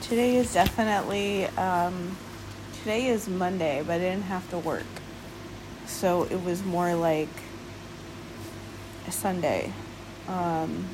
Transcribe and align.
Today 0.00 0.36
is 0.36 0.54
definitely, 0.54 1.44
um, 1.58 2.16
today 2.78 3.08
is 3.08 3.28
Monday, 3.28 3.82
but 3.86 3.96
I 3.96 3.98
didn't 3.98 4.22
have 4.22 4.48
to 4.50 4.58
work. 4.58 4.86
So 5.86 6.22
it 6.24 6.42
was 6.42 6.64
more 6.64 6.94
like 6.94 7.28
a 9.06 9.12
Sunday. 9.12 9.70
Um, 10.28 10.86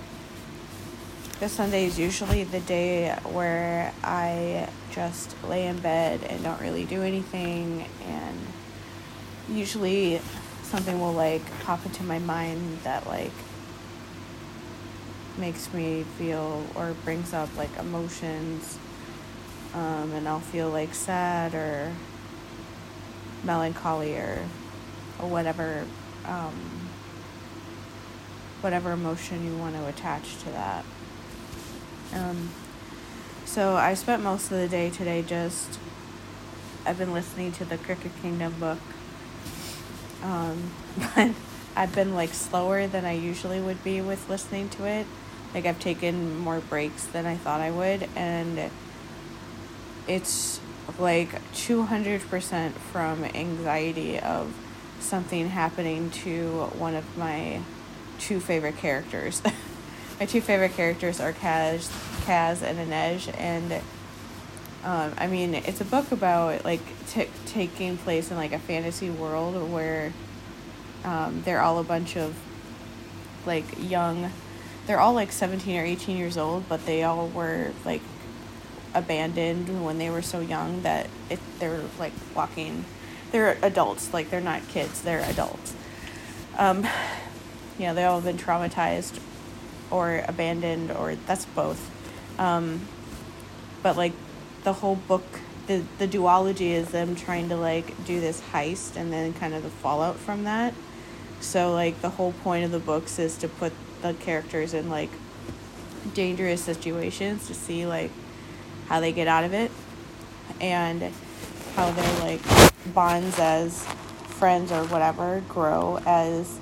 the 1.39 1.49
Sunday 1.49 1.85
is 1.85 1.97
usually 1.97 2.43
the 2.43 2.59
day 2.59 3.17
where 3.23 3.93
I 4.03 4.69
just 4.91 5.37
lay 5.45 5.69
in 5.69 5.79
bed 5.79 6.25
and 6.25 6.43
don't 6.43 6.61
really 6.61 6.87
do 6.87 7.05
anything, 7.05 7.87
and 8.05 8.39
usually 9.49 10.21
something 10.65 10.99
will 11.01 11.13
like 11.13 11.43
pop 11.61 11.87
into 11.87 12.03
my 12.03 12.19
mind 12.19 12.81
that 12.83 13.07
like 13.07 13.31
makes 15.39 15.73
me 15.73 16.03
feel 16.19 16.65
or 16.75 16.95
brings 17.05 17.33
up 17.33 17.55
like 17.57 17.77
emotions 17.79 18.79
um, 19.75 20.13
and 20.13 20.29
I'll 20.29 20.41
feel 20.41 20.71
like 20.71 20.95
sad 20.95 21.55
or 21.55 21.93
melancholy 23.45 24.17
or, 24.17 24.41
or 25.21 25.29
whatever 25.29 25.85
um, 26.25 26.89
whatever 28.61 28.93
emotion 28.93 29.45
you 29.45 29.57
want 29.57 29.75
to 29.77 29.87
attach 29.87 30.39
to 30.39 30.51
that. 30.51 30.85
Um, 32.13 32.51
so 33.45 33.77
I 33.77 33.95
spent 33.95 34.23
most 34.23 34.51
of 34.51 34.59
the 34.59 34.69
day 34.69 34.91
today 34.91 35.23
just 35.23 35.79
I've 36.85 36.99
been 36.99 37.13
listening 37.13 37.53
to 37.53 37.65
the 37.65 37.79
Crooked 37.79 38.13
Kingdom 38.23 38.55
book. 38.59 38.79
Um, 40.23 40.71
but 41.15 41.31
I've 41.77 41.95
been 41.95 42.15
like 42.15 42.35
slower 42.35 42.87
than 42.87 43.05
I 43.05 43.13
usually 43.13 43.61
would 43.61 43.85
be 43.85 44.01
with 44.01 44.29
listening 44.29 44.69
to 44.71 44.85
it. 44.87 45.07
Like 45.55 45.67
I've 45.67 45.81
taken 45.81 46.39
more 46.39 46.61
breaks 46.61 47.05
than 47.07 47.27
I 47.27 47.37
thought 47.37 47.61
I 47.61 47.71
would 47.71 48.09
and 48.15 48.71
it's 50.07 50.61
like 50.99 51.31
200% 51.53 52.73
from 52.73 53.25
anxiety 53.25 54.19
of 54.19 54.55
something 55.01 55.49
happening 55.49 56.11
to 56.11 56.71
one 56.79 56.95
of 56.95 57.17
my 57.17 57.61
two 58.19 58.41
favorite 58.41 58.77
characters. 58.79 59.43
my 60.21 60.27
two 60.27 60.41
favorite 60.41 60.75
characters 60.75 61.21
are 61.21 61.33
Kaz, 61.33 61.89
Kaz 62.25 62.63
and 62.63 62.79
Inej, 62.79 63.33
and 63.39 63.73
um, 64.85 65.13
I 65.19 65.27
mean 65.27 65.55
it's 65.55 65.81
a 65.81 65.85
book 65.85 66.11
about 66.13 66.65
like 66.65 66.81
t- 67.09 67.29
taking 67.47 67.97
place 67.99 68.31
in 68.31 68.37
like 68.37 68.53
a 68.53 68.59
fantasy 68.59 69.11
world 69.11 69.71
where 69.71 70.13
um, 71.05 71.43
they're 71.45 71.61
all 71.61 71.79
a 71.79 71.85
bunch 71.85 72.17
of 72.17 72.35
like 73.47 73.65
young, 73.79 74.31
they're 74.89 74.99
all 74.99 75.13
like 75.13 75.31
seventeen 75.31 75.77
or 75.79 75.85
eighteen 75.85 76.17
years 76.17 76.39
old, 76.39 76.67
but 76.67 76.87
they 76.87 77.03
all 77.03 77.29
were 77.29 77.73
like 77.85 78.01
abandoned 78.95 79.85
when 79.85 79.99
they 79.99 80.09
were 80.09 80.23
so 80.23 80.41
young 80.41 80.81
that 80.83 81.09
it 81.29 81.39
they're 81.59 81.83
like 81.99 82.15
walking, 82.35 82.87
they're 83.31 83.59
adults, 83.63 84.15
like 84.15 84.31
they're 84.31 84.41
not 84.41 84.67
kids, 84.69 85.03
they're 85.03 85.21
adults. 85.21 85.75
Um, 86.57 86.89
you 87.79 87.87
know, 87.87 87.95
they 87.95 88.05
all 88.05 88.21
have 88.21 88.25
been 88.25 88.39
traumatized 88.39 89.21
or 89.91 90.25
abandoned, 90.27 90.91
or 90.91 91.17
that's 91.27 91.45
both. 91.45 91.91
Um, 92.41 92.81
but 93.83 93.95
like 93.99 94.15
the 94.65 94.73
whole 94.73 94.97
book, 94.97 95.41
the 95.67 95.85
the 95.99 96.09
duology 96.09 96.71
is 96.71 96.89
them 96.93 97.15
trying 97.15 97.51
to 97.51 97.57
like 97.57 98.07
do 98.07 98.21
this 98.21 98.41
heist, 98.53 98.97
and 98.97 99.13
then 99.13 99.35
kind 99.35 99.53
of 99.53 99.63
the 99.63 99.69
fallout 99.69 100.17
from 100.17 100.45
that. 100.45 100.73
So 101.41 101.75
like 101.75 102.01
the 102.01 102.09
whole 102.09 102.33
point 102.33 102.65
of 102.65 102.71
the 102.71 102.79
books 102.79 103.19
is 103.19 103.37
to 103.37 103.49
put 103.49 103.75
the 104.03 104.15
characters 104.15 104.75
in 104.75 104.89
like 104.89 105.11
dangerous 106.15 106.63
situations 106.63 107.47
to 107.47 107.55
see 107.55 107.87
like 107.87 108.11
how 108.87 109.01
they 109.01 109.13
get 109.13 109.29
out 109.29 109.45
of 109.45 109.53
it 109.53 109.71
and 110.61 111.13
how 111.75 111.91
their 111.91 112.21
like 112.21 112.41
bonds 112.95 113.39
as 113.39 113.85
friends 114.27 114.73
or 114.73 114.85
whatever 114.85 115.43
grow 115.49 115.99
as 116.07 116.59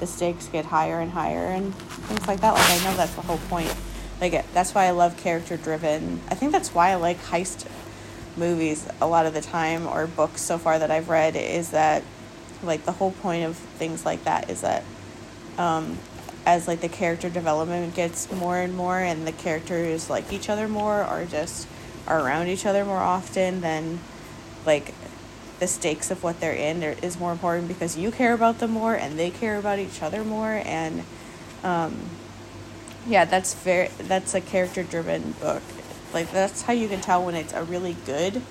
the 0.00 0.06
stakes 0.06 0.48
get 0.48 0.64
higher 0.64 1.00
and 1.00 1.12
higher 1.12 1.46
and 1.46 1.74
things 1.74 2.26
like 2.26 2.40
that. 2.40 2.52
Like 2.54 2.70
I 2.70 2.84
know 2.84 2.96
that's 2.96 3.14
the 3.14 3.22
whole 3.22 3.38
point. 3.48 3.74
Like 4.20 4.52
that's 4.52 4.74
why 4.74 4.86
I 4.86 4.90
love 4.90 5.16
character 5.16 5.56
driven. 5.56 6.20
I 6.28 6.34
think 6.34 6.52
that's 6.52 6.74
why 6.74 6.90
I 6.90 6.94
like 6.96 7.18
heist 7.18 7.66
movies 8.36 8.86
a 9.00 9.06
lot 9.06 9.26
of 9.26 9.34
the 9.34 9.40
time 9.40 9.86
or 9.86 10.06
books 10.06 10.40
so 10.40 10.58
far 10.58 10.78
that 10.78 10.90
I've 10.90 11.08
read 11.08 11.36
is 11.36 11.70
that 11.70 12.02
like 12.62 12.84
the 12.84 12.92
whole 12.92 13.12
point 13.12 13.44
of 13.44 13.56
things 13.56 14.04
like 14.04 14.24
that 14.24 14.50
is 14.50 14.60
that 14.60 14.84
um, 15.58 15.98
as 16.46 16.66
like 16.66 16.80
the 16.80 16.88
character 16.88 17.28
development 17.28 17.94
gets 17.94 18.30
more 18.32 18.58
and 18.58 18.74
more 18.74 18.98
and 18.98 19.26
the 19.26 19.32
characters 19.32 20.08
like 20.08 20.32
each 20.32 20.48
other 20.48 20.68
more 20.68 21.04
or 21.04 21.24
just 21.24 21.66
are 22.06 22.20
around 22.20 22.48
each 22.48 22.64
other 22.64 22.84
more 22.84 22.98
often 22.98 23.60
then 23.60 24.00
like 24.64 24.94
the 25.58 25.66
stakes 25.66 26.10
of 26.10 26.22
what 26.22 26.40
they're 26.40 26.54
in 26.54 26.82
is 26.82 27.18
more 27.18 27.32
important 27.32 27.68
because 27.68 27.96
you 27.96 28.10
care 28.10 28.32
about 28.32 28.58
them 28.58 28.70
more 28.70 28.94
and 28.94 29.18
they 29.18 29.30
care 29.30 29.58
about 29.58 29.78
each 29.78 30.02
other 30.02 30.24
more 30.24 30.62
and 30.64 31.04
um, 31.62 31.94
yeah 33.06 33.24
that's 33.24 33.54
very 33.54 33.88
that's 33.98 34.34
a 34.34 34.40
character 34.40 34.82
driven 34.82 35.32
book. 35.32 35.62
Like 36.12 36.32
that's 36.32 36.62
how 36.62 36.72
you 36.72 36.88
can 36.88 37.00
tell 37.00 37.24
when 37.24 37.34
it's 37.34 37.52
a 37.52 37.62
really 37.62 37.96
good 38.06 38.42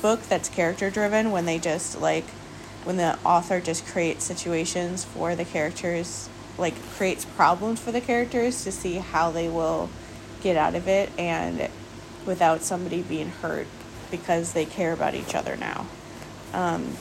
book 0.00 0.22
that's 0.22 0.48
character 0.48 0.90
driven 0.90 1.30
when 1.32 1.46
they 1.46 1.58
just 1.58 2.00
like 2.00 2.24
when 2.84 2.96
the 2.96 3.18
author 3.24 3.60
just 3.60 3.86
creates 3.86 4.24
situations 4.24 5.04
for 5.04 5.34
the 5.34 5.44
characters 5.44 6.28
like 6.58 6.74
creates 6.96 7.24
problems 7.24 7.80
for 7.80 7.92
the 7.92 8.00
characters 8.00 8.64
to 8.64 8.72
see 8.72 8.94
how 8.94 9.30
they 9.30 9.48
will 9.48 9.88
get 10.42 10.56
out 10.56 10.74
of 10.74 10.88
it 10.88 11.10
and 11.18 11.68
without 12.26 12.62
somebody 12.62 13.02
being 13.02 13.28
hurt 13.28 13.66
because 14.10 14.52
they 14.52 14.64
care 14.64 14.92
about 14.92 15.14
each 15.14 15.34
other 15.34 15.56
now 15.56 15.86
um, 16.52 16.96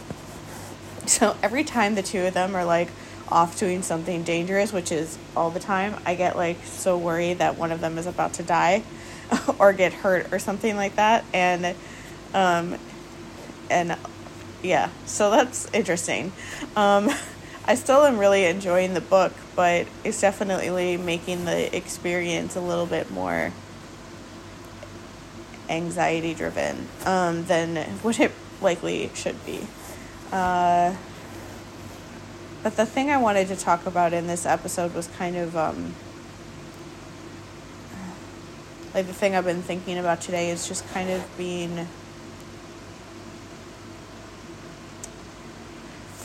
so 1.06 1.36
every 1.42 1.64
time 1.64 1.96
the 1.96 2.04
two 2.04 2.26
of 2.26 2.34
them 2.34 2.56
are 2.56 2.66
like 2.66 2.90
off 3.30 3.60
doing 3.60 3.82
something 3.82 4.24
dangerous 4.24 4.72
which 4.72 4.92
is 4.92 5.18
all 5.36 5.50
the 5.50 5.60
time 5.60 5.94
i 6.06 6.16
get 6.16 6.38
like 6.38 6.64
so 6.64 6.98
worried 6.98 7.40
that 7.40 7.58
one 7.58 7.72
of 7.72 7.82
them 7.82 7.98
is 7.98 8.06
about 8.06 8.34
to 8.34 8.44
die 8.44 8.82
or 9.60 9.74
get 9.74 9.92
hurt 9.92 10.32
or 10.32 10.40
something 10.40 10.76
like 10.76 10.96
that 10.96 11.26
and 11.34 11.76
um, 12.34 12.78
and 13.70 13.98
yeah, 14.62 14.90
so 15.06 15.32
that's 15.32 15.72
interesting. 15.74 16.32
Um, 16.76 17.10
I 17.68 17.76
still 17.76 18.06
am 18.06 18.18
really 18.18 18.46
enjoying 18.46 18.94
the 18.94 19.02
book, 19.02 19.34
but 19.56 19.88
it's 20.06 20.22
definitely 20.22 20.96
making 20.96 21.44
the 21.44 21.76
experience 21.76 22.56
a 22.56 22.62
little 22.62 22.86
bit 22.86 23.12
more 23.12 23.52
anxiety 25.70 26.34
driven 26.34 26.88
um, 27.06 27.44
than 27.46 27.76
what 28.02 28.22
it 28.22 28.32
likely 28.62 29.12
should 29.14 29.46
be. 29.46 29.68
Uh, 30.32 30.96
but 32.64 32.78
the 32.78 32.86
thing 32.86 33.10
I 33.10 33.18
wanted 33.18 33.50
to 33.50 33.58
talk 33.58 33.86
about 33.86 34.14
in 34.14 34.28
this 34.28 34.46
episode 34.46 34.94
was 34.94 35.08
kind 35.18 35.36
of 35.36 35.58
um, 35.58 35.94
like 38.94 39.08
the 39.08 39.14
thing 39.14 39.36
I've 39.36 39.46
been 39.46 39.62
thinking 39.62 39.98
about 39.98 40.22
today 40.22 40.50
is 40.50 40.68
just 40.68 40.88
kind 40.94 41.10
of 41.10 41.38
being 41.38 41.88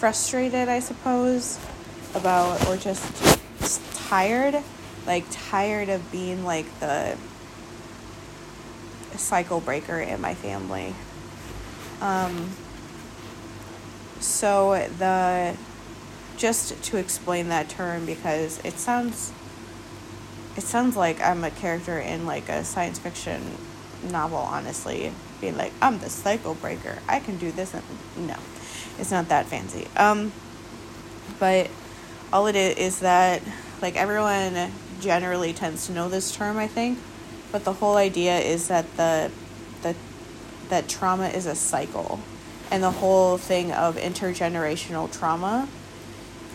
frustrated, 0.03 0.69
I 0.69 0.81
suppose, 0.81 1.61
about 2.17 2.67
or 2.67 2.77
just, 2.77 3.07
tired, 4.09 4.61
like 5.07 5.25
tired 5.31 5.89
of 5.91 6.11
being 6.11 6.45
like 6.45 6.67
the 6.81 7.17
cycle 9.15 9.61
breaker 9.61 10.01
in 10.01 10.21
my 10.21 10.35
family. 10.35 10.93
Um, 12.01 12.51
so 14.19 14.73
the 14.99 15.57
just 16.37 16.83
to 16.83 16.97
explain 16.97 17.51
that 17.51 17.69
term 17.69 18.05
because 18.05 18.59
it 18.65 18.81
sounds 18.81 19.33
it 20.57 20.63
sounds 20.63 20.97
like 20.97 21.21
I'm 21.21 21.45
a 21.45 21.51
character 21.53 22.01
in 22.01 22.27
like 22.27 22.48
a 22.48 22.65
science 22.65 22.98
fiction 22.98 23.41
novel 24.10 24.39
honestly 24.39 25.13
being 25.42 25.59
like 25.59 25.72
I'm 25.83 25.98
the 25.98 26.09
cycle 26.09 26.54
breaker 26.54 26.98
I 27.06 27.21
can 27.21 27.36
do 27.36 27.53
this 27.53 27.74
and 27.74 27.84
no 28.16 28.36
it's 28.98 29.10
not 29.10 29.28
that 29.28 29.47
fancy. 29.47 29.86
Um, 29.97 30.33
but 31.39 31.71
all 32.33 32.47
it 32.47 32.56
is 32.56 32.77
is 32.77 33.00
that 33.00 33.42
like 33.80 33.97
everyone 33.97 34.71
generally 35.00 35.53
tends 35.53 35.86
to 35.86 35.92
know 35.92 36.09
this 36.09 36.34
term, 36.34 36.56
I 36.56 36.68
think. 36.68 36.98
But 37.50 37.65
the 37.65 37.72
whole 37.72 37.97
idea 37.97 38.39
is 38.39 38.68
that 38.68 38.97
the 38.97 39.30
the 39.83 39.94
that 40.68 40.89
trauma 40.89 41.28
is 41.28 41.47
a 41.47 41.54
cycle, 41.54 42.21
and 42.71 42.83
the 42.83 42.91
whole 42.91 43.38
thing 43.38 43.72
of 43.72 43.97
intergenerational 43.97 45.12
trauma 45.12 45.68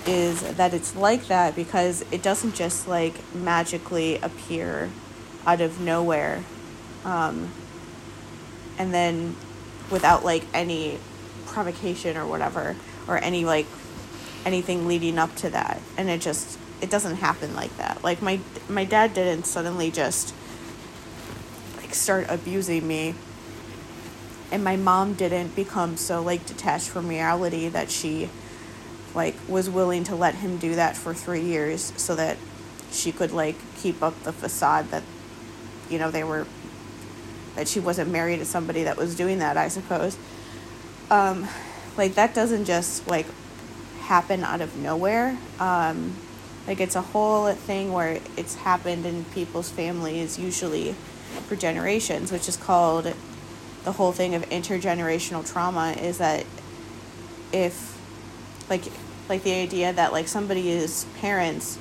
is 0.06 0.42
that 0.56 0.74
it's 0.74 0.95
like 0.95 1.28
that 1.28 1.56
because 1.56 2.06
it 2.12 2.24
doesn't 2.24 2.56
just 2.56 2.88
like 2.88 3.13
magically 3.36 4.18
appear 4.19 4.90
out 5.45 5.60
of 5.60 5.81
nowhere 5.81 6.44
um, 7.04 7.51
and 8.78 8.94
then 8.94 9.36
without 9.90 10.24
like 10.24 10.44
any 10.54 11.00
provocation 11.46 12.18
or 12.18 12.26
whatever 12.26 12.76
or 13.08 13.18
any 13.18 13.46
like 13.46 13.66
anything 14.46 14.88
leading 14.88 15.18
up 15.18 15.36
to 15.36 15.50
that. 15.50 15.82
And 15.98 16.10
it 16.10 16.22
just 16.22 16.60
it 16.82 16.90
doesn't 16.90 17.18
happen 17.18 17.56
like 17.56 17.76
that. 17.78 18.04
Like 18.04 18.22
my 18.22 18.40
my 18.70 18.86
dad 18.86 19.14
didn't 19.14 19.46
suddenly 19.46 19.92
just 19.92 20.34
like 21.78 21.94
start 21.94 22.28
abusing 22.30 22.88
me. 22.88 23.16
And 24.50 24.64
my 24.64 24.78
mom 24.78 25.14
didn't 25.14 25.56
become 25.56 25.98
so 25.98 26.22
like 26.22 26.46
detached 26.46 26.90
from 26.90 27.08
reality 27.08 27.68
that 27.70 27.92
she 27.92 28.30
like 29.14 29.36
was 29.48 29.70
willing 29.70 30.04
to 30.06 30.16
let 30.16 30.36
him 30.36 30.58
do 30.58 30.76
that 30.76 30.96
for 30.96 31.14
3 31.14 31.42
years 31.42 31.92
so 31.98 32.16
that 32.16 32.38
she 32.92 33.12
could 33.12 33.32
like 33.32 33.56
keep 33.78 34.02
up 34.02 34.22
the 34.24 34.32
facade 34.32 34.90
that 34.92 35.04
you 35.90 35.98
know 35.98 36.12
they 36.12 36.24
were 36.24 36.46
that 37.57 37.68
she 37.68 37.80
wasn't 37.80 38.09
married 38.12 38.38
to 38.39 38.45
somebody 38.45 38.83
that 38.83 38.98
was 38.98 39.15
doing 39.15 39.39
that 39.39 39.57
I 39.57 39.68
suppose. 39.68 40.18
Um 41.12 41.48
like 41.98 42.15
that 42.15 42.33
doesn't 42.33 42.65
just 42.65 43.07
like 43.07 43.25
happen 44.01 44.44
out 44.44 44.62
of 44.62 44.77
nowhere. 44.77 45.38
Um 45.59 46.15
like 46.68 46.80
it's 46.80 46.95
a 46.95 47.01
whole 47.01 47.51
thing 47.54 47.92
where 47.92 48.19
it's 48.38 48.56
happened 48.56 49.06
in 49.06 49.25
people's 49.25 49.69
families 49.71 50.38
usually 50.38 50.95
for 51.48 51.56
generations 51.56 52.31
which 52.31 52.48
is 52.48 52.57
called 52.57 53.13
the 53.86 53.92
whole 53.94 54.12
thing 54.12 54.36
of 54.36 54.44
intergenerational 54.50 55.50
trauma 55.50 55.92
is 55.94 56.18
that 56.18 56.45
if 57.54 57.98
like 58.69 58.83
like 59.30 59.44
the 59.44 59.54
idea 59.54 59.94
that 59.94 60.12
like 60.12 60.27
somebody's 60.27 61.06
parents 61.19 61.77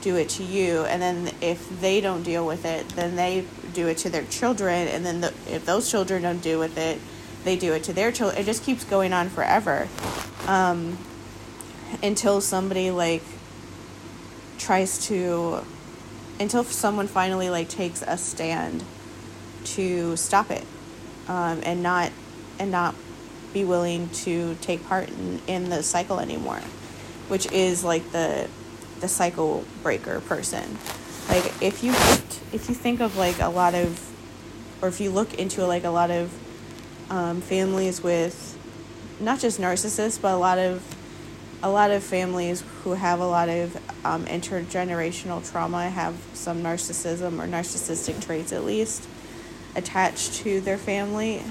do 0.00 0.16
it 0.16 0.28
to 0.28 0.44
you 0.44 0.84
and 0.84 1.02
then 1.02 1.30
if 1.40 1.80
they 1.80 2.00
don't 2.00 2.22
deal 2.22 2.46
with 2.46 2.64
it 2.64 2.88
then 2.90 3.16
they 3.16 3.44
do 3.74 3.88
it 3.88 3.98
to 3.98 4.08
their 4.08 4.24
children 4.24 4.86
and 4.88 5.04
then 5.04 5.20
the, 5.20 5.28
if 5.48 5.64
those 5.66 5.90
children 5.90 6.22
don't 6.22 6.42
deal 6.42 6.58
with 6.58 6.78
it 6.78 7.00
they 7.44 7.56
do 7.56 7.72
it 7.72 7.82
to 7.82 7.92
their 7.92 8.12
children 8.12 8.40
it 8.40 8.44
just 8.44 8.62
keeps 8.62 8.84
going 8.84 9.12
on 9.12 9.28
forever. 9.28 9.88
Um, 10.46 10.98
until 12.02 12.40
somebody 12.40 12.90
like 12.90 13.22
tries 14.58 15.06
to 15.06 15.64
until 16.40 16.64
someone 16.64 17.06
finally 17.06 17.50
like 17.50 17.68
takes 17.68 18.02
a 18.02 18.16
stand 18.16 18.84
to 19.64 20.16
stop 20.16 20.50
it 20.50 20.64
um, 21.26 21.60
and 21.64 21.82
not 21.82 22.12
and 22.58 22.70
not 22.70 22.94
be 23.52 23.64
willing 23.64 24.08
to 24.10 24.54
take 24.60 24.84
part 24.86 25.08
in, 25.08 25.40
in 25.46 25.70
the 25.70 25.82
cycle 25.82 26.20
anymore 26.20 26.60
which 27.28 27.50
is 27.52 27.82
like 27.82 28.10
the 28.12 28.48
the 29.00 29.08
cycle 29.08 29.64
breaker 29.82 30.20
person. 30.20 30.78
Like 31.28 31.52
if 31.62 31.82
you 31.82 31.92
if 32.52 32.68
you 32.68 32.74
think 32.74 33.00
of 33.00 33.16
like 33.16 33.40
a 33.40 33.48
lot 33.48 33.74
of 33.74 34.04
or 34.80 34.88
if 34.88 35.00
you 35.00 35.10
look 35.10 35.34
into 35.34 35.66
like 35.66 35.84
a 35.84 35.90
lot 35.90 36.10
of 36.10 36.32
um, 37.10 37.40
families 37.40 38.02
with 38.02 38.56
not 39.20 39.40
just 39.40 39.60
narcissists 39.60 40.20
but 40.20 40.32
a 40.32 40.36
lot 40.36 40.58
of 40.58 40.82
a 41.62 41.70
lot 41.70 41.90
of 41.90 42.02
families 42.04 42.62
who 42.82 42.92
have 42.92 43.20
a 43.20 43.26
lot 43.26 43.48
of 43.48 43.76
um, 44.04 44.24
intergenerational 44.26 45.48
trauma 45.50 45.88
have 45.90 46.14
some 46.32 46.62
narcissism 46.62 47.42
or 47.42 47.48
narcissistic 47.48 48.24
traits 48.24 48.52
at 48.52 48.64
least 48.64 49.08
attached 49.74 50.34
to 50.34 50.60
their 50.60 50.78
family. 50.78 51.42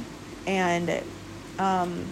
And 0.46 1.04
um, 1.60 2.06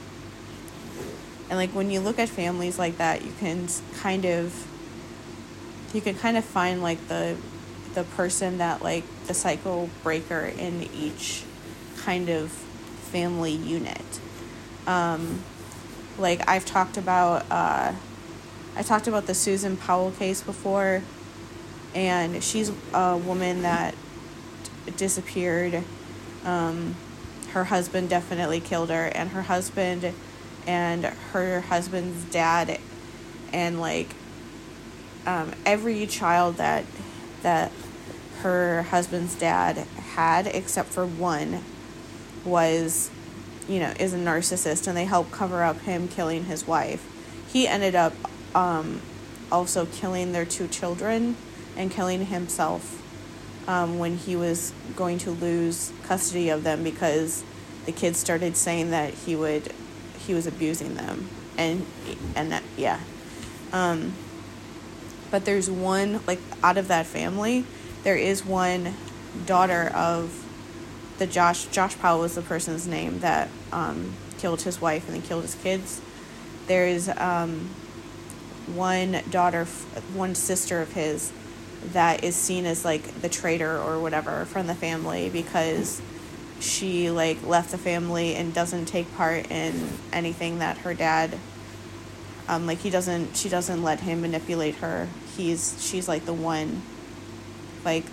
and 1.50 1.58
like 1.58 1.70
when 1.72 1.90
you 1.90 2.00
look 2.00 2.20
at 2.20 2.28
families 2.28 2.80
like 2.80 2.98
that 2.98 3.24
you 3.24 3.32
can 3.40 3.68
kind 4.00 4.26
of 4.26 4.68
you 5.96 6.02
can 6.02 6.16
kind 6.16 6.38
of 6.38 6.44
find 6.44 6.82
like 6.82 7.08
the 7.08 7.36
the 7.94 8.04
person 8.04 8.58
that 8.58 8.82
like 8.82 9.04
the 9.28 9.34
cycle 9.34 9.90
breaker 10.04 10.52
in 10.58 10.84
each 10.94 11.44
kind 11.98 12.30
of 12.30 12.52
family 12.52 13.54
unit. 13.54 14.20
Um, 14.86 15.44
like 16.18 16.48
i've 16.48 16.64
talked 16.66 16.96
about 16.96 17.46
uh, 17.52 17.94
i 18.78 18.82
talked 18.82 19.08
about 19.08 19.26
the 19.26 19.34
susan 19.34 19.76
powell 19.76 20.12
case 20.12 20.42
before 20.42 21.02
and 21.96 22.44
she's 22.44 22.72
a 22.94 23.18
woman 23.18 23.62
that 23.62 23.96
disappeared. 24.98 25.82
Um, 26.44 26.96
her 27.54 27.64
husband 27.64 28.10
definitely 28.10 28.60
killed 28.60 28.90
her 28.90 29.06
and 29.06 29.30
her 29.30 29.44
husband 29.44 30.14
and 30.68 31.06
her 31.06 31.62
husband's 31.62 32.26
dad 32.26 32.80
and 33.54 33.80
like 33.80 34.10
um, 35.26 35.54
every 35.66 36.06
child 36.08 36.58
that 36.58 36.86
that 37.42 37.72
her 38.42 38.84
husband's 38.84 39.36
dad 39.36 39.78
had 39.78 40.48
except 40.48 40.90
for 40.90 41.06
one 41.06 41.64
was 42.44 43.10
you 43.68 43.80
know 43.80 43.92
is 44.00 44.14
a 44.14 44.18
narcissist 44.18 44.88
and 44.88 44.96
they 44.96 45.06
helped 45.06 45.32
cover 45.32 45.64
up 45.64 45.80
him 45.82 46.08
killing 46.08 46.46
his 46.46 46.68
wife. 46.68 47.12
He 47.52 47.68
ended 47.68 47.96
up 47.96 48.14
um, 48.54 49.02
also 49.52 49.86
killing 49.86 50.32
their 50.32 50.46
two 50.46 50.68
children 50.68 51.36
and 51.76 51.92
killing 51.92 52.26
himself 52.26 53.02
um, 53.68 54.00
when 54.00 54.18
he 54.18 54.36
was 54.36 54.74
going 54.96 55.18
to 55.20 55.32
lose 55.32 55.92
custody 56.04 56.50
of 56.50 56.64
them 56.64 56.84
because 56.84 57.44
the 57.86 57.92
kids 57.92 58.20
started 58.20 58.56
saying 58.58 58.92
that 58.92 59.14
he 59.14 59.36
would 59.36 59.72
he 60.26 60.34
was 60.34 60.48
abusing 60.48 60.96
them. 60.96 61.30
And 61.58 61.86
and 62.36 62.52
that, 62.52 62.64
yeah. 62.78 63.00
Um, 63.72 64.14
but 65.36 65.44
there's 65.44 65.70
one 65.70 66.22
like 66.28 66.40
out 66.64 66.78
of 66.78 66.88
that 66.88 67.06
family 67.06 67.66
there 68.04 68.16
is 68.16 68.46
one 68.46 68.94
daughter 69.46 69.92
of 69.94 70.46
the 71.18 71.28
Josh 71.28 71.66
Josh 71.66 72.00
Powell 72.00 72.22
was 72.22 72.36
the 72.36 72.42
person's 72.42 72.88
name 72.88 73.20
that 73.20 73.50
um, 73.74 74.14
killed 74.38 74.62
his 74.62 74.80
wife 74.80 75.10
and 75.10 75.16
then 75.18 75.22
killed 75.22 75.42
his 75.42 75.56
kids. 75.56 76.00
There's 76.68 77.10
um, 77.10 77.70
one 78.68 79.24
daughter 79.30 79.66
one 80.14 80.36
sister 80.36 80.82
of 80.82 80.94
his 80.94 81.34
that 81.92 82.24
is 82.24 82.38
seen 82.38 82.66
as 82.66 82.86
like 82.86 83.22
the 83.22 83.28
traitor 83.28 83.78
or 83.78 84.00
whatever 84.00 84.46
from 84.46 84.68
the 84.68 84.76
family 84.76 85.30
because 85.30 86.02
she 86.62 87.12
like 87.12 87.44
left 87.46 87.72
the 87.72 87.78
family 87.78 88.36
and 88.36 88.54
doesn't 88.54 88.86
take 88.86 89.14
part 89.18 89.52
in 89.52 89.90
anything 90.14 90.60
that 90.60 90.78
her 90.78 90.94
dad 90.94 91.38
um 92.48 92.68
like 92.68 92.80
he 92.80 92.90
doesn't 92.90 93.36
she 93.36 93.50
doesn't 93.50 93.84
let 93.84 94.00
him 94.00 94.22
manipulate 94.22 94.76
her. 94.76 95.08
He's 95.36 95.76
she's 95.84 96.08
like 96.08 96.26
the 96.26 96.34
one 96.34 96.82
like 97.84 98.06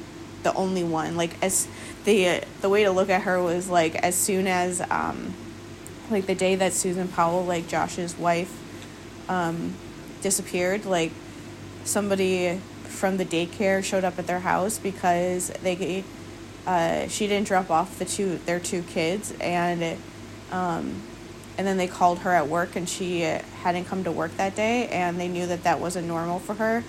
the 0.42 0.52
only 0.54 0.84
one. 0.84 1.16
Like 1.16 1.42
as 1.42 1.68
the 2.04 2.42
the 2.60 2.68
way 2.68 2.84
to 2.84 2.90
look 2.90 3.10
at 3.10 3.22
her 3.22 3.42
was 3.42 3.68
like 3.68 3.94
as 3.96 4.14
soon 4.14 4.46
as 4.46 4.80
um 4.90 5.34
like 6.10 6.26
the 6.26 6.34
day 6.34 6.54
that 6.56 6.72
Susan 6.72 7.08
Powell 7.08 7.44
like 7.44 7.68
Josh's 7.68 8.16
wife 8.16 8.58
um 9.28 9.74
disappeared 10.20 10.84
like 10.84 11.12
somebody 11.84 12.60
from 12.84 13.16
the 13.16 13.24
daycare 13.24 13.82
showed 13.82 14.04
up 14.04 14.18
at 14.18 14.26
their 14.26 14.40
house 14.40 14.78
because 14.78 15.48
they 15.62 16.04
uh, 16.66 17.08
she 17.08 17.26
didn't 17.26 17.46
drop 17.46 17.70
off 17.70 17.98
the 17.98 18.04
two 18.04 18.38
their 18.46 18.60
two 18.60 18.82
kids. 18.82 19.32
And 19.40 19.98
um, 20.50 21.02
and 21.58 21.66
then 21.66 21.76
they 21.76 21.86
called 21.86 22.20
her 22.20 22.30
at 22.30 22.48
work 22.48 22.76
and 22.76 22.88
she 22.88 23.20
hadn't 23.20 23.84
come 23.84 24.04
to 24.04 24.12
work 24.12 24.36
that 24.36 24.54
day 24.54 24.88
and 24.88 25.20
they 25.20 25.28
knew 25.28 25.46
that 25.46 25.64
that 25.64 25.80
wasn't 25.80 26.06
normal 26.06 26.38
for 26.38 26.54
her. 26.54 26.82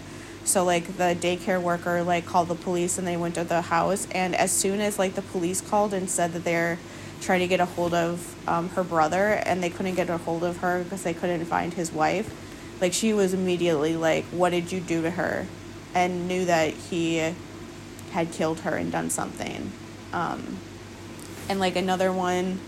So 0.45 0.63
like 0.63 0.97
the 0.97 1.15
daycare 1.19 1.61
worker 1.61 2.03
like 2.03 2.25
called 2.25 2.47
the 2.47 2.55
police 2.55 2.97
and 2.97 3.07
they 3.07 3.17
went 3.17 3.35
to 3.35 3.43
the 3.43 3.61
house. 3.61 4.07
And 4.11 4.35
as 4.35 4.51
soon 4.51 4.79
as 4.79 4.97
like 4.97 5.15
the 5.15 5.21
police 5.21 5.61
called 5.61 5.93
and 5.93 6.09
said 6.09 6.33
that 6.33 6.43
they're 6.43 6.79
trying 7.21 7.39
to 7.39 7.47
get 7.47 7.59
a 7.59 7.65
hold 7.65 7.93
of 7.93 8.35
um, 8.47 8.69
her 8.69 8.83
brother 8.83 9.41
and 9.45 9.63
they 9.63 9.69
couldn't 9.69 9.95
get 9.95 10.09
a 10.09 10.17
hold 10.17 10.43
of 10.43 10.57
her 10.57 10.83
because 10.83 11.03
they 11.03 11.13
couldn't 11.13 11.45
find 11.45 11.73
his 11.73 11.91
wife 11.91 12.33
like 12.83 12.91
she 12.91 13.13
was 13.13 13.33
immediately 13.33 13.95
like 13.95 14.25
what 14.25 14.49
did 14.49 14.71
you 14.71 14.81
do 14.81 15.01
to 15.01 15.11
her? 15.11 15.47
And 15.95 16.27
knew 16.27 16.45
that 16.45 16.73
he 16.73 17.33
had 18.11 18.31
killed 18.31 18.59
her 18.61 18.75
and 18.75 18.91
done 18.91 19.09
something. 19.09 19.71
Um, 20.11 20.57
and 21.47 21.59
like 21.59 21.75
another 21.75 22.11
one 22.11 22.59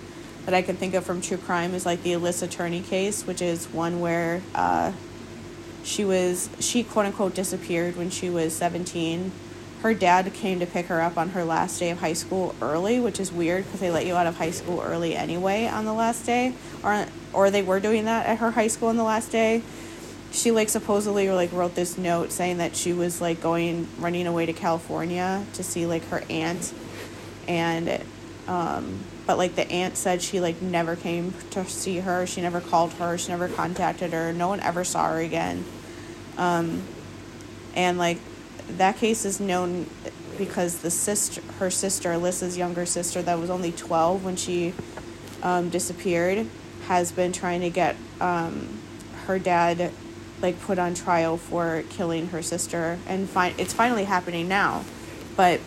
that 0.45 0.53
I 0.53 0.61
can 0.61 0.75
think 0.75 0.93
of 0.93 1.05
from 1.05 1.21
true 1.21 1.37
crime 1.37 1.73
is 1.73 1.85
like 1.85 2.03
the 2.03 2.13
Alyssa 2.13 2.49
Turney 2.49 2.81
case, 2.81 3.25
which 3.25 3.41
is 3.41 3.65
one 3.67 3.99
where 3.99 4.41
uh, 4.53 4.93
she 5.83 6.05
was 6.05 6.49
she 6.59 6.83
quote 6.83 7.05
unquote 7.05 7.35
disappeared 7.35 7.95
when 7.95 8.09
she 8.09 8.29
was 8.29 8.55
17. 8.55 9.31
Her 9.81 9.93
dad 9.93 10.33
came 10.33 10.59
to 10.59 10.65
pick 10.65 10.87
her 10.87 11.01
up 11.01 11.17
on 11.17 11.29
her 11.29 11.43
last 11.43 11.79
day 11.79 11.91
of 11.91 11.99
high 11.99 12.13
school 12.13 12.55
early, 12.61 12.99
which 12.99 13.19
is 13.19 13.31
weird 13.31 13.65
because 13.65 13.79
they 13.79 13.91
let 13.91 14.05
you 14.05 14.15
out 14.15 14.25
of 14.25 14.37
high 14.37 14.51
school 14.51 14.81
early 14.81 15.15
anyway 15.15 15.67
on 15.67 15.85
the 15.85 15.93
last 15.93 16.25
day, 16.25 16.53
or 16.83 17.05
or 17.33 17.51
they 17.51 17.61
were 17.61 17.79
doing 17.79 18.05
that 18.05 18.25
at 18.25 18.37
her 18.39 18.51
high 18.51 18.67
school 18.67 18.89
on 18.89 18.97
the 18.97 19.03
last 19.03 19.31
day 19.31 19.61
she 20.35 20.51
like 20.51 20.69
supposedly 20.69 21.29
like 21.29 21.51
wrote 21.53 21.75
this 21.75 21.97
note 21.97 22.31
saying 22.31 22.57
that 22.57 22.75
she 22.75 22.93
was 22.93 23.21
like 23.21 23.41
going 23.41 23.87
running 23.99 24.27
away 24.27 24.45
to 24.45 24.53
California 24.53 25.45
to 25.53 25.63
see 25.63 25.85
like 25.85 26.03
her 26.09 26.23
aunt 26.29 26.73
and 27.47 28.01
um 28.47 28.99
but 29.25 29.37
like 29.37 29.55
the 29.55 29.69
aunt 29.71 29.97
said 29.97 30.21
she 30.21 30.39
like 30.39 30.61
never 30.61 30.95
came 30.95 31.33
to 31.51 31.65
see 31.65 31.99
her. 31.99 32.25
She 32.25 32.41
never 32.41 32.61
called 32.61 32.93
her. 32.93 33.17
She 33.17 33.29
never 33.29 33.47
contacted 33.47 34.13
her. 34.13 34.31
No 34.31 34.47
one 34.47 34.59
ever 34.59 34.83
saw 34.83 35.13
her 35.13 35.19
again. 35.19 35.65
Um 36.37 36.83
and 37.75 37.97
like 37.97 38.19
that 38.69 38.97
case 38.97 39.25
is 39.25 39.39
known 39.39 39.87
because 40.37 40.79
the 40.79 40.91
sister 40.91 41.41
her 41.59 41.69
sister 41.69 42.09
Alyssa's 42.09 42.57
younger 42.57 42.85
sister 42.85 43.21
that 43.21 43.39
was 43.39 43.49
only 43.49 43.71
12 43.71 44.23
when 44.23 44.35
she 44.35 44.73
um, 45.43 45.69
disappeared 45.69 46.47
has 46.87 47.11
been 47.11 47.31
trying 47.31 47.61
to 47.61 47.69
get 47.69 47.95
um, 48.19 48.79
her 49.25 49.39
dad 49.39 49.91
like 50.41 50.59
put 50.61 50.77
on 50.77 50.93
trial 50.93 51.37
for 51.37 51.83
killing 51.89 52.27
her 52.27 52.41
sister. 52.41 52.99
And 53.07 53.29
fi- 53.29 53.53
it's 53.57 53.73
finally 53.73 54.03
happening 54.03 54.47
now. 54.47 54.83
But 55.35 55.61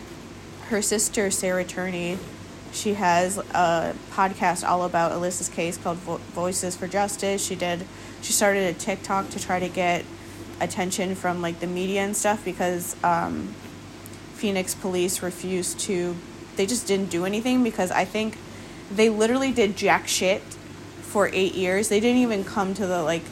her 0.67 0.81
sister 0.81 1.31
sarah 1.31 1.65
turney 1.65 2.17
she 2.71 2.93
has 2.93 3.37
a 3.37 3.95
podcast 4.11 4.67
all 4.67 4.83
about 4.83 5.11
Alyssa's 5.11 5.49
case 5.49 5.77
called 5.77 5.97
Vo- 5.97 6.17
Voices 6.33 6.75
for 6.75 6.87
Justice. 6.87 7.45
She 7.45 7.55
did 7.55 7.85
she 8.21 8.33
started 8.33 8.75
a 8.75 8.77
TikTok 8.77 9.29
to 9.29 9.39
try 9.39 9.59
to 9.59 9.69
get 9.69 10.05
attention 10.61 11.15
from 11.15 11.41
like 11.41 11.59
the 11.59 11.67
media 11.67 12.01
and 12.01 12.15
stuff 12.15 12.43
because 12.43 13.01
um, 13.03 13.53
Phoenix 14.33 14.75
police 14.75 15.21
refused 15.21 15.79
to 15.81 16.15
they 16.55 16.65
just 16.65 16.87
didn't 16.87 17.09
do 17.09 17.25
anything 17.25 17.63
because 17.63 17.91
I 17.91 18.05
think 18.05 18.37
they 18.91 19.09
literally 19.09 19.51
did 19.51 19.77
jack 19.77 20.07
shit 20.07 20.41
for 21.01 21.29
8 21.31 21.55
years. 21.55 21.89
They 21.89 21.99
didn't 21.99 22.21
even 22.21 22.43
come 22.43 22.73
to 22.73 22.85
the 22.85 23.01
like 23.01 23.23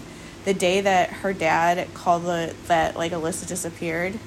the 0.45 0.53
day 0.53 0.81
that 0.81 1.09
her 1.09 1.33
dad 1.33 1.93
called 1.93 2.23
the 2.23 2.55
that 2.67 2.95
like 2.95 3.11
Alyssa 3.11 3.47
disappeared 3.47 4.17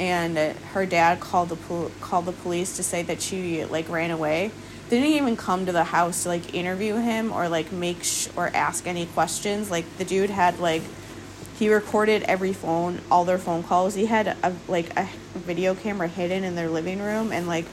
and 0.00 0.56
her 0.72 0.86
dad 0.86 1.20
called 1.20 1.50
the 1.50 1.56
pol- 1.56 1.90
called 2.00 2.24
the 2.24 2.32
police 2.32 2.76
to 2.76 2.82
say 2.82 3.02
that 3.02 3.20
she 3.20 3.64
like 3.66 3.88
ran 3.90 4.10
away. 4.10 4.50
They 4.88 4.98
didn't 4.98 5.14
even 5.14 5.36
come 5.36 5.66
to 5.66 5.72
the 5.72 5.84
house 5.84 6.22
to 6.22 6.30
like 6.30 6.54
interview 6.54 6.96
him 6.96 7.32
or 7.32 7.48
like 7.48 7.70
make 7.70 8.02
sh- 8.02 8.28
or 8.34 8.48
ask 8.54 8.86
any 8.86 9.04
questions. 9.06 9.70
Like 9.70 9.84
the 9.98 10.06
dude 10.06 10.30
had 10.30 10.58
like 10.58 10.82
he 11.58 11.68
recorded 11.68 12.22
every 12.22 12.54
phone, 12.54 13.02
all 13.10 13.26
their 13.26 13.36
phone 13.36 13.62
calls. 13.62 13.94
He 13.94 14.06
had 14.06 14.28
a 14.28 14.56
like 14.66 14.98
a 14.98 15.06
video 15.34 15.74
camera 15.74 16.08
hidden 16.08 16.44
in 16.44 16.54
their 16.54 16.70
living 16.70 17.00
room 17.00 17.30
and 17.30 17.46
like 17.46 17.66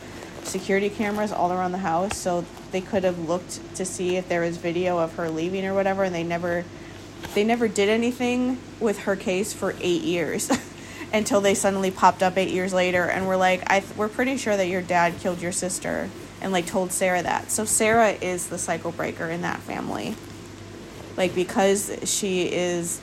security 0.44 0.90
cameras 0.90 1.32
all 1.32 1.54
around 1.54 1.72
the 1.72 1.78
house 1.78 2.18
so 2.18 2.44
they 2.72 2.82
could 2.82 3.06
have 3.06 3.18
looked 3.20 3.76
to 3.76 3.86
see 3.86 4.18
if 4.18 4.28
there 4.28 4.42
was 4.42 4.58
video 4.58 4.98
of 4.98 5.16
her 5.16 5.30
leaving 5.30 5.66
or 5.66 5.74
whatever 5.74 6.04
and 6.04 6.14
they 6.14 6.24
never 6.24 6.66
they 7.34 7.44
never 7.44 7.68
did 7.70 7.90
anything 7.90 8.60
with 8.80 9.00
her 9.00 9.16
case 9.16 9.54
for 9.54 9.74
8 9.80 10.04
years. 10.04 10.52
until 11.14 11.42
they 11.42 11.54
suddenly 11.54 11.92
popped 11.92 12.22
up 12.22 12.38
eight 12.38 12.50
years 12.50 12.74
later 12.74 13.06
and 13.06 13.28
were 13.28 13.38
like, 13.38 13.64
I 13.72 13.80
th- 13.80 13.96
we're 13.96 14.10
pretty 14.10 14.38
sure 14.38 14.58
that 14.58 14.68
your 14.68 14.82
dad 14.82 15.20
killed 15.20 15.42
your 15.42 15.52
sister 15.52 16.10
and 16.42 16.52
like 16.52 16.66
told 16.66 16.92
Sarah 16.92 17.24
that. 17.24 17.52
So 17.52 17.66
Sarah 17.66 18.12
is 18.12 18.48
the 18.48 18.58
cycle 18.58 18.92
breaker 18.92 19.30
in 19.30 19.42
that 19.42 19.60
family. 19.60 20.16
Like 21.16 21.34
because 21.34 21.98
she 22.04 22.52
is 22.52 23.02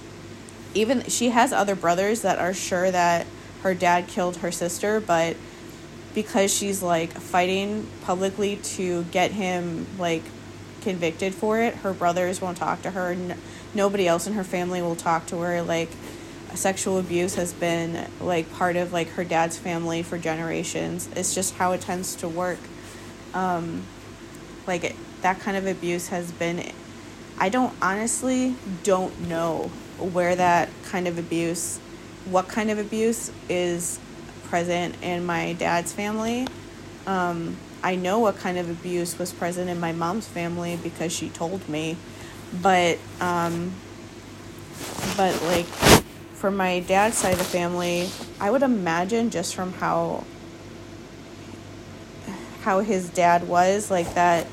even 0.75 1.05
she 1.05 1.31
has 1.31 1.53
other 1.53 1.75
brothers 1.75 2.23
that 2.23 2.39
are 2.39 2.55
sure 2.55 2.91
that 2.91 3.27
her 3.63 3.75
dad 3.75 4.07
killed 4.09 4.37
her 4.39 4.53
sister, 4.53 5.01
but 5.01 5.37
because 6.15 6.53
she's 6.55 6.83
like 6.83 7.11
fighting 7.13 7.89
publicly 8.03 8.57
to 8.57 9.03
get 9.05 9.33
him 9.33 9.87
like 9.99 10.23
convicted 10.83 11.35
for 11.35 11.61
it, 11.61 11.75
her 11.77 11.93
brothers 11.93 12.41
won't 12.41 12.59
talk 12.59 12.83
to 12.83 12.91
her. 12.91 13.13
N- 13.13 13.39
nobody 13.75 14.07
else 14.07 14.27
in 14.27 14.35
her 14.35 14.45
family 14.45 14.81
will 14.83 14.95
talk 14.95 15.27
to 15.27 15.39
her 15.39 15.63
like 15.63 15.91
sexual 16.55 16.99
abuse 16.99 17.35
has 17.35 17.53
been 17.53 18.09
like 18.21 18.53
part 18.55 18.77
of 18.77 18.93
like 18.93 19.09
her 19.11 19.25
dad's 19.25 19.59
family 19.59 20.03
for 20.03 20.19
generations. 20.19 21.09
It's 21.17 21.35
just 21.35 21.55
how 21.55 21.73
it 21.73 21.81
tends 21.81 22.15
to 22.17 22.29
work. 22.29 22.59
Um, 23.33 23.83
like 24.67 24.85
it, 24.85 24.97
that 25.23 25.41
kind 25.41 25.57
of 25.57 25.67
abuse 25.67 26.09
has 26.09 26.31
been. 26.33 26.71
I 27.39 27.49
don't 27.49 27.75
honestly 27.83 28.55
don't 28.85 29.29
know 29.29 29.71
where 29.99 30.37
that 30.37 30.69
kind 30.85 31.09
of 31.09 31.19
abuse, 31.19 31.79
what 32.27 32.49
kind 32.49 32.71
of 32.71 32.79
abuse 32.79 33.33
is 33.49 33.99
present 34.45 34.95
in 35.03 35.27
my 35.27 35.55
dad's 35.55 35.93
family. 35.93 36.47
Um, 37.07 37.57
I 37.83 37.97
know 37.97 38.21
what 38.21 38.37
kind 38.39 38.57
of 38.57 38.71
abuse 38.71 39.19
was 39.19 39.33
present 39.33 39.69
in 39.69 39.81
my 39.81 39.93
mom's 39.93 40.27
family 40.27 40.79
because 40.83 41.13
she 41.13 41.29
told 41.29 41.69
me, 41.69 41.97
but 42.63 42.99
um, 43.21 43.73
but 45.17 45.41
like 45.43 45.67
for 46.45 46.51
my 46.51 46.79
dad's 46.81 47.17
side 47.17 47.33
of 47.33 47.39
the 47.39 47.45
family, 47.45 48.07
I 48.39 48.51
would 48.51 48.63
imagine 48.63 49.31
just 49.31 49.55
from 49.55 49.73
how 49.73 50.25
how 52.61 52.81
his 52.81 53.09
dad 53.09 53.49
was 53.49 53.91
like 53.91 54.13
that 54.13 54.47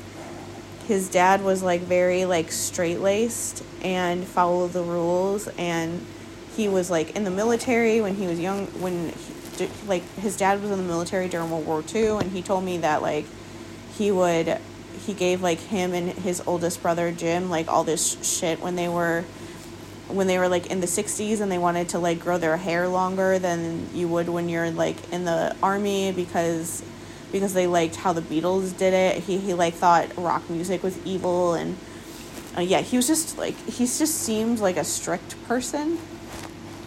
his 0.88 1.10
dad 1.10 1.44
was 1.44 1.62
like 1.62 1.82
very 1.82 2.24
like 2.24 2.50
straight-laced 2.50 3.62
and 3.82 4.24
followed 4.24 4.72
the 4.72 4.82
rules 4.82 5.48
and 5.58 6.06
he 6.56 6.66
was 6.66 6.90
like 6.90 7.14
in 7.14 7.24
the 7.24 7.30
military 7.30 8.00
when 8.00 8.14
he 8.14 8.26
was 8.26 8.40
young 8.40 8.64
when 8.80 9.10
he, 9.58 9.68
like 9.86 10.02
his 10.14 10.34
dad 10.38 10.62
was 10.62 10.70
in 10.70 10.78
the 10.78 10.84
military 10.84 11.28
during 11.28 11.50
World 11.50 11.66
War 11.66 11.84
II 11.94 12.20
and 12.22 12.32
he 12.32 12.40
told 12.40 12.64
me 12.64 12.78
that 12.78 13.02
like 13.02 13.26
he 13.98 14.10
would 14.10 14.58
he 15.04 15.12
gave 15.12 15.42
like 15.42 15.58
him 15.58 15.92
and 15.92 16.08
his 16.08 16.42
oldest 16.46 16.80
brother 16.80 17.12
Jim 17.12 17.50
like 17.50 17.68
all 17.68 17.84
this 17.84 18.16
shit 18.26 18.62
when 18.62 18.76
they 18.76 18.88
were 18.88 19.26
when 20.08 20.26
they 20.26 20.38
were 20.38 20.48
like 20.48 20.66
in 20.66 20.80
the 20.80 20.86
60s 20.86 21.40
and 21.40 21.50
they 21.50 21.58
wanted 21.58 21.88
to 21.90 21.98
like 21.98 22.20
grow 22.20 22.38
their 22.38 22.56
hair 22.56 22.88
longer 22.88 23.38
than 23.38 23.88
you 23.94 24.08
would 24.08 24.28
when 24.28 24.48
you're 24.48 24.70
like 24.70 24.96
in 25.12 25.24
the 25.24 25.56
army 25.62 26.12
because 26.12 26.82
because 27.30 27.54
they 27.54 27.66
liked 27.66 27.96
how 27.96 28.12
the 28.12 28.20
Beatles 28.20 28.76
did 28.76 28.92
it. 28.92 29.22
He 29.22 29.38
he 29.38 29.54
like 29.54 29.74
thought 29.74 30.10
rock 30.16 30.48
music 30.50 30.82
was 30.82 30.98
evil 31.06 31.54
and 31.54 31.76
uh, 32.56 32.60
yeah, 32.60 32.80
he 32.80 32.96
was 32.96 33.06
just 33.06 33.38
like 33.38 33.56
he 33.66 33.84
just 33.86 34.14
seemed 34.14 34.60
like 34.60 34.76
a 34.76 34.84
strict 34.84 35.42
person. 35.44 35.98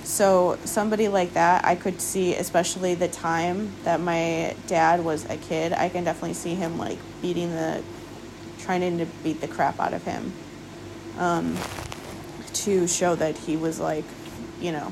So 0.05 0.59
somebody 0.65 1.07
like 1.07 1.33
that, 1.33 1.65
I 1.65 1.75
could 1.75 1.99
see, 1.99 2.35
especially 2.35 2.93
the 2.93 3.07
time 3.07 3.71
that 3.85 3.99
my 3.99 4.55
dad 4.67 5.03
was 5.03 5.27
a 5.31 5.37
kid, 5.37 5.73
I 5.73 5.89
can 5.89 6.03
definitely 6.03 6.35
see 6.35 6.53
him 6.53 6.77
like 6.77 6.99
beating 7.23 7.49
the, 7.49 7.81
trying 8.59 8.99
to 8.99 9.05
beat 9.23 9.41
the 9.41 9.47
crap 9.47 9.79
out 9.79 9.95
of 9.95 10.03
him. 10.03 10.31
Um, 11.17 11.57
to 12.55 12.87
show 12.87 13.15
that 13.15 13.37
he 13.37 13.57
was 13.57 13.79
like, 13.79 14.05
you 14.59 14.71
know, 14.71 14.91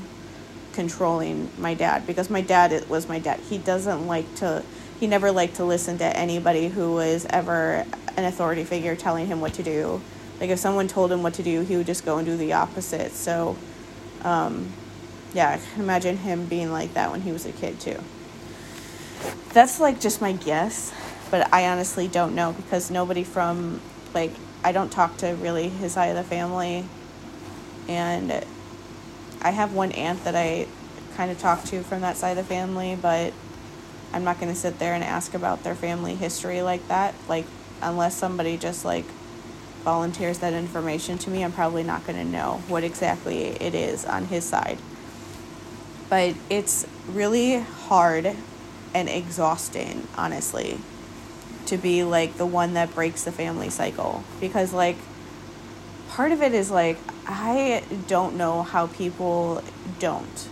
controlling 0.72 1.50
my 1.58 1.72
dad 1.74 2.06
because 2.06 2.28
my 2.28 2.40
dad 2.40 2.72
it 2.72 2.88
was 2.88 3.08
my 3.08 3.18
dad. 3.18 3.40
He 3.40 3.58
doesn't 3.58 4.06
like 4.06 4.32
to 4.36 4.62
he 4.98 5.06
never 5.06 5.30
liked 5.32 5.56
to 5.56 5.64
listen 5.64 5.98
to 5.98 6.16
anybody 6.16 6.68
who 6.68 6.94
was 6.94 7.26
ever 7.30 7.84
an 8.16 8.24
authority 8.24 8.64
figure 8.64 8.94
telling 8.96 9.26
him 9.26 9.40
what 9.40 9.54
to 9.54 9.62
do. 9.62 10.00
Like 10.40 10.50
if 10.50 10.58
someone 10.58 10.88
told 10.88 11.12
him 11.12 11.22
what 11.22 11.34
to 11.34 11.42
do, 11.42 11.62
he 11.62 11.76
would 11.76 11.86
just 11.86 12.04
go 12.04 12.18
and 12.18 12.26
do 12.26 12.36
the 12.36 12.52
opposite. 12.52 13.12
So 13.12 13.56
um, 14.22 14.72
yeah, 15.32 15.50
I 15.50 15.74
can 15.74 15.82
imagine 15.82 16.16
him 16.18 16.46
being 16.46 16.72
like 16.72 16.94
that 16.94 17.10
when 17.10 17.22
he 17.22 17.32
was 17.32 17.46
a 17.46 17.52
kid 17.52 17.80
too. 17.80 17.98
That's 19.52 19.78
like 19.78 20.00
just 20.00 20.20
my 20.20 20.32
guess, 20.32 20.92
but 21.30 21.52
I 21.52 21.68
honestly 21.68 22.08
don't 22.08 22.34
know 22.34 22.52
because 22.52 22.90
nobody 22.90 23.24
from 23.24 23.80
like 24.12 24.32
I 24.64 24.72
don't 24.72 24.90
talk 24.90 25.16
to 25.18 25.28
really 25.34 25.68
his 25.68 25.92
side 25.92 26.06
of 26.06 26.16
the 26.16 26.24
family 26.24 26.84
and 27.88 28.44
I 29.42 29.50
have 29.50 29.74
one 29.74 29.92
aunt 29.92 30.24
that 30.24 30.34
I 30.34 30.66
kind 31.16 31.30
of 31.30 31.38
talk 31.38 31.64
to 31.64 31.82
from 31.82 32.00
that 32.00 32.16
side 32.16 32.30
of 32.30 32.36
the 32.36 32.44
family, 32.44 32.96
but 33.00 33.32
I'm 34.12 34.24
not 34.24 34.40
going 34.40 34.52
to 34.52 34.58
sit 34.58 34.78
there 34.78 34.94
and 34.94 35.02
ask 35.02 35.34
about 35.34 35.64
their 35.64 35.74
family 35.74 36.14
history 36.14 36.62
like 36.62 36.86
that. 36.88 37.14
Like, 37.28 37.46
unless 37.82 38.16
somebody 38.16 38.56
just 38.56 38.84
like 38.84 39.04
volunteers 39.82 40.38
that 40.38 40.52
information 40.52 41.18
to 41.18 41.30
me, 41.30 41.44
I'm 41.44 41.52
probably 41.52 41.82
not 41.82 42.06
going 42.06 42.18
to 42.18 42.24
know 42.24 42.62
what 42.68 42.84
exactly 42.84 43.48
it 43.48 43.74
is 43.74 44.04
on 44.04 44.26
his 44.26 44.44
side. 44.44 44.78
But 46.08 46.34
it's 46.48 46.86
really 47.08 47.58
hard 47.58 48.34
and 48.94 49.08
exhausting, 49.08 50.06
honestly, 50.16 50.78
to 51.66 51.76
be 51.76 52.04
like 52.04 52.36
the 52.36 52.46
one 52.46 52.74
that 52.74 52.94
breaks 52.94 53.24
the 53.24 53.32
family 53.32 53.68
cycle 53.68 54.22
because, 54.40 54.72
like, 54.72 54.96
part 56.14 56.30
of 56.30 56.40
it 56.42 56.54
is 56.54 56.70
like 56.70 56.96
I 57.26 57.82
don't 58.06 58.36
know 58.36 58.62
how 58.62 58.86
people 58.86 59.64
don't. 59.98 60.48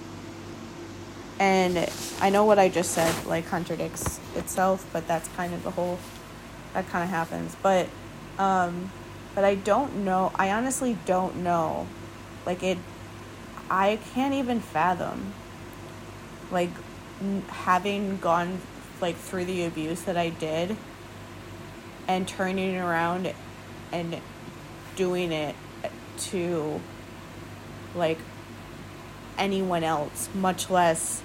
And 1.39 1.89
I 2.21 2.31
know 2.31 2.45
what 2.45 2.59
I 2.59 2.69
just 2.69 2.91
said 2.91 3.15
like 3.27 3.47
contradicts 3.47 4.19
itself, 4.35 4.85
but 4.93 5.07
that's 5.07 5.29
kind 5.29 5.55
of 5.55 5.63
the 5.63 5.71
whole 5.71 6.01
that 6.75 6.89
kind 6.89 7.05
of 7.05 7.11
happens. 7.11 7.57
But 7.63 7.89
um 8.39 8.91
but 9.37 9.45
I 9.45 9.55
don't 9.55 10.05
know. 10.05 10.33
I 10.35 10.51
honestly 10.51 10.99
don't 11.07 11.37
know. 11.37 11.87
Like 12.45 12.65
it 12.65 12.79
I 13.71 14.01
can't 14.15 14.35
even 14.35 14.61
fathom 14.61 15.33
like 16.51 16.71
n- 17.21 17.45
having 17.49 18.19
gone 18.19 18.61
like 19.01 19.17
through 19.17 19.45
the 19.45 19.65
abuse 19.65 20.03
that 20.03 20.17
I 20.17 20.31
did 20.31 20.77
and 22.09 22.27
turning 22.27 22.77
around 22.77 23.33
and 23.93 24.21
doing 24.97 25.33
it 25.33 25.55
to 26.19 26.81
like 27.95 28.19
anyone 29.39 29.85
else, 29.85 30.29
much 30.35 30.71
less 30.71 31.23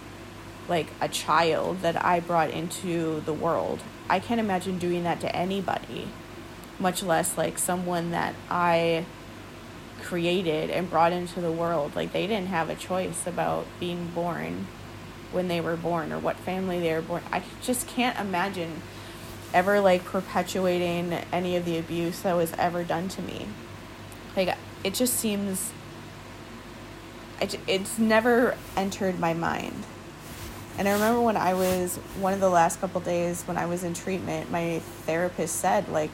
like 0.68 0.88
a 1.00 1.08
child 1.08 1.82
that 1.82 2.04
I 2.04 2.20
brought 2.20 2.52
into 2.52 3.22
the 3.22 3.34
world. 3.34 3.80
I 4.10 4.20
can't 4.20 4.40
imagine 4.40 4.80
doing 4.80 5.04
that 5.04 5.22
to 5.22 5.36
anybody, 5.36 6.10
much 6.80 7.04
less 7.04 7.38
like 7.38 7.58
someone 7.58 8.12
that 8.12 8.36
I 8.50 9.06
created 10.02 10.70
and 10.70 10.90
brought 10.90 11.12
into 11.12 11.42
the 11.42 11.52
world. 11.52 11.96
Like 11.96 12.14
they 12.14 12.28
didn't 12.28 12.48
have 12.48 12.70
a 12.70 12.76
choice 12.76 13.28
about 13.28 13.66
being 13.80 14.08
born 14.08 14.68
when 15.32 15.48
they 15.48 15.60
were 15.60 15.76
born 15.76 16.12
or 16.12 16.20
what 16.20 16.38
family 16.38 16.80
they 16.80 16.94
were 16.94 17.02
born. 17.02 17.24
I 17.32 17.44
just 17.62 17.88
can't 17.88 18.18
imagine 18.18 18.82
ever 19.54 19.80
like 19.82 20.06
perpetuating 20.06 21.14
any 21.32 21.56
of 21.56 21.66
the 21.66 21.78
abuse 21.78 22.22
that 22.22 22.36
was 22.36 22.54
ever 22.58 22.84
done 22.84 23.10
to 23.10 23.22
me. 23.22 23.48
Like 24.36 24.58
it 24.84 24.94
just 24.94 25.16
seems 25.16 25.72
it, 27.42 27.60
it's 27.68 28.00
never 28.00 28.58
entered 28.76 29.20
my 29.20 29.34
mind 29.34 29.86
And 30.78 30.88
I 30.88 30.94
remember 30.94 31.22
when 31.22 31.38
I 31.38 31.54
was 31.54 31.98
one 32.20 32.34
of 32.34 32.40
the 32.40 32.50
last 32.50 32.80
couple 32.82 33.02
days 33.02 33.44
when 33.44 33.58
I 33.58 33.66
was 33.66 33.84
in 33.84 33.94
treatment, 33.94 34.52
my 34.52 34.80
therapist 35.06 35.56
said 35.58 35.90
like 35.90 36.12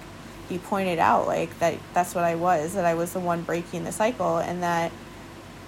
he 0.49 0.57
pointed 0.57 0.99
out 0.99 1.27
like 1.27 1.57
that 1.59 1.75
that's 1.93 2.15
what 2.15 2.23
I 2.23 2.35
was, 2.35 2.73
that 2.75 2.85
I 2.85 2.93
was 2.95 3.13
the 3.13 3.19
one 3.19 3.43
breaking 3.43 3.83
the 3.85 3.91
cycle 3.91 4.37
and 4.37 4.63
that 4.63 4.91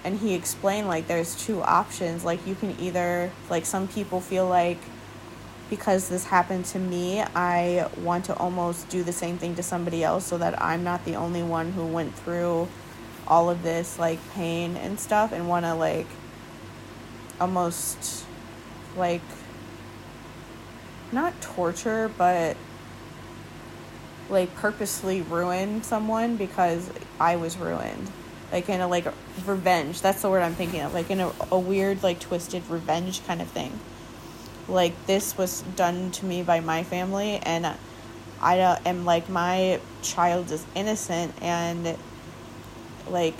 and 0.04 0.18
he 0.18 0.34
explained 0.34 0.88
like 0.88 1.08
there's 1.08 1.34
two 1.36 1.62
options, 1.62 2.24
like 2.24 2.46
you 2.46 2.54
can 2.54 2.76
either 2.80 3.30
like 3.50 3.66
some 3.66 3.88
people 3.88 4.20
feel 4.20 4.48
like 4.48 4.78
because 5.68 6.08
this 6.08 6.24
happened 6.24 6.64
to 6.66 6.78
me, 6.78 7.20
I 7.20 7.88
want 7.98 8.26
to 8.26 8.36
almost 8.36 8.88
do 8.88 9.02
the 9.02 9.12
same 9.12 9.38
thing 9.38 9.56
to 9.56 9.62
somebody 9.62 10.04
else 10.04 10.24
so 10.26 10.38
that 10.38 10.60
I'm 10.62 10.84
not 10.84 11.04
the 11.04 11.16
only 11.16 11.42
one 11.42 11.72
who 11.72 11.86
went 11.86 12.14
through 12.14 12.68
all 13.26 13.50
of 13.50 13.62
this 13.62 13.98
like 13.98 14.18
pain 14.34 14.76
and 14.76 15.00
stuff 15.00 15.32
and 15.32 15.48
want 15.48 15.64
to 15.64 15.74
like 15.74 16.06
almost 17.40 18.24
like 18.96 19.22
not 21.10 21.40
torture 21.40 22.10
but 22.16 22.56
like 24.28 24.54
purposely 24.56 25.22
ruin 25.22 25.82
someone 25.82 26.36
because 26.36 26.90
I 27.18 27.36
was 27.36 27.56
ruined. 27.56 28.10
Like 28.52 28.68
in 28.68 28.80
a 28.80 28.88
like 28.88 29.06
revenge. 29.44 30.00
That's 30.00 30.22
the 30.22 30.30
word 30.30 30.42
I'm 30.42 30.54
thinking 30.54 30.80
of. 30.80 30.94
Like 30.94 31.10
in 31.10 31.20
a, 31.20 31.32
a 31.50 31.58
weird 31.58 32.02
like 32.02 32.20
twisted 32.20 32.68
revenge 32.68 33.26
kind 33.26 33.42
of 33.42 33.48
thing. 33.48 33.78
Like 34.68 35.06
this 35.06 35.36
was 35.38 35.62
done 35.76 36.10
to 36.12 36.26
me 36.26 36.42
by 36.42 36.60
my 36.60 36.82
family 36.82 37.36
and 37.38 37.66
I 38.40 38.78
am 38.84 39.04
like 39.04 39.28
my 39.28 39.80
child 40.02 40.50
is 40.50 40.64
innocent 40.74 41.34
and 41.40 41.96
like 43.08 43.36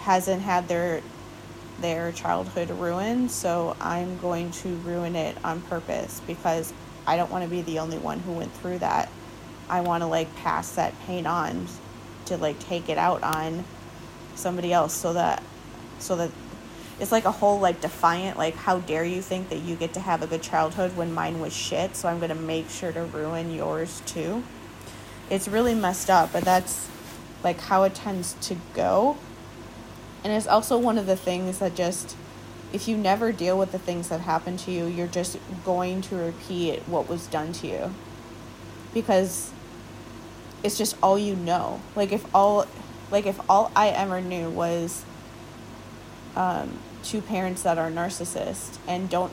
hasn't 0.00 0.42
had 0.42 0.68
their 0.68 1.02
their 1.80 2.12
childhood 2.12 2.70
ruined, 2.70 3.30
so 3.30 3.76
I'm 3.80 4.18
going 4.18 4.50
to 4.52 4.68
ruin 4.76 5.16
it 5.16 5.36
on 5.44 5.60
purpose 5.62 6.20
because 6.26 6.72
I 7.06 7.16
don't 7.16 7.30
want 7.30 7.44
to 7.44 7.50
be 7.50 7.62
the 7.62 7.80
only 7.80 7.98
one 7.98 8.20
who 8.20 8.32
went 8.32 8.52
through 8.54 8.78
that. 8.78 9.10
I 9.68 9.80
want 9.80 10.02
to 10.02 10.06
like 10.06 10.34
pass 10.36 10.72
that 10.76 10.94
pain 11.06 11.26
on 11.26 11.66
to 12.26 12.36
like 12.36 12.58
take 12.60 12.88
it 12.88 12.98
out 12.98 13.22
on 13.22 13.64
somebody 14.34 14.72
else 14.72 14.94
so 14.94 15.12
that 15.14 15.42
so 15.98 16.16
that 16.16 16.30
it's 17.00 17.12
like 17.12 17.24
a 17.24 17.30
whole 17.30 17.58
like 17.58 17.80
defiant 17.80 18.38
like 18.38 18.54
how 18.54 18.78
dare 18.78 19.04
you 19.04 19.22
think 19.22 19.48
that 19.48 19.58
you 19.58 19.76
get 19.76 19.94
to 19.94 20.00
have 20.00 20.22
a 20.22 20.26
good 20.26 20.42
childhood 20.42 20.96
when 20.96 21.12
mine 21.12 21.40
was 21.40 21.52
shit 21.52 21.96
so 21.96 22.08
i'm 22.08 22.18
going 22.18 22.28
to 22.28 22.34
make 22.34 22.68
sure 22.68 22.92
to 22.92 23.04
ruin 23.04 23.52
yours 23.52 24.02
too. 24.06 24.42
It's 25.30 25.48
really 25.48 25.74
messed 25.74 26.10
up 26.10 26.32
but 26.32 26.44
that's 26.44 26.88
like 27.42 27.60
how 27.60 27.82
it 27.82 27.94
tends 27.94 28.34
to 28.42 28.56
go. 28.74 29.16
And 30.24 30.32
it's 30.32 30.46
also 30.46 30.78
one 30.78 30.98
of 30.98 31.06
the 31.06 31.16
things 31.16 31.58
that 31.58 31.74
just 31.74 32.16
if 32.72 32.88
you 32.88 32.96
never 32.96 33.32
deal 33.32 33.58
with 33.58 33.72
the 33.72 33.78
things 33.78 34.08
that 34.08 34.20
happen 34.20 34.56
to 34.58 34.70
you 34.70 34.86
you're 34.86 35.06
just 35.06 35.38
going 35.64 36.00
to 36.02 36.16
repeat 36.16 36.80
what 36.86 37.08
was 37.08 37.26
done 37.26 37.52
to 37.54 37.66
you. 37.66 37.94
Because 38.94 39.50
it's 40.62 40.78
just 40.78 40.96
all 41.02 41.18
you 41.18 41.34
know. 41.34 41.80
Like 41.96 42.12
if 42.12 42.24
all 42.34 42.66
like 43.10 43.26
if 43.26 43.38
all 43.48 43.70
i 43.76 43.88
ever 43.88 44.20
knew 44.20 44.48
was 44.48 45.04
um, 46.36 46.78
two 47.02 47.20
parents 47.20 47.62
that 47.62 47.78
are 47.78 47.90
narcissists 47.90 48.78
and 48.86 49.10
don't 49.10 49.32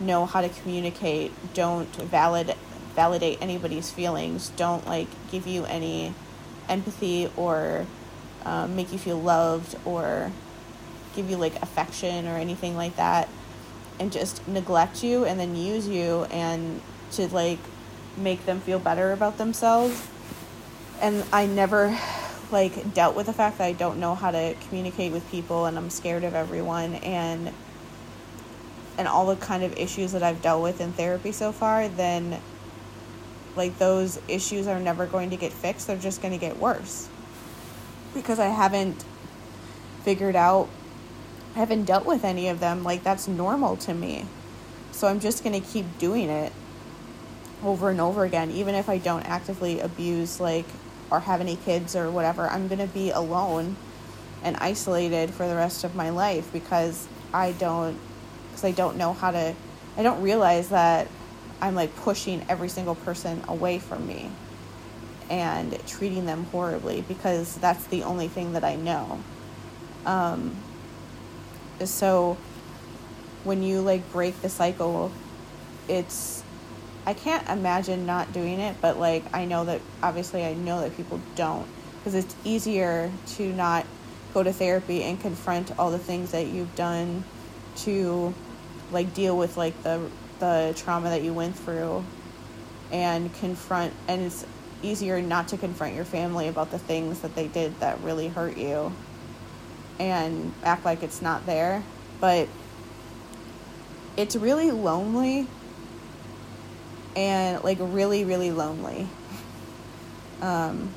know 0.00 0.26
how 0.26 0.40
to 0.40 0.48
communicate, 0.48 1.32
don't 1.54 1.94
valid 1.96 2.54
validate 2.94 3.38
anybody's 3.42 3.90
feelings, 3.90 4.48
don't 4.56 4.86
like 4.86 5.08
give 5.30 5.46
you 5.46 5.64
any 5.66 6.14
empathy 6.68 7.30
or 7.36 7.86
um, 8.44 8.74
make 8.74 8.90
you 8.92 8.98
feel 8.98 9.20
loved 9.20 9.76
or 9.84 10.32
give 11.14 11.28
you 11.30 11.36
like 11.36 11.60
affection 11.62 12.26
or 12.26 12.36
anything 12.36 12.76
like 12.76 12.96
that, 12.96 13.28
and 13.98 14.12
just 14.12 14.46
neglect 14.48 15.02
you 15.02 15.24
and 15.24 15.38
then 15.38 15.56
use 15.56 15.88
you 15.88 16.24
and 16.30 16.80
to 17.12 17.26
like 17.28 17.58
make 18.16 18.44
them 18.46 18.60
feel 18.60 18.78
better 18.78 19.12
about 19.12 19.38
themselves. 19.38 20.08
And 21.00 21.24
I 21.32 21.46
never 21.46 21.98
like 22.50 22.94
dealt 22.94 23.16
with 23.16 23.26
the 23.26 23.32
fact 23.32 23.58
that 23.58 23.64
I 23.64 23.72
don't 23.72 23.98
know 23.98 24.14
how 24.14 24.30
to 24.30 24.54
communicate 24.68 25.12
with 25.12 25.28
people 25.30 25.66
and 25.66 25.76
I'm 25.76 25.90
scared 25.90 26.24
of 26.24 26.34
everyone 26.34 26.94
and 26.96 27.52
and 28.98 29.06
all 29.06 29.26
the 29.26 29.36
kind 29.36 29.62
of 29.62 29.76
issues 29.76 30.12
that 30.12 30.22
I've 30.22 30.40
dealt 30.40 30.62
with 30.62 30.80
in 30.80 30.92
therapy 30.92 31.30
so 31.30 31.52
far, 31.52 31.86
then 31.88 32.40
like 33.54 33.78
those 33.78 34.18
issues 34.28 34.66
are 34.66 34.80
never 34.80 35.06
going 35.06 35.30
to 35.30 35.36
get 35.36 35.52
fixed. 35.52 35.86
They're 35.86 35.98
just 35.98 36.22
going 36.22 36.32
to 36.32 36.40
get 36.40 36.58
worse. 36.58 37.08
Because 38.14 38.38
I 38.38 38.46
haven't 38.46 39.04
figured 40.02 40.36
out 40.36 40.68
I 41.54 41.58
haven't 41.58 41.84
dealt 41.84 42.06
with 42.06 42.24
any 42.24 42.48
of 42.48 42.60
them. 42.60 42.84
Like 42.84 43.02
that's 43.02 43.28
normal 43.28 43.76
to 43.78 43.92
me. 43.92 44.26
So 44.92 45.08
I'm 45.08 45.20
just 45.20 45.44
going 45.44 45.60
to 45.60 45.66
keep 45.66 45.98
doing 45.98 46.30
it 46.30 46.52
over 47.64 47.90
and 47.90 48.00
over 48.00 48.24
again 48.24 48.50
even 48.50 48.74
if 48.74 48.88
I 48.88 48.98
don't 48.98 49.22
actively 49.22 49.80
abuse 49.80 50.40
like 50.40 50.66
or 51.10 51.20
have 51.20 51.40
any 51.40 51.56
kids 51.56 51.94
or 51.94 52.10
whatever, 52.10 52.48
I'm 52.48 52.68
going 52.68 52.80
to 52.80 52.92
be 52.92 53.10
alone 53.10 53.76
and 54.42 54.56
isolated 54.56 55.30
for 55.30 55.48
the 55.48 55.54
rest 55.54 55.84
of 55.84 55.94
my 55.94 56.10
life 56.10 56.52
because 56.52 57.08
I 57.32 57.52
don't 57.52 57.98
because 58.48 58.64
I 58.64 58.72
don't 58.72 58.96
know 58.96 59.12
how 59.12 59.30
to 59.30 59.54
I 59.96 60.02
don't 60.02 60.22
realize 60.22 60.68
that 60.68 61.08
I'm 61.60 61.74
like 61.74 61.94
pushing 61.96 62.44
every 62.48 62.68
single 62.68 62.94
person 62.94 63.42
away 63.48 63.78
from 63.78 64.06
me 64.06 64.30
and 65.30 65.78
treating 65.86 66.26
them 66.26 66.44
horribly 66.44 67.00
because 67.02 67.56
that's 67.56 67.84
the 67.86 68.04
only 68.04 68.28
thing 68.28 68.52
that 68.52 68.62
I 68.62 68.76
know. 68.76 69.20
Um, 70.04 70.54
so 71.84 72.36
when 73.44 73.62
you 73.62 73.80
like 73.80 74.10
break 74.12 74.40
the 74.42 74.48
cycle, 74.48 75.10
it's 75.88 76.42
I 77.06 77.14
can't 77.14 77.48
imagine 77.48 78.04
not 78.04 78.32
doing 78.32 78.60
it, 78.60 78.76
but 78.80 78.98
like 78.98 79.24
I 79.32 79.44
know 79.44 79.64
that 79.64 79.80
obviously 80.02 80.44
I 80.44 80.54
know 80.54 80.80
that 80.80 80.96
people 80.96 81.20
don't 81.36 81.66
because 81.98 82.14
it's 82.14 82.34
easier 82.44 83.10
to 83.36 83.52
not 83.52 83.86
go 84.34 84.42
to 84.42 84.52
therapy 84.52 85.02
and 85.02 85.20
confront 85.20 85.78
all 85.78 85.90
the 85.90 85.98
things 85.98 86.32
that 86.32 86.46
you've 86.46 86.74
done 86.74 87.24
to 87.76 88.34
like 88.92 89.14
deal 89.14 89.36
with 89.36 89.56
like 89.56 89.80
the 89.82 90.08
the 90.40 90.74
trauma 90.76 91.08
that 91.10 91.22
you 91.22 91.32
went 91.32 91.56
through 91.56 92.04
and 92.92 93.32
confront 93.34 93.94
and 94.08 94.22
it's 94.22 94.44
easier 94.82 95.20
not 95.22 95.48
to 95.48 95.56
confront 95.56 95.94
your 95.94 96.04
family 96.04 96.48
about 96.48 96.70
the 96.70 96.78
things 96.78 97.20
that 97.20 97.34
they 97.34 97.48
did 97.48 97.78
that 97.80 98.00
really 98.02 98.28
hurt 98.28 98.56
you 98.56 98.92
and 99.98 100.52
act 100.62 100.84
like 100.84 101.02
it's 101.02 101.22
not 101.22 101.46
there. 101.46 101.82
But 102.20 102.48
it's 104.16 104.36
really 104.36 104.70
lonely 104.70 105.46
and 107.16 107.64
like 107.64 107.78
really 107.80 108.24
really 108.24 108.52
lonely. 108.52 109.08
Um 110.40 110.90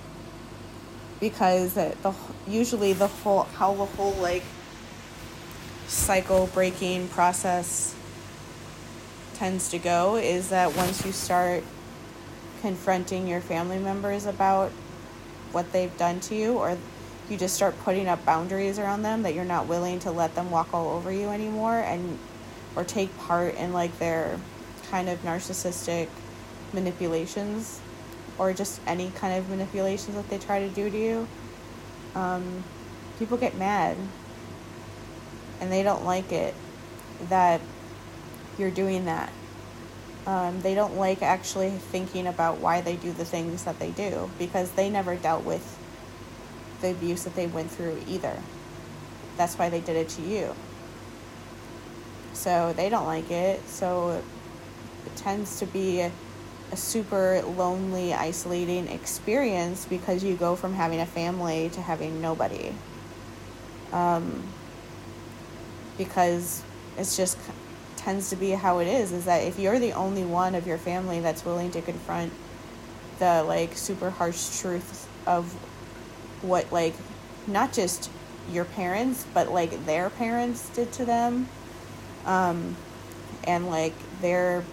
because 1.20 1.74
the 1.74 1.96
usually 2.48 2.94
the 2.94 3.08
whole 3.08 3.44
how 3.44 3.74
the 3.74 3.86
whole 3.86 4.14
like 4.14 4.44
cycle 5.88 6.48
breaking 6.54 7.08
process 7.10 7.96
tends 9.34 9.70
to 9.70 9.80
go 9.80 10.18
is 10.18 10.50
that 10.50 10.76
once 10.76 11.06
you 11.06 11.12
start 11.12 11.64
confronting 12.62 13.28
your 13.28 13.42
family 13.42 13.80
members 13.80 14.26
about 14.26 14.70
what 15.52 15.72
they've 15.72 15.98
done 15.98 16.20
to 16.20 16.36
you 16.36 16.58
or 16.58 16.78
you 17.30 17.38
just 17.38 17.56
start 17.56 17.78
putting 17.84 18.08
up 18.08 18.24
boundaries 18.26 18.78
around 18.78 19.02
them 19.02 19.24
that 19.24 19.34
you're 19.34 19.46
not 19.46 19.68
willing 19.68 20.00
to 20.00 20.12
let 20.12 20.36
them 20.36 20.52
walk 20.52 20.74
all 20.74 20.90
over 20.90 21.12
you 21.12 21.30
anymore 21.30 21.80
and 21.80 22.20
or 22.76 22.84
take 22.84 23.16
part 23.18 23.56
in 23.56 23.74
like 23.74 23.98
their 23.98 24.40
kind 24.90 25.10
of 25.10 25.22
narcissistic 25.24 26.08
manipulations 26.74 27.80
or 28.38 28.54
just 28.54 28.80
any 28.88 29.12
kind 29.12 29.38
of 29.38 29.50
manipulations 29.50 30.16
that 30.16 30.30
they 30.30 30.38
try 30.38 30.60
to 30.60 30.70
do 30.70 30.90
to 30.90 30.98
you, 30.98 31.28
um, 32.16 32.64
people 33.18 33.38
get 33.38 33.56
mad 33.58 33.98
and 35.60 35.72
they 35.72 35.84
don't 35.84 36.06
like 36.06 36.32
it 36.32 36.54
that 37.28 37.60
you're 38.58 38.72
doing 38.72 39.06
that. 39.06 39.32
Um, 40.26 40.62
they 40.62 40.76
don't 40.76 40.96
like 40.96 41.22
actually 41.22 41.72
thinking 41.72 42.28
about 42.28 42.60
why 42.60 42.82
they 42.82 42.96
do 42.96 43.12
the 43.12 43.26
things 43.26 43.64
that 43.64 43.80
they 43.80 43.92
do 43.92 44.30
because 44.38 44.72
they 44.72 44.90
never 44.90 45.16
dealt 45.16 45.44
with 45.44 45.78
the 46.82 46.92
abuse 46.92 47.24
that 47.24 47.36
they 47.36 47.48
went 47.48 47.72
through 47.72 48.02
either. 48.08 48.38
That's 49.38 49.58
why 49.58 49.70
they 49.70 49.82
did 49.82 49.96
it 49.96 50.10
to 50.10 50.22
you. 50.22 50.56
So 52.34 52.74
they 52.74 52.90
don't 52.90 53.06
like 53.06 53.32
it. 53.32 53.68
So 53.68 54.22
tends 55.16 55.60
to 55.60 55.66
be 55.66 56.02
a, 56.02 56.12
super 56.76 57.42
lonely, 57.58 58.14
isolating 58.14 58.88
experience 58.90 59.88
because 59.88 60.24
you 60.24 60.36
go 60.36 60.56
from 60.56 60.74
having 60.74 61.00
a 61.00 61.06
family 61.06 61.70
to 61.70 61.82
having 61.82 62.22
nobody. 62.22 62.72
Um, 63.92 64.44
because 65.98 66.64
it's 66.98 67.18
just 67.18 67.38
tends 68.00 68.30
to 68.30 68.36
be 68.36 68.52
how 68.52 68.80
it 68.80 68.88
is 68.88 69.12
is 69.12 69.26
that 69.26 69.44
if 69.44 69.60
you're 69.60 69.78
the 69.78 69.92
only 69.92 70.24
one 70.24 70.56
of 70.56 70.66
your 70.66 70.78
family 70.78 71.20
that's 71.20 71.44
willing 71.44 71.70
to 71.70 71.82
confront 71.82 72.32
the 73.20 73.44
like 73.44 73.76
super 73.76 74.10
harsh 74.10 74.60
truths 74.62 75.06
of 75.28 75.52
what 76.42 76.72
like 76.72 76.94
not 77.46 77.74
just 77.74 78.10
your 78.50 78.64
parents 78.64 79.26
but 79.34 79.52
like 79.52 79.86
their 79.86 80.10
parents 80.10 80.70
did 80.70 80.90
to 80.94 81.04
them 81.04 81.50
um 82.26 82.76
and 83.44 83.68
like 83.70 83.94
their 84.22 84.64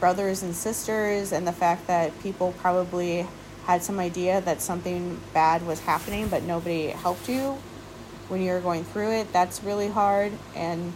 brothers 0.00 0.42
and 0.42 0.54
sisters 0.54 1.32
and 1.32 1.46
the 1.46 1.52
fact 1.52 1.86
that 1.86 2.18
people 2.22 2.54
probably 2.58 3.26
had 3.64 3.82
some 3.82 3.98
idea 3.98 4.40
that 4.40 4.60
something 4.60 5.20
bad 5.34 5.66
was 5.66 5.80
happening 5.80 6.28
but 6.28 6.42
nobody 6.42 6.88
helped 6.88 7.28
you 7.28 7.58
when 8.28 8.42
you're 8.42 8.60
going 8.60 8.84
through 8.84 9.10
it 9.10 9.32
that's 9.32 9.62
really 9.62 9.88
hard. 9.88 10.32
And 10.54 10.92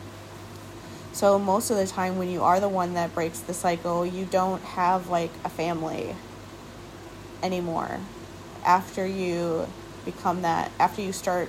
so 1.12 1.38
most 1.38 1.70
of 1.70 1.76
the 1.76 1.86
time 1.86 2.16
when 2.16 2.30
you 2.30 2.42
are 2.42 2.60
the 2.60 2.68
one 2.68 2.94
that 2.94 3.14
breaks 3.14 3.40
the 3.40 3.54
cycle 3.54 4.06
you 4.06 4.24
don't 4.24 4.62
have 4.62 5.08
like 5.08 5.30
a 5.44 5.48
family 5.48 6.14
anymore. 7.42 8.00
After 8.64 9.06
you 9.06 9.66
become 10.04 10.42
that 10.42 10.70
after 10.78 11.02
you 11.02 11.12
start 11.12 11.48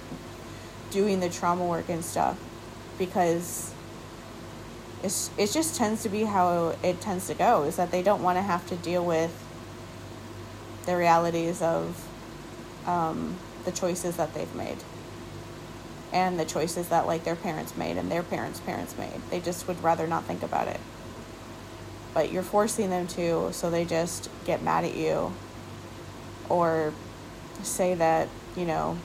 doing 0.92 1.20
the 1.20 1.30
trauma 1.30 1.66
work 1.66 1.90
and 1.90 2.04
stuff 2.06 2.38
because 2.98 3.73
it's, 5.04 5.30
it 5.38 5.52
just 5.52 5.76
tends 5.76 6.02
to 6.04 6.10
be 6.10 6.24
how 6.24 6.76
it 6.82 7.02
tends 7.02 7.28
to 7.28 7.34
go 7.34 7.64
is 7.64 7.76
that 7.76 7.92
they 7.92 8.02
don't 8.02 8.24
want 8.24 8.38
to 8.38 8.42
have 8.42 8.66
to 8.70 8.76
deal 8.78 9.06
with 9.06 9.32
the 10.86 10.96
realities 10.96 11.62
of 11.62 12.08
um, 12.86 13.36
the 13.66 13.72
choices 13.72 14.16
that 14.16 14.34
they've 14.34 14.56
made. 14.56 14.78
And 16.14 16.40
the 16.40 16.46
choices 16.46 16.90
that 16.90 17.06
like 17.06 17.24
their 17.24 17.36
parents 17.36 17.76
made 17.76 17.98
and 17.98 18.10
their 18.10 18.24
parents 18.24 18.60
parents 18.60 18.98
made. 18.98 19.20
They 19.30 19.40
just 19.40 19.68
would 19.68 19.82
rather 19.84 20.08
not 20.08 20.26
think 20.26 20.44
about 20.44 20.68
it. 20.68 20.80
But 22.14 22.32
you're 22.32 22.44
forcing 22.44 22.90
them 22.90 23.08
to 23.08 23.52
so 23.52 23.70
they 23.70 23.84
just 23.84 24.30
get 24.46 24.62
mad 24.62 24.86
at 24.86 24.96
you 24.96 25.34
or 26.50 26.94
say 27.64 27.96
that 27.96 28.28
you 28.56 28.66
know 28.66 28.98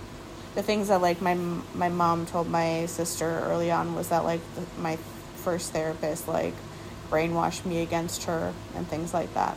the 0.54 0.62
things 0.62 0.88
that 0.88 1.00
like 1.00 1.22
my 1.22 1.34
my 1.74 1.88
mom 1.88 2.26
told 2.26 2.50
my 2.50 2.84
sister 2.86 3.40
early 3.46 3.70
on 3.70 3.94
was 3.94 4.08
that 4.08 4.24
like 4.24 4.40
the, 4.54 4.80
my 4.80 4.98
first 5.48 5.72
therapist 5.72 6.28
like 6.28 6.52
brainwashed 7.10 7.64
me 7.64 7.80
against 7.80 8.24
her 8.24 8.52
and 8.74 8.86
things 8.86 9.14
like 9.14 9.32
that. 9.32 9.56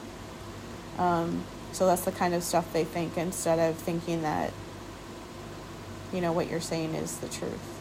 Um, 0.97 1.43
so 1.73 1.85
that's 1.85 2.05
the 2.05 2.13
kind 2.13 2.33
of 2.33 2.43
stuff 2.43 2.71
they 2.71 2.85
think 2.85 3.17
instead 3.17 3.59
of 3.59 3.75
thinking 3.75 4.21
that 4.21 4.53
you 6.13 6.21
know 6.21 6.31
what 6.31 6.49
you're 6.49 6.61
saying 6.61 6.95
is 6.95 7.17
the 7.17 7.27
truth. 7.27 7.79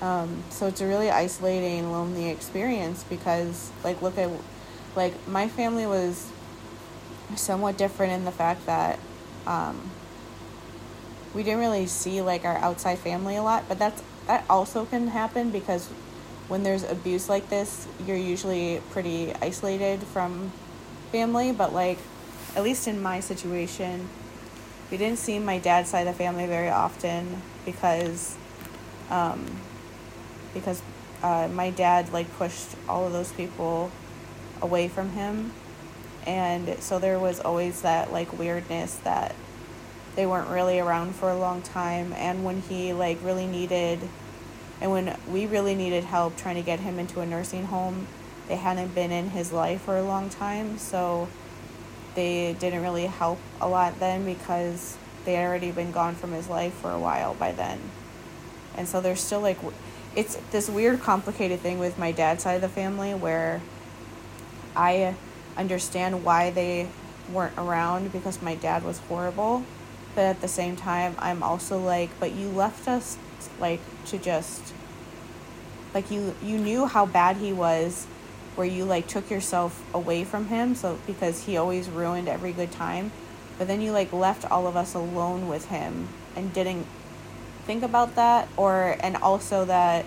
Um, 0.00 0.44
so 0.50 0.68
it's 0.68 0.80
a 0.80 0.86
really 0.86 1.10
isolating, 1.10 1.90
lonely 1.90 2.28
experience 2.28 3.02
because 3.02 3.72
like 3.82 4.00
look 4.00 4.16
at 4.16 4.30
like 4.94 5.26
my 5.26 5.48
family 5.48 5.86
was 5.86 6.30
somewhat 7.34 7.76
different 7.76 8.12
in 8.12 8.24
the 8.24 8.30
fact 8.30 8.64
that 8.66 9.00
um, 9.44 9.90
we 11.34 11.42
didn't 11.42 11.58
really 11.58 11.86
see 11.86 12.22
like 12.22 12.44
our 12.44 12.58
outside 12.58 13.00
family 13.00 13.34
a 13.34 13.42
lot, 13.42 13.64
but 13.68 13.80
that's 13.80 14.04
that 14.28 14.44
also 14.48 14.84
can 14.84 15.08
happen 15.08 15.50
because 15.50 15.88
when 16.52 16.64
there's 16.64 16.84
abuse 16.84 17.30
like 17.30 17.48
this, 17.48 17.88
you're 18.06 18.14
usually 18.14 18.82
pretty 18.90 19.32
isolated 19.40 20.02
from 20.02 20.52
family, 21.10 21.50
but 21.50 21.72
like 21.72 21.96
at 22.54 22.62
least 22.62 22.86
in 22.86 23.00
my 23.00 23.20
situation, 23.20 24.06
we 24.90 24.98
didn't 24.98 25.18
see 25.18 25.38
my 25.38 25.58
dad's 25.58 25.88
side 25.88 26.06
of 26.06 26.12
the 26.12 26.18
family 26.18 26.46
very 26.46 26.68
often 26.68 27.40
because 27.64 28.36
um, 29.08 29.46
because 30.52 30.82
uh, 31.22 31.48
my 31.50 31.70
dad 31.70 32.12
like 32.12 32.30
pushed 32.36 32.68
all 32.86 33.06
of 33.06 33.14
those 33.14 33.32
people 33.32 33.90
away 34.60 34.88
from 34.88 35.08
him. 35.12 35.54
And 36.26 36.76
so 36.82 36.98
there 36.98 37.18
was 37.18 37.40
always 37.40 37.80
that 37.80 38.12
like 38.12 38.38
weirdness 38.38 38.96
that 39.04 39.34
they 40.16 40.26
weren't 40.26 40.50
really 40.50 40.78
around 40.78 41.14
for 41.14 41.30
a 41.30 41.38
long 41.38 41.62
time. 41.62 42.12
And 42.12 42.44
when 42.44 42.60
he 42.60 42.92
like 42.92 43.16
really 43.24 43.46
needed 43.46 44.00
and 44.82 44.90
when 44.90 45.16
we 45.30 45.46
really 45.46 45.74
needed 45.74 46.04
help 46.04 46.36
trying 46.36 46.56
to 46.56 46.62
get 46.62 46.80
him 46.80 46.98
into 46.98 47.20
a 47.20 47.26
nursing 47.26 47.66
home 47.66 48.06
they 48.48 48.56
hadn't 48.56 48.94
been 48.94 49.12
in 49.12 49.30
his 49.30 49.52
life 49.52 49.80
for 49.80 49.96
a 49.96 50.02
long 50.02 50.28
time 50.28 50.76
so 50.76 51.28
they 52.14 52.54
didn't 52.58 52.82
really 52.82 53.06
help 53.06 53.38
a 53.60 53.68
lot 53.68 53.98
then 54.00 54.24
because 54.24 54.96
they 55.24 55.34
had 55.34 55.46
already 55.46 55.70
been 55.70 55.92
gone 55.92 56.14
from 56.14 56.32
his 56.32 56.48
life 56.48 56.74
for 56.74 56.90
a 56.90 56.98
while 56.98 57.34
by 57.34 57.52
then. 57.52 57.78
And 58.76 58.88
so 58.88 59.00
there's 59.00 59.20
still 59.20 59.40
like 59.40 59.58
it's 60.14 60.36
this 60.50 60.68
weird 60.68 61.00
complicated 61.00 61.60
thing 61.60 61.78
with 61.78 61.98
my 61.98 62.12
dad's 62.12 62.42
side 62.42 62.54
of 62.54 62.60
the 62.60 62.68
family 62.68 63.14
where 63.14 63.62
i 64.76 65.14
understand 65.56 66.22
why 66.22 66.50
they 66.50 66.86
weren't 67.32 67.56
around 67.56 68.12
because 68.12 68.42
my 68.42 68.54
dad 68.54 68.82
was 68.84 68.98
horrible 68.98 69.64
but 70.14 70.22
at 70.22 70.40
the 70.42 70.48
same 70.48 70.76
time 70.76 71.14
i'm 71.18 71.42
also 71.42 71.78
like 71.78 72.10
but 72.20 72.32
you 72.32 72.46
left 72.48 72.86
us 72.88 73.16
like 73.60 73.80
to 74.06 74.18
just 74.18 74.72
like 75.94 76.10
you 76.10 76.34
you 76.42 76.58
knew 76.58 76.86
how 76.86 77.06
bad 77.06 77.36
he 77.36 77.52
was 77.52 78.06
where 78.54 78.66
you 78.66 78.84
like 78.84 79.06
took 79.06 79.30
yourself 79.30 79.82
away 79.94 80.24
from 80.24 80.46
him 80.46 80.74
so 80.74 80.98
because 81.06 81.44
he 81.44 81.56
always 81.56 81.88
ruined 81.88 82.28
every 82.28 82.52
good 82.52 82.70
time. 82.70 83.10
But 83.58 83.68
then 83.68 83.80
you 83.80 83.92
like 83.92 84.12
left 84.12 84.50
all 84.50 84.66
of 84.66 84.76
us 84.76 84.94
alone 84.94 85.48
with 85.48 85.66
him 85.66 86.08
and 86.36 86.52
didn't 86.52 86.86
think 87.64 87.82
about 87.82 88.16
that 88.16 88.48
or 88.56 88.96
and 89.00 89.16
also 89.16 89.64
that 89.66 90.04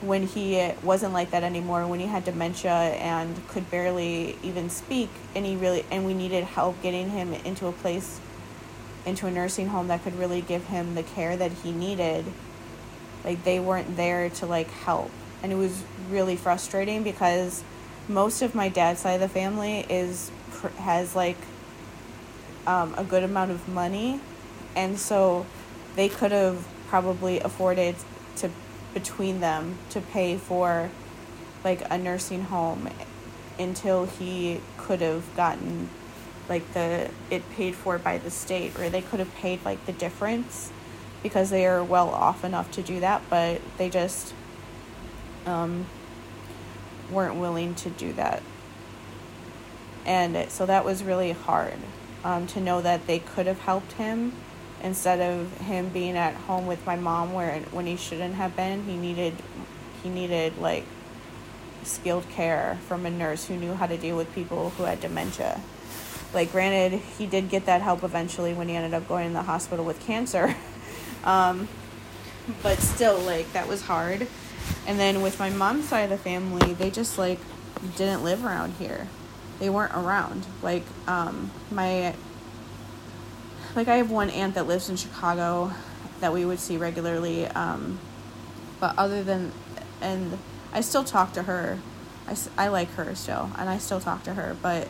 when 0.00 0.26
he 0.26 0.72
wasn't 0.82 1.12
like 1.12 1.30
that 1.30 1.42
anymore 1.42 1.86
when 1.86 2.00
he 2.00 2.06
had 2.06 2.24
dementia 2.24 2.72
and 2.72 3.46
could 3.48 3.70
barely 3.70 4.36
even 4.42 4.70
speak 4.70 5.10
and 5.34 5.44
he 5.44 5.56
really 5.56 5.84
and 5.90 6.06
we 6.06 6.14
needed 6.14 6.42
help 6.42 6.80
getting 6.82 7.10
him 7.10 7.34
into 7.34 7.66
a 7.66 7.72
place 7.72 8.18
into 9.04 9.26
a 9.26 9.30
nursing 9.30 9.68
home 9.68 9.88
that 9.88 10.02
could 10.02 10.18
really 10.18 10.40
give 10.40 10.66
him 10.68 10.94
the 10.94 11.02
care 11.02 11.36
that 11.36 11.52
he 11.52 11.70
needed 11.70 12.24
like 13.24 13.44
they 13.44 13.60
weren't 13.60 13.96
there 13.96 14.30
to 14.30 14.46
like 14.46 14.70
help. 14.70 15.10
And 15.42 15.52
it 15.52 15.56
was 15.56 15.82
really 16.10 16.36
frustrating 16.36 17.02
because 17.02 17.62
most 18.08 18.42
of 18.42 18.54
my 18.54 18.68
dad's 18.68 19.00
side 19.00 19.14
of 19.14 19.20
the 19.20 19.28
family 19.28 19.86
is 19.88 20.30
has 20.78 21.16
like 21.16 21.38
um, 22.66 22.94
a 22.96 23.04
good 23.04 23.22
amount 23.22 23.50
of 23.50 23.68
money. 23.68 24.20
And 24.76 24.98
so 24.98 25.46
they 25.96 26.08
could 26.08 26.32
have 26.32 26.66
probably 26.88 27.40
afforded 27.40 27.96
to 28.36 28.50
between 28.94 29.40
them 29.40 29.78
to 29.90 30.00
pay 30.00 30.36
for 30.36 30.90
like 31.62 31.82
a 31.90 31.98
nursing 31.98 32.42
home 32.42 32.88
until 33.58 34.06
he 34.06 34.60
could 34.76 35.00
have 35.00 35.24
gotten 35.36 35.88
like 36.48 36.72
the 36.72 37.08
it 37.30 37.48
paid 37.52 37.74
for 37.74 37.98
by 37.98 38.18
the 38.18 38.30
state 38.30 38.76
or 38.78 38.88
they 38.90 39.02
could 39.02 39.20
have 39.20 39.32
paid 39.36 39.64
like 39.64 39.84
the 39.86 39.92
difference 39.92 40.72
because 41.22 41.50
they 41.50 41.66
are 41.66 41.82
well 41.82 42.08
off 42.08 42.44
enough 42.44 42.70
to 42.72 42.82
do 42.82 43.00
that 43.00 43.22
but 43.30 43.60
they 43.78 43.88
just 43.90 44.34
um, 45.46 45.86
weren't 47.10 47.36
willing 47.36 47.74
to 47.76 47.90
do 47.90 48.12
that. 48.14 48.42
And 50.06 50.50
so 50.50 50.66
that 50.66 50.84
was 50.84 51.02
really 51.02 51.32
hard 51.32 51.74
um, 52.24 52.46
to 52.48 52.60
know 52.60 52.80
that 52.80 53.06
they 53.06 53.18
could 53.18 53.46
have 53.46 53.60
helped 53.60 53.92
him 53.92 54.32
instead 54.82 55.20
of 55.20 55.58
him 55.58 55.90
being 55.90 56.16
at 56.16 56.34
home 56.34 56.66
with 56.66 56.84
my 56.86 56.96
mom 56.96 57.32
where 57.32 57.60
when 57.70 57.86
he 57.86 57.96
shouldn't 57.96 58.34
have 58.34 58.56
been. 58.56 58.84
He 58.84 58.96
needed 58.96 59.34
he 60.02 60.08
needed 60.08 60.56
like 60.58 60.84
skilled 61.82 62.28
care 62.30 62.78
from 62.86 63.04
a 63.04 63.10
nurse 63.10 63.46
who 63.46 63.56
knew 63.56 63.74
how 63.74 63.86
to 63.86 63.96
deal 63.96 64.16
with 64.16 64.34
people 64.34 64.70
who 64.70 64.84
had 64.84 65.00
dementia. 65.00 65.60
Like 66.32 66.52
granted 66.52 67.00
he 67.18 67.26
did 67.26 67.50
get 67.50 67.66
that 67.66 67.82
help 67.82 68.02
eventually 68.02 68.54
when 68.54 68.68
he 68.68 68.76
ended 68.76 68.94
up 68.94 69.06
going 69.06 69.26
in 69.26 69.32
the 69.34 69.42
hospital 69.42 69.84
with 69.84 70.00
cancer 70.00 70.54
um, 71.24 71.68
but 72.62 72.78
still 72.78 73.18
like 73.18 73.52
that 73.52 73.68
was 73.68 73.82
hard. 73.82 74.26
And 74.86 74.98
then 74.98 75.22
with 75.22 75.38
my 75.38 75.50
mom's 75.50 75.88
side 75.88 76.02
of 76.02 76.10
the 76.10 76.18
family 76.18 76.74
they 76.74 76.90
just 76.90 77.18
like 77.18 77.38
didn't 77.96 78.22
live 78.22 78.44
around 78.44 78.74
here. 78.74 79.08
They 79.58 79.70
weren't 79.70 79.94
around. 79.94 80.46
Like 80.62 80.84
um, 81.06 81.50
my 81.70 82.14
like 83.76 83.88
i 83.88 83.96
have 83.96 84.10
one 84.10 84.30
aunt 84.30 84.54
that 84.54 84.66
lives 84.66 84.88
in 84.88 84.96
chicago 84.96 85.70
that 86.18 86.32
we 86.32 86.44
would 86.44 86.58
see 86.58 86.76
regularly 86.76 87.46
um, 87.46 88.00
but 88.80 88.92
other 88.98 89.22
than 89.22 89.52
and 90.00 90.36
i 90.72 90.80
still 90.80 91.04
talk 91.04 91.32
to 91.32 91.44
her. 91.44 91.78
I, 92.26 92.36
I 92.58 92.68
like 92.68 92.90
her 92.94 93.14
still 93.14 93.50
and 93.56 93.68
i 93.68 93.78
still 93.78 94.00
talk 94.00 94.24
to 94.24 94.34
her 94.34 94.56
but 94.60 94.88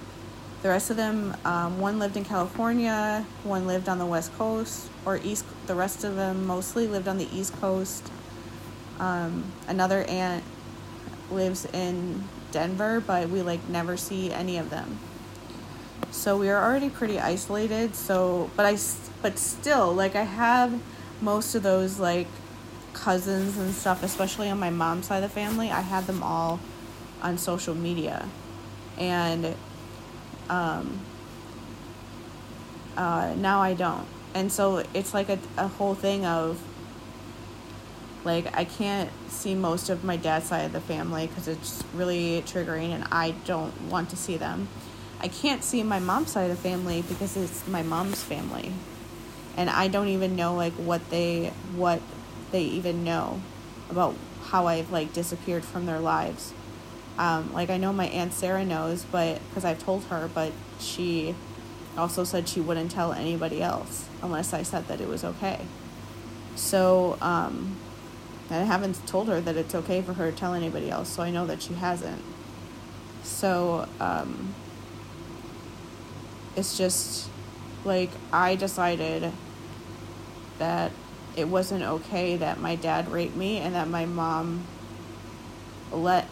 the 0.62 0.69
rest 0.69 0.90
of 0.90 0.99
them, 0.99 1.35
um, 1.47 1.81
one 1.81 1.99
lived 1.99 2.19
in 2.19 2.25
California, 2.25 3.25
one 3.45 3.66
lived 3.66 3.88
on 3.88 3.97
the 3.97 4.05
West 4.05 4.37
Coast 4.37 4.90
or 5.07 5.19
East. 5.25 5.47
The 5.70 5.76
rest 5.76 6.02
of 6.02 6.16
them 6.16 6.48
mostly 6.48 6.88
lived 6.88 7.06
on 7.06 7.16
the 7.16 7.28
East 7.33 7.52
Coast. 7.61 8.11
Um, 8.98 9.52
another 9.68 10.02
aunt 10.02 10.42
lives 11.30 11.64
in 11.66 12.24
Denver, 12.50 12.98
but 12.98 13.28
we 13.28 13.40
like 13.40 13.68
never 13.68 13.96
see 13.96 14.33
any 14.33 14.59
of 14.59 14.70
them. 14.70 14.98
So 16.11 16.37
we 16.37 16.48
are 16.48 16.61
already 16.61 16.90
pretty 16.90 17.20
isolated. 17.20 17.94
So, 17.94 18.50
but 18.56 18.66
I, 18.66 18.76
but 19.22 19.38
still, 19.38 19.92
like 19.92 20.16
I 20.16 20.24
have 20.24 20.83
most 21.20 21.54
of 21.54 21.62
those 21.62 22.00
like 22.00 22.26
cousins 22.92 23.56
and 23.56 23.72
stuff, 23.72 24.02
especially 24.02 24.50
on 24.50 24.59
my 24.59 24.70
mom's 24.70 25.06
side 25.06 25.22
of 25.22 25.30
the 25.30 25.33
family. 25.33 25.70
I 25.70 25.83
have 25.83 26.09
them 26.09 26.20
all 26.20 26.59
on 27.22 27.38
social 27.38 27.76
media, 27.76 28.28
and 28.98 29.54
um, 30.48 30.98
uh, 32.96 33.35
now 33.37 33.62
I 33.62 33.74
don't. 33.74 34.09
And 34.35 34.53
so 34.53 34.85
it's 34.95 35.12
like 35.14 35.29
a, 35.29 35.38
a 35.57 35.69
whole 35.69 35.95
thing 35.95 36.25
of 36.25 36.61
Like, 38.25 38.55
I 38.57 38.64
can't 38.64 39.11
see 39.29 39.55
most 39.55 39.88
of 39.88 40.05
my 40.05 40.16
dad's 40.16 40.47
side 40.47 40.64
of 40.66 40.73
the 40.73 40.81
family 40.81 41.27
because 41.27 41.49
it's 41.49 41.83
really 41.95 42.43
triggering 42.43 42.90
and 42.90 43.05
I 43.11 43.31
don't 43.47 43.88
want 43.88 44.11
to 44.11 44.16
see 44.16 44.37
them. 44.37 44.69
I 45.21 45.29
can't 45.29 45.64
see 45.64 45.83
my 45.83 45.99
mom's 46.01 46.33
side 46.33 46.51
of 46.51 46.57
the 46.57 46.62
family 46.62 47.03
because 47.03 47.37
it's 47.37 47.66
my 47.66 47.83
mom's 47.83 48.23
family. 48.23 48.73
And 49.57 49.71
I 49.71 49.88
don't 49.88 50.09
even 50.09 50.37
know 50.37 50.55
like 50.55 50.75
what 50.75 51.11
they 51.11 51.53
what 51.75 52.01
they 52.53 52.62
even 52.64 53.05
know 53.05 53.40
about 53.90 54.14
how 54.45 54.66
I've 54.66 54.90
like 54.90 55.12
disappeared 55.12 55.64
from 55.64 55.87
their 55.87 56.01
lives. 56.01 56.53
Um, 57.19 57.53
like 57.53 57.71
I 57.71 57.77
know 57.77 57.93
my 57.93 58.07
aunt 58.07 58.33
Sarah 58.33 58.64
knows, 58.64 59.05
but 59.05 59.40
because 59.49 59.64
I've 59.64 59.83
told 59.83 60.05
her, 60.05 60.29
but 60.33 60.53
she 60.79 61.35
also 62.00 62.24
said 62.24 62.48
she 62.48 62.60
wouldn't 62.60 62.90
tell 62.90 63.12
anybody 63.12 63.62
else 63.62 64.06
unless 64.22 64.52
I 64.52 64.62
said 64.62 64.88
that 64.88 65.00
it 65.00 65.08
was 65.08 65.22
okay. 65.22 65.60
So 66.56 67.16
um, 67.20 67.76
I 68.50 68.56
haven't 68.56 69.06
told 69.06 69.28
her 69.28 69.40
that 69.40 69.56
it's 69.56 69.74
okay 69.74 70.02
for 70.02 70.14
her 70.14 70.30
to 70.30 70.36
tell 70.36 70.54
anybody 70.54 70.90
else, 70.90 71.08
so 71.08 71.22
I 71.22 71.30
know 71.30 71.46
that 71.46 71.62
she 71.62 71.74
hasn't. 71.74 72.22
So 73.22 73.86
um, 74.00 74.54
it's 76.56 76.76
just 76.76 77.28
like 77.84 78.10
I 78.32 78.56
decided 78.56 79.32
that 80.58 80.92
it 81.36 81.48
wasn't 81.48 81.82
okay 81.82 82.36
that 82.36 82.60
my 82.60 82.76
dad 82.76 83.08
raped 83.08 83.36
me 83.36 83.58
and 83.58 83.74
that 83.74 83.88
my 83.88 84.04
mom 84.04 84.64
let 85.92 86.26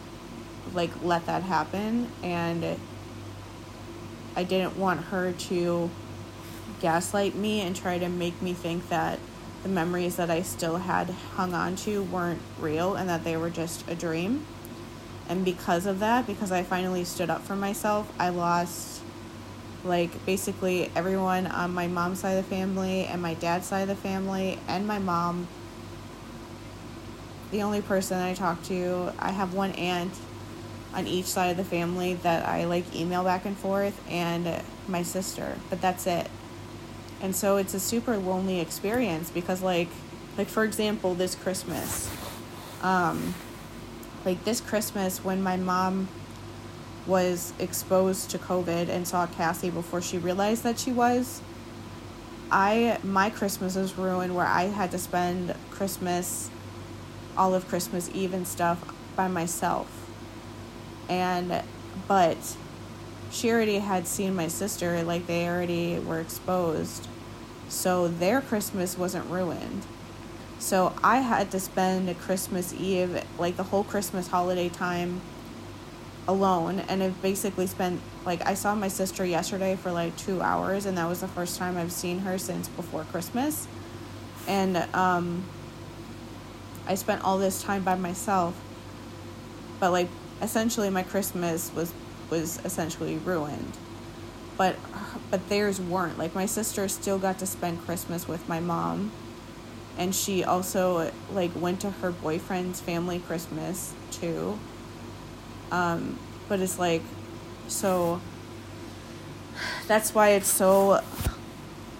like 0.73 0.91
let 1.03 1.25
that 1.25 1.43
happen 1.43 2.11
and 2.21 2.77
I 4.39 4.43
didn't 4.43 4.77
want 4.77 5.01
her 5.07 5.33
to 5.33 5.89
gaslight 6.79 7.35
me 7.35 7.59
and 7.59 7.75
try 7.75 7.99
to 7.99 8.07
make 8.07 8.41
me 8.41 8.53
think 8.53 8.87
that 8.87 9.19
the 9.63 9.67
memories 9.67 10.15
that 10.15 10.29
I 10.29 10.43
still 10.43 10.77
had 10.77 11.09
hung 11.09 11.53
on 11.53 11.75
to 11.83 12.03
weren't 12.03 12.39
real 12.57 12.95
and 12.95 13.09
that 13.09 13.25
they 13.25 13.35
were 13.35 13.49
just 13.49 13.85
a 13.89 13.95
dream. 13.95 14.45
And 15.27 15.43
because 15.43 15.85
of 15.85 15.99
that, 15.99 16.25
because 16.25 16.53
I 16.53 16.63
finally 16.63 17.03
stood 17.03 17.29
up 17.29 17.41
for 17.41 17.57
myself, 17.57 18.09
I 18.17 18.29
lost 18.29 19.01
like 19.83 20.25
basically 20.25 20.89
everyone 20.95 21.45
on 21.45 21.73
my 21.73 21.87
mom's 21.87 22.19
side 22.19 22.37
of 22.37 22.45
the 22.45 22.49
family 22.49 23.07
and 23.07 23.21
my 23.21 23.33
dad's 23.33 23.67
side 23.67 23.81
of 23.81 23.89
the 23.89 23.95
family 23.95 24.57
and 24.69 24.87
my 24.87 24.99
mom. 24.99 25.49
The 27.51 27.61
only 27.61 27.81
person 27.81 28.19
I 28.19 28.35
talked 28.35 28.63
to, 28.67 29.11
I 29.19 29.31
have 29.31 29.53
one 29.53 29.73
aunt 29.73 30.13
on 30.93 31.07
each 31.07 31.25
side 31.25 31.51
of 31.51 31.57
the 31.57 31.63
family 31.63 32.15
that 32.15 32.47
I 32.47 32.65
like 32.65 32.95
email 32.95 33.23
back 33.23 33.45
and 33.45 33.57
forth 33.57 33.99
and 34.09 34.61
my 34.87 35.03
sister, 35.03 35.57
but 35.69 35.81
that's 35.81 36.07
it. 36.07 36.27
And 37.21 37.35
so 37.35 37.57
it's 37.57 37.73
a 37.73 37.79
super 37.79 38.17
lonely 38.17 38.59
experience 38.59 39.29
because 39.29 39.61
like 39.61 39.89
like 40.37 40.47
for 40.47 40.63
example, 40.63 41.15
this 41.15 41.35
Christmas 41.35 42.09
um 42.81 43.35
like 44.25 44.43
this 44.45 44.61
Christmas 44.61 45.23
when 45.23 45.41
my 45.41 45.57
mom 45.57 46.07
was 47.05 47.53
exposed 47.59 48.29
to 48.29 48.37
COVID 48.37 48.87
and 48.87 49.07
saw 49.07 49.25
Cassie 49.25 49.69
before 49.69 50.01
she 50.01 50.17
realized 50.17 50.63
that 50.63 50.79
she 50.79 50.91
was, 50.91 51.41
I 52.51 52.99
my 53.03 53.29
Christmas 53.29 53.75
was 53.75 53.97
ruined 53.97 54.35
where 54.35 54.45
I 54.45 54.63
had 54.63 54.91
to 54.91 54.97
spend 54.97 55.55
Christmas, 55.71 56.49
all 57.37 57.53
of 57.53 57.67
Christmas 57.67 58.09
Eve 58.13 58.33
and 58.33 58.47
stuff 58.47 58.83
by 59.15 59.27
myself. 59.27 59.98
And 61.09 61.63
but 62.07 62.37
she 63.31 63.51
already 63.51 63.79
had 63.79 64.07
seen 64.07 64.35
my 64.35 64.47
sister, 64.47 65.03
like 65.03 65.27
they 65.27 65.47
already 65.47 65.99
were 65.99 66.19
exposed. 66.19 67.07
So 67.67 68.07
their 68.07 68.41
Christmas 68.41 68.97
wasn't 68.97 69.29
ruined. 69.29 69.85
So 70.59 70.93
I 71.03 71.17
had 71.17 71.51
to 71.51 71.59
spend 71.59 72.09
a 72.09 72.13
Christmas 72.13 72.73
Eve, 72.73 73.23
like 73.37 73.57
the 73.57 73.63
whole 73.63 73.83
Christmas 73.83 74.27
holiday 74.27 74.69
time 74.69 75.21
alone 76.29 76.79
and 76.87 77.01
I've 77.01 77.19
basically 77.23 77.65
spent 77.65 77.99
like 78.23 78.45
I 78.45 78.53
saw 78.53 78.75
my 78.75 78.87
sister 78.87 79.25
yesterday 79.25 79.75
for 79.75 79.91
like 79.91 80.15
2 80.17 80.41
hours 80.41 80.85
and 80.85 80.95
that 80.95 81.07
was 81.09 81.21
the 81.21 81.27
first 81.27 81.57
time 81.57 81.75
I've 81.75 81.91
seen 81.91 82.19
her 82.19 82.37
since 82.37 82.67
before 82.67 83.03
Christmas. 83.05 83.67
And 84.47 84.77
um 84.93 85.43
I 86.87 86.95
spent 86.95 87.23
all 87.23 87.39
this 87.39 87.63
time 87.63 87.83
by 87.83 87.95
myself. 87.95 88.53
But 89.79 89.91
like 89.91 90.09
essentially 90.41 90.89
my 90.89 91.03
Christmas 91.03 91.71
was 91.73 91.93
was 92.29 92.59
essentially 92.63 93.17
ruined. 93.17 93.73
But 94.57 94.75
but 95.31 95.47
theirs 95.49 95.79
weren't. 95.79 96.17
Like 96.17 96.35
my 96.35 96.45
sister 96.45 96.87
still 96.87 97.19
got 97.19 97.39
to 97.39 97.45
spend 97.45 97.81
Christmas 97.85 98.27
with 98.27 98.47
my 98.47 98.59
mom. 98.59 99.11
And 99.97 100.15
she 100.15 100.43
also 100.43 101.11
like 101.31 101.51
went 101.55 101.81
to 101.81 101.91
her 101.91 102.11
boyfriend's 102.11 102.79
family 102.79 103.19
Christmas 103.19 103.93
too 104.11 104.57
um, 105.71 106.17
but 106.47 106.59
it's 106.59 106.79
like, 106.79 107.01
so 107.67 108.21
that's 109.87 110.15
why 110.15 110.29
it's 110.29 110.47
so 110.47 111.03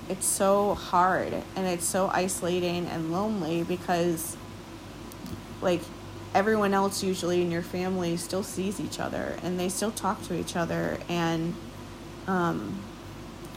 it's 0.08 0.26
so 0.26 0.74
hard 0.74 1.34
and 1.56 1.68
it's 1.68 1.86
so 1.86 2.08
isolating 2.08 2.88
and 2.88 3.12
lonely 3.12 3.62
because 3.64 4.36
like 5.62 5.82
everyone 6.34 6.74
else 6.74 7.04
usually 7.04 7.42
in 7.42 7.52
your 7.52 7.62
family 7.62 8.16
still 8.18 8.44
sees 8.44 8.80
each 8.80 9.00
other 9.00 9.38
and 9.44 9.60
they 9.60 9.70
still 9.70 9.92
talk 9.92 10.22
to 10.24 10.34
each 10.38 10.56
other 10.56 10.98
and 11.10 11.56
um, 12.28 12.80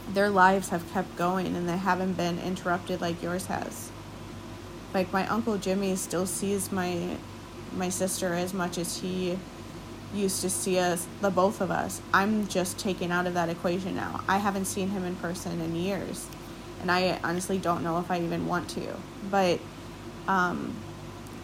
their 0.09 0.29
lives 0.29 0.69
have 0.69 0.91
kept 0.91 1.15
going 1.15 1.55
and 1.55 1.69
they 1.69 1.77
haven't 1.77 2.13
been 2.13 2.39
interrupted 2.39 2.99
like 2.99 3.21
yours 3.21 3.45
has 3.45 3.91
like 4.93 5.11
my 5.13 5.27
uncle 5.27 5.57
jimmy 5.57 5.95
still 5.95 6.25
sees 6.25 6.71
my 6.71 7.17
my 7.75 7.89
sister 7.89 8.33
as 8.33 8.53
much 8.53 8.77
as 8.77 8.97
he 8.97 9.37
used 10.13 10.41
to 10.41 10.49
see 10.49 10.79
us, 10.79 11.07
the 11.21 11.29
both 11.29 11.61
of 11.61 11.71
us. 11.71 12.01
I'm 12.13 12.47
just 12.47 12.77
taken 12.77 13.11
out 13.11 13.27
of 13.27 13.33
that 13.33 13.49
equation 13.49 13.95
now. 13.95 14.21
I 14.27 14.37
haven't 14.37 14.65
seen 14.65 14.89
him 14.89 15.03
in 15.03 15.15
person 15.15 15.59
in 15.59 15.75
years. 15.75 16.27
And 16.81 16.91
I 16.91 17.19
honestly 17.23 17.57
don't 17.57 17.83
know 17.83 17.99
if 17.99 18.11
I 18.11 18.19
even 18.19 18.45
want 18.47 18.69
to. 18.71 18.95
But, 19.31 19.59
um, 20.27 20.75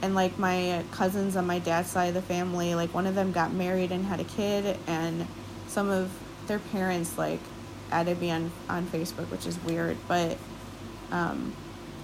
and 0.02 0.16
like 0.16 0.38
my 0.40 0.84
cousins 0.92 1.36
on 1.36 1.46
my 1.46 1.60
dad's 1.60 1.90
side 1.90 2.08
of 2.10 2.14
the 2.14 2.22
family, 2.22 2.76
like 2.76 2.94
one 2.94 3.06
of 3.06 3.16
them 3.16 3.32
got 3.32 3.54
married 3.54 3.92
and 3.92 4.06
had 4.06 4.20
a 4.20 4.24
kid, 4.24 4.78
and 4.88 5.28
some 5.68 5.90
of 5.90 6.12
their 6.48 6.60
parents, 6.60 7.18
like, 7.18 7.40
added 7.92 8.20
me 8.20 8.32
on, 8.32 8.52
on 8.70 8.86
Facebook, 8.88 9.30
which 9.30 9.46
is 9.46 9.62
weird. 9.64 9.98
But, 10.08 10.38
um, 11.12 11.54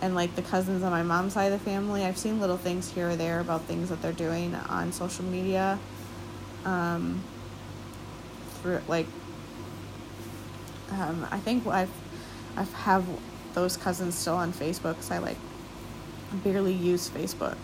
and 0.01 0.13
like 0.13 0.35
the 0.35 0.41
cousins 0.41 0.83
on 0.83 0.91
my 0.91 1.03
mom's 1.03 1.33
side 1.33 1.51
of 1.51 1.59
the 1.59 1.65
family, 1.65 2.03
I've 2.03 2.17
seen 2.17 2.39
little 2.39 2.57
things 2.57 2.91
here 2.91 3.09
or 3.09 3.15
there 3.15 3.39
about 3.39 3.61
things 3.63 3.89
that 3.89 4.01
they're 4.01 4.11
doing 4.11 4.53
on 4.55 4.91
social 4.91 5.25
media 5.25 5.79
um, 6.65 7.23
through 8.61 8.81
like 8.87 9.07
um, 10.91 11.27
I 11.31 11.39
think 11.39 11.65
I've 11.67 11.91
I've 12.57 12.73
have 12.73 13.05
those 13.53 13.77
cousins 13.77 14.15
still 14.15 14.35
on 14.35 14.51
Facebook 14.51 14.93
because 14.93 15.11
I 15.11 15.19
like 15.19 15.37
barely 16.43 16.73
use 16.73 17.09
Facebook. 17.09 17.57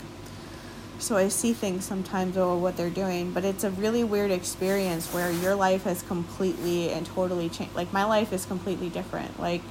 So 1.01 1.17
I 1.17 1.29
see 1.29 1.53
things 1.53 1.83
sometimes 1.83 2.37
or 2.37 2.55
what 2.55 2.77
they're 2.77 2.91
doing, 2.91 3.31
but 3.31 3.43
it's 3.43 3.63
a 3.63 3.71
really 3.71 4.03
weird 4.03 4.29
experience 4.29 5.11
where 5.11 5.31
your 5.31 5.55
life 5.55 5.85
has 5.85 6.03
completely 6.03 6.91
and 6.91 7.07
totally 7.07 7.49
changed. 7.49 7.75
Like 7.75 7.91
my 7.91 8.03
life 8.03 8.31
is 8.31 8.45
completely 8.45 8.87
different. 8.87 9.39
Like 9.39 9.63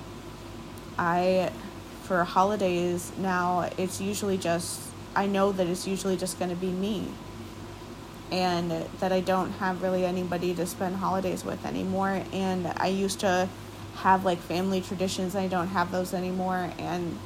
I 0.99 1.53
for 2.03 2.25
holidays 2.25 3.13
now, 3.17 3.71
it's 3.79 4.01
usually 4.01 4.39
just 4.39 4.81
I 5.15 5.27
know 5.27 5.53
that 5.53 5.69
it's 5.69 5.87
usually 5.87 6.17
just 6.17 6.37
going 6.41 6.51
to 6.51 6.57
be 6.57 6.73
me 6.73 7.07
and 8.33 8.73
that 8.99 9.13
I 9.13 9.21
don't 9.21 9.53
have 9.53 9.83
really 9.83 10.05
anybody 10.05 10.53
to 10.55 10.67
spend 10.67 10.97
holidays 10.97 11.45
with 11.45 11.65
anymore. 11.65 12.25
And 12.33 12.67
I 12.77 12.89
used 12.89 13.21
to 13.21 13.49
have 13.99 14.25
like 14.25 14.39
family 14.39 14.81
traditions, 14.81 15.37
I 15.37 15.47
don't 15.47 15.69
have 15.69 15.93
those 15.93 16.13
anymore. 16.13 16.73
And 16.77 17.17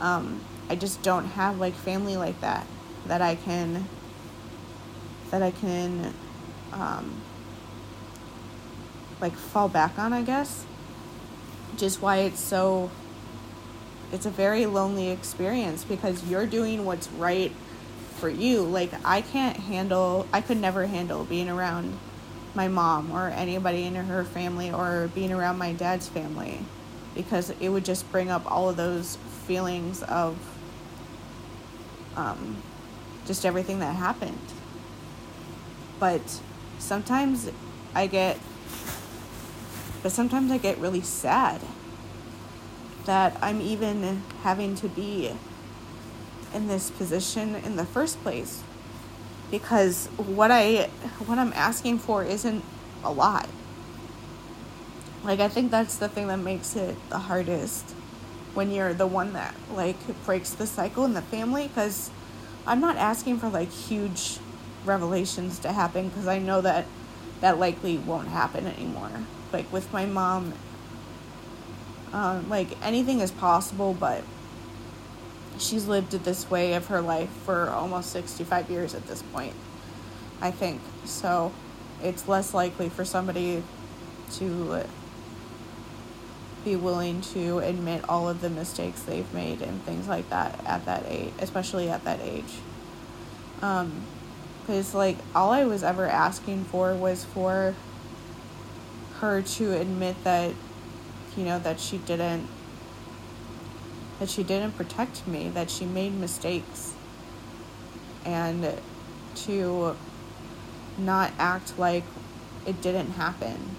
um, 0.00 0.40
I 0.68 0.74
just 0.74 1.00
don't 1.02 1.26
have 1.26 1.60
like 1.60 1.74
family 1.74 2.16
like 2.16 2.40
that 2.40 2.66
that 3.10 3.20
I 3.20 3.34
can 3.34 3.88
that 5.30 5.42
I 5.42 5.50
can 5.50 6.14
um, 6.72 7.20
like 9.20 9.34
fall 9.34 9.68
back 9.68 9.98
on, 9.98 10.12
I 10.12 10.22
guess. 10.22 10.64
Just 11.76 12.00
why 12.00 12.18
it's 12.18 12.40
so 12.40 12.90
it's 14.12 14.26
a 14.26 14.30
very 14.30 14.66
lonely 14.66 15.10
experience 15.10 15.82
because 15.82 16.24
you're 16.28 16.46
doing 16.46 16.84
what's 16.84 17.08
right 17.10 17.52
for 18.18 18.28
you. 18.28 18.62
Like, 18.62 18.92
I 19.04 19.22
can't 19.22 19.56
handle, 19.56 20.28
I 20.32 20.40
could 20.40 20.60
never 20.60 20.86
handle 20.86 21.24
being 21.24 21.48
around 21.48 21.98
my 22.54 22.68
mom 22.68 23.10
or 23.10 23.28
anybody 23.28 23.84
in 23.84 23.94
her 23.94 24.24
family 24.24 24.72
or 24.72 25.10
being 25.14 25.32
around 25.32 25.58
my 25.58 25.72
dad's 25.72 26.08
family 26.08 26.60
because 27.14 27.50
it 27.60 27.70
would 27.70 27.84
just 27.84 28.10
bring 28.12 28.30
up 28.30 28.48
all 28.50 28.68
of 28.68 28.76
those 28.76 29.16
feelings 29.46 30.02
of 30.04 30.36
um, 32.16 32.62
just 33.26 33.44
everything 33.44 33.80
that 33.80 33.96
happened. 33.96 34.38
But 35.98 36.40
sometimes 36.78 37.50
I 37.94 38.06
get, 38.06 38.38
but 40.02 40.12
sometimes 40.12 40.50
I 40.50 40.58
get 40.58 40.78
really 40.78 41.02
sad 41.02 41.60
that 43.06 43.36
I'm 43.42 43.60
even 43.60 44.22
having 44.42 44.74
to 44.76 44.88
be 44.88 45.32
in 46.54 46.68
this 46.68 46.90
position 46.90 47.54
in 47.54 47.76
the 47.76 47.84
first 47.84 48.20
place 48.22 48.62
because 49.50 50.06
what 50.16 50.50
I 50.50 50.88
what 51.26 51.38
I'm 51.38 51.52
asking 51.54 51.98
for 51.98 52.24
isn't 52.24 52.64
a 53.02 53.12
lot. 53.12 53.48
Like 55.24 55.40
I 55.40 55.48
think 55.48 55.70
that's 55.70 55.96
the 55.96 56.08
thing 56.08 56.28
that 56.28 56.38
makes 56.38 56.76
it 56.76 56.96
the 57.10 57.18
hardest 57.18 57.90
when 58.54 58.70
you're 58.70 58.94
the 58.94 59.06
one 59.06 59.32
that 59.34 59.54
like 59.74 59.96
breaks 60.24 60.50
the 60.50 60.66
cycle 60.66 61.04
in 61.04 61.14
the 61.14 61.22
family 61.22 61.68
because 61.68 62.10
I'm 62.70 62.78
not 62.80 62.96
asking 62.98 63.38
for 63.38 63.48
like 63.48 63.68
huge 63.68 64.38
revelations 64.84 65.58
to 65.58 65.72
happen 65.72 66.08
because 66.08 66.28
I 66.28 66.38
know 66.38 66.60
that 66.60 66.86
that 67.40 67.58
likely 67.58 67.98
won't 67.98 68.28
happen 68.28 68.64
anymore. 68.64 69.10
Like 69.52 69.72
with 69.72 69.92
my 69.92 70.06
mom, 70.06 70.52
um, 72.12 72.48
like 72.48 72.68
anything 72.80 73.18
is 73.18 73.32
possible, 73.32 73.92
but 73.92 74.22
she's 75.58 75.88
lived 75.88 76.14
it 76.14 76.22
this 76.22 76.48
way 76.48 76.74
of 76.74 76.86
her 76.86 77.00
life 77.00 77.30
for 77.44 77.68
almost 77.70 78.12
65 78.12 78.70
years 78.70 78.94
at 78.94 79.04
this 79.08 79.20
point, 79.20 79.56
I 80.40 80.52
think. 80.52 80.80
So 81.04 81.50
it's 82.00 82.28
less 82.28 82.54
likely 82.54 82.88
for 82.88 83.04
somebody 83.04 83.64
to 84.34 84.84
be 86.64 86.76
willing 86.76 87.20
to 87.20 87.58
admit 87.58 88.04
all 88.08 88.28
of 88.28 88.40
the 88.40 88.50
mistakes 88.50 89.02
they've 89.02 89.32
made 89.32 89.62
and 89.62 89.82
things 89.84 90.08
like 90.08 90.28
that 90.30 90.60
at 90.66 90.84
that 90.84 91.04
age, 91.08 91.32
especially 91.40 91.88
at 91.88 92.04
that 92.04 92.20
age. 92.20 92.58
Um, 93.62 94.04
because 94.60 94.94
like 94.94 95.16
all 95.34 95.50
I 95.50 95.64
was 95.64 95.82
ever 95.82 96.06
asking 96.06 96.64
for 96.64 96.94
was 96.94 97.24
for 97.24 97.74
her 99.18 99.42
to 99.42 99.72
admit 99.72 100.22
that, 100.24 100.54
you 101.36 101.44
know, 101.44 101.58
that 101.58 101.80
she 101.80 101.98
didn't 101.98 102.46
that 104.18 104.28
she 104.28 104.42
didn't 104.42 104.72
protect 104.72 105.26
me, 105.26 105.48
that 105.48 105.70
she 105.70 105.86
made 105.86 106.12
mistakes, 106.14 106.92
and 108.24 108.78
to 109.34 109.96
not 110.98 111.32
act 111.38 111.78
like 111.78 112.04
it 112.66 112.82
didn't 112.82 113.12
happen, 113.12 113.76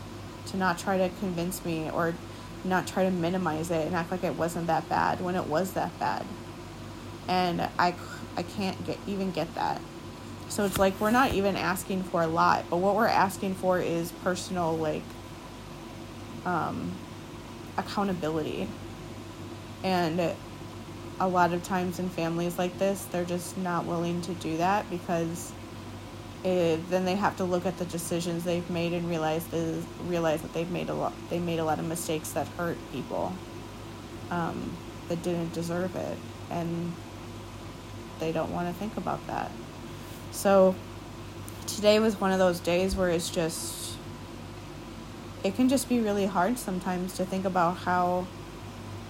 to 0.48 0.58
not 0.58 0.80
try 0.80 0.98
to 0.98 1.10
convince 1.20 1.64
me 1.64 1.90
or 1.92 2.16
not 2.64 2.88
try 2.88 3.04
to 3.04 3.12
minimize 3.12 3.72
it 3.72 3.88
and 3.88 3.96
act 3.96 4.12
like 4.12 4.24
it 4.24 4.36
wasn't 4.36 4.68
that 4.68 4.88
bad 4.90 5.22
when 5.22 5.36
it 5.36 5.48
was 5.48 5.74
that 5.74 5.98
bad. 6.00 6.26
And 7.28 7.62
I, 7.80 7.96
I 8.36 8.44
can't 8.44 8.86
get 8.86 8.98
even 9.08 9.32
get 9.32 9.54
that. 9.56 9.82
So 10.50 10.66
it's 10.66 10.78
like 10.78 11.00
we're 11.00 11.12
not 11.12 11.34
even 11.34 11.56
asking 11.56 12.04
for 12.04 12.22
a 12.22 12.28
lot, 12.28 12.66
but 12.70 12.78
what 12.78 12.96
we're 12.96 13.08
asking 13.08 13.56
for 13.56 13.80
is 13.80 14.12
personal 14.24 14.76
like 14.78 15.04
um, 16.46 16.92
accountability 17.78 18.68
and 19.84 20.36
a 21.20 21.28
lot 21.28 21.54
of 21.54 21.64
times 21.64 22.00
in 22.00 22.10
families 22.10 22.58
like 22.58 22.78
this, 22.80 23.04
they're 23.06 23.26
just 23.26 23.58
not 23.58 23.86
willing 23.86 24.22
to 24.24 24.34
do 24.36 24.58
that 24.58 24.90
because 24.90 25.54
it, 26.44 26.90
then 26.90 27.06
they 27.06 27.16
have 27.16 27.38
to 27.38 27.44
look 27.44 27.66
at 27.66 27.78
the 27.78 27.86
decisions 27.86 28.44
they've 28.44 28.70
made 28.70 28.94
and 28.94 29.08
realize 29.08 29.52
is, 29.54 29.86
realize 30.06 30.42
that 30.42 30.54
they've 30.54 30.72
made 30.72 30.90
a 30.90 30.94
lot 30.94 31.14
they 31.30 31.40
made 31.40 31.60
a 31.60 31.64
lot 31.64 31.78
of 31.80 31.86
mistakes 31.86 32.32
that 32.32 32.48
hurt 32.50 32.78
people 32.92 33.34
um, 34.32 34.76
that 35.08 35.22
didn't 35.22 35.54
deserve 35.54 35.96
it, 35.96 36.18
and 36.50 36.94
they 38.20 38.32
don't 38.32 38.52
want 38.52 38.68
to 38.68 38.74
think 38.74 38.98
about 38.98 39.26
that. 39.28 39.52
So 40.32 40.76
today 41.68 42.00
was 42.00 42.20
one 42.20 42.32
of 42.32 42.40
those 42.40 42.60
days 42.60 42.96
where 42.96 43.10
it's 43.10 43.30
just 43.30 43.98
it 45.44 45.56
can 45.56 45.70
just 45.70 45.90
be 45.90 46.00
really 46.00 46.26
hard 46.26 46.58
sometimes 46.58 47.14
to 47.14 47.26
think 47.26 47.46
about 47.46 47.78
how 47.78 48.26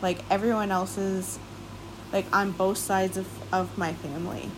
like 0.02 0.20
everyone 0.30 0.72
else's 0.72 1.40
like 2.12 2.26
on 2.34 2.52
both 2.52 2.78
sides 2.78 3.18
of, 3.18 3.28
of 3.54 3.78
my 3.78 3.94
family 3.94 4.50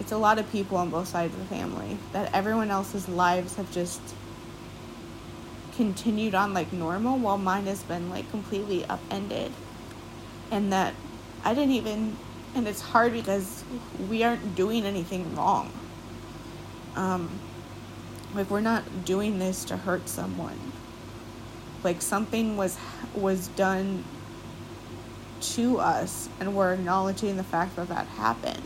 it's 0.00 0.12
a 0.12 0.16
lot 0.16 0.38
of 0.38 0.50
people 0.50 0.76
on 0.76 0.90
both 0.90 1.08
sides 1.08 1.34
of 1.34 1.40
the 1.40 1.46
family 1.46 1.98
that 2.12 2.32
everyone 2.34 2.70
else's 2.70 3.08
lives 3.08 3.56
have 3.56 3.70
just 3.72 4.00
continued 5.76 6.34
on 6.34 6.52
like 6.52 6.72
normal 6.72 7.18
while 7.18 7.38
mine 7.38 7.66
has 7.66 7.82
been 7.82 8.10
like 8.10 8.30
completely 8.30 8.84
upended. 8.86 9.52
And 10.50 10.72
that 10.72 10.94
i 11.44 11.54
didn't 11.54 11.72
even 11.72 12.16
and 12.54 12.68
it's 12.68 12.80
hard 12.80 13.12
because 13.12 13.64
we 14.08 14.22
aren't 14.22 14.54
doing 14.54 14.84
anything 14.84 15.34
wrong. 15.34 15.72
Um 16.96 17.30
like 18.34 18.50
we're 18.50 18.60
not 18.60 19.04
doing 19.04 19.38
this 19.38 19.64
to 19.66 19.76
hurt 19.76 20.08
someone. 20.08 20.58
Like 21.82 22.02
something 22.02 22.56
was 22.56 22.78
was 23.14 23.48
done 23.48 24.04
to 25.40 25.78
us 25.78 26.28
and 26.38 26.54
we're 26.54 26.74
acknowledging 26.74 27.36
the 27.36 27.44
fact 27.44 27.76
that 27.76 27.88
that 27.88 28.06
happened. 28.06 28.62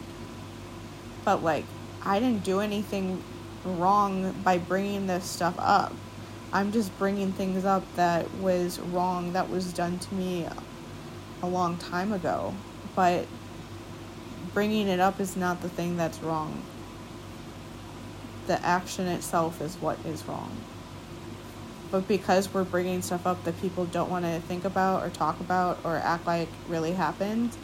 But 1.27 1.43
like, 1.43 1.65
I 2.05 2.21
didn't 2.21 2.45
do 2.45 2.61
anything 2.61 3.21
wrong 3.65 4.33
by 4.45 4.59
bringing 4.59 5.09
this 5.09 5.25
stuff 5.25 5.57
up. 5.59 5.93
I'm 6.53 6.71
just 6.71 6.97
bringing 6.99 7.33
things 7.33 7.65
up 7.65 7.83
that 7.97 8.33
was 8.35 8.79
wrong, 8.79 9.33
that 9.33 9.51
was 9.51 9.73
done 9.73 9.99
to 9.99 10.15
me 10.15 10.47
a 11.43 11.47
long 11.47 11.77
time 11.79 12.13
ago. 12.13 12.55
But 12.95 13.27
bringing 14.55 14.87
it 14.87 15.01
up 15.01 15.19
is 15.19 15.37
not 15.37 15.63
the 15.63 15.69
thing 15.69 15.97
that's 15.97 16.21
wrong. 16.21 16.63
The 18.47 18.65
action 18.65 19.09
itself 19.09 19.61
is 19.61 19.75
what 19.77 19.99
is 20.07 20.25
wrong 20.29 20.57
but 21.91 22.09
because 22.09 22.53
we're 22.53 22.65
bringing 22.65 23.01
stuff 23.01 23.27
up 23.27 23.43
that 23.45 23.61
people 23.61 23.85
don't 23.87 24.11
want 24.11 24.25
to 24.25 24.41
think 24.41 24.65
about 24.65 25.05
or 25.05 25.11
talk 25.11 25.39
about 25.41 25.79
or 25.85 25.97
act 25.97 26.27
like 26.27 26.49
really 26.69 26.93
happened 26.93 27.57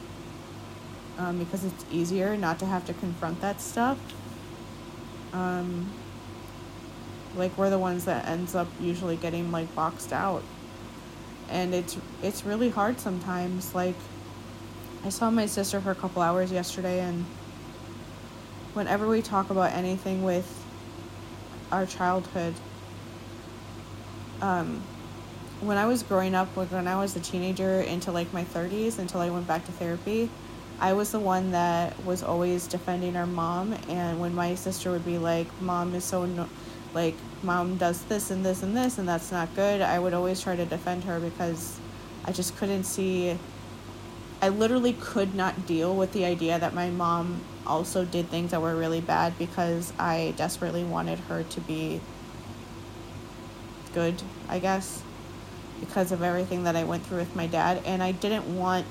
um, 1.23 1.39
because 1.39 1.65
it's 1.65 1.85
easier 1.91 2.37
not 2.37 2.59
to 2.59 2.67
have 2.67 2.85
to 2.87 2.95
confront 2.95 3.41
that 3.41 3.61
stuff. 3.61 3.99
Um, 5.33 5.91
like 7.37 7.57
we're 7.57 7.71
the 7.71 7.79
ones 7.79 8.05
that 8.07 8.27
ends 8.27 8.55
up 8.55 8.69
usually 8.81 9.17
getting 9.17 9.53
like 9.53 9.73
boxed 9.75 10.13
out. 10.13 10.43
And 11.49 11.75
it's 11.75 11.97
it's 12.23 12.45
really 12.45 12.71
hard 12.71 12.99
sometimes. 12.99 13.75
Like 13.75 13.95
i 15.05 15.09
saw 15.09 15.31
my 15.31 15.47
sister 15.47 15.81
for 15.81 15.91
a 15.91 15.95
couple 15.97 16.23
hours 16.23 16.53
yesterday 16.53 17.01
and 17.01 17.25
whenever 18.73 19.09
we 19.09 19.21
talk 19.21 19.51
about 19.51 19.73
anything 19.73 20.23
with 20.23 20.65
our 21.73 21.85
childhood 21.85 22.55
um, 24.41 24.81
when 25.61 25.77
I 25.77 25.87
was 25.87 26.03
growing 26.03 26.35
up, 26.35 26.49
when 26.57 26.89
I 26.89 26.97
was 26.97 27.15
a 27.17 27.21
teenager 27.21 27.81
into 27.81 28.11
like 28.13 28.33
my 28.33 28.45
30s 28.45 28.99
until 28.99 29.21
I 29.21 29.31
went 29.31 29.47
back 29.47 29.65
to 29.67 29.73
therapy, 29.73 30.29
I 30.83 30.95
was 30.95 31.13
the 31.13 31.21
one 31.21 31.53
that 31.53 32.05
was 32.05 32.25
always 32.25 32.67
defending 32.67 33.15
our 33.17 33.25
mom. 33.25 33.73
And 33.89 34.19
when 34.19 34.35
my 34.35 34.57
sister 34.57 34.91
would 34.91 35.07
be 35.07 35.17
like, 35.17 35.47
Mom 35.63 35.95
is 35.95 36.03
so, 36.03 36.27
no- 36.27 36.49
like, 36.93 37.15
Mom 37.45 37.77
does 37.77 38.03
this 38.07 38.33
and 38.33 38.45
this 38.45 38.65
and 38.65 38.77
this, 38.77 38.99
and 38.99 39.07
that's 39.07 39.31
not 39.31 39.55
good, 39.55 39.81
I 39.81 40.01
would 40.01 40.13
always 40.13 40.41
try 40.41 40.57
to 40.57 40.65
defend 40.67 41.05
her 41.05 41.21
because 41.21 41.79
I 42.25 42.33
just 42.33 42.57
couldn't 42.57 42.83
see. 42.83 43.39
I 44.43 44.49
literally 44.49 44.93
could 44.95 45.37
not 45.37 45.67
deal 45.67 45.95
with 45.95 46.13
the 46.13 46.25
idea 46.25 46.59
that 46.59 46.75
my 46.75 46.91
mom 46.91 47.43
also 47.65 48.05
did 48.05 48.29
things 48.29 48.51
that 48.51 48.61
were 48.61 48.75
really 48.75 49.01
bad 49.01 49.39
because 49.39 49.93
I 50.01 50.35
desperately 50.37 50.83
wanted 50.83 51.21
her 51.21 51.45
to 51.45 51.61
be 51.61 52.01
good, 53.95 54.21
I 54.49 54.59
guess, 54.59 55.01
because 55.79 56.11
of 56.11 56.25
everything 56.25 56.65
that 56.65 56.75
I 56.75 56.83
went 56.83 57.07
through 57.07 57.19
with 57.19 57.37
my 57.37 57.47
dad. 57.47 57.83
And 57.87 58.03
I 58.03 58.11
didn't 58.11 58.57
want, 58.57 58.85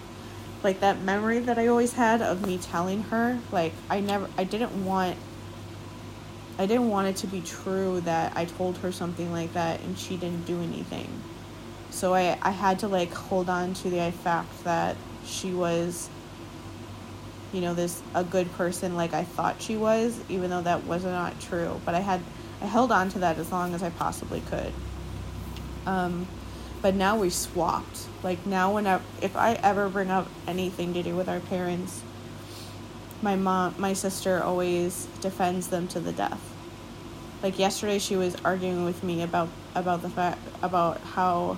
like, 0.64 0.80
that 0.82 1.02
memory 1.02 1.40
that 1.40 1.58
I 1.58 1.68
always 1.68 1.94
had 1.94 2.22
of 2.22 2.46
me 2.46 2.58
telling 2.58 3.04
her, 3.04 3.40
like, 3.52 3.74
I 3.90 4.00
never, 4.00 4.30
I 4.38 4.44
didn't 4.44 4.86
want, 4.86 5.18
I 6.58 6.66
didn't 6.66 6.90
want 6.90 7.08
it 7.08 7.16
to 7.18 7.28
be 7.28 7.42
true 7.42 8.02
that 8.02 8.34
I 8.36 8.46
told 8.46 8.78
her 8.80 8.92
something 8.92 9.32
like 9.32 9.54
that 9.54 9.82
and 9.82 9.98
she 9.98 10.18
didn't 10.18 10.46
do 10.46 10.62
anything. 10.62 11.10
So 11.90 12.14
I, 12.14 12.38
I 12.42 12.52
had 12.52 12.80
to, 12.80 12.88
like, 12.88 13.14
hold 13.14 13.50
on 13.50 13.74
to 13.76 13.90
the 13.90 14.12
fact 14.12 14.64
that 14.64 14.96
she 15.26 15.52
was 15.52 16.10
you 17.54 17.60
know 17.60 17.74
this 17.74 18.02
a 18.16 18.24
good 18.24 18.52
person 18.54 18.96
like 18.96 19.14
I 19.14 19.24
thought 19.24 19.62
she 19.62 19.76
was 19.76 20.20
even 20.30 20.50
though 20.50 20.62
that 20.62 20.86
was 20.86 21.04
not 21.04 21.40
true 21.42 21.80
but 21.86 21.96
I 21.96 22.00
had 22.00 22.22
I 22.62 22.66
held 22.66 22.92
on 22.92 23.10
to 23.10 23.20
that 23.20 23.38
as 23.38 23.52
long 23.52 23.74
as 23.74 23.84
I 23.84 23.90
possibly 23.90 24.42
could 24.42 24.74
um, 25.86 26.28
but 26.82 26.96
now 26.96 27.18
we 27.18 27.30
swapped. 27.30 28.08
Like 28.24 28.46
now, 28.46 28.74
when 28.74 28.88
I, 28.88 29.00
if 29.22 29.36
I 29.36 29.54
ever 29.54 29.90
bring 29.90 30.10
up 30.10 30.28
anything 30.48 30.94
to 30.94 31.04
do 31.04 31.16
with 31.16 31.30
our 31.30 31.40
parents, 31.40 32.02
my 33.22 33.36
mom, 33.36 33.76
my 33.78 33.94
sister 33.94 34.42
always 34.44 35.08
defends 35.22 35.68
them 35.68 35.88
to 35.90 36.00
the 36.00 36.12
death. 36.12 36.42
Like 37.44 37.60
yesterday, 37.60 38.00
she 38.00 38.16
was 38.16 38.36
arguing 38.44 38.86
with 38.86 39.04
me 39.04 39.22
about 39.22 39.50
about 39.74 40.02
the 40.02 40.10
fact 40.10 40.40
about 40.62 41.00
how 41.02 41.58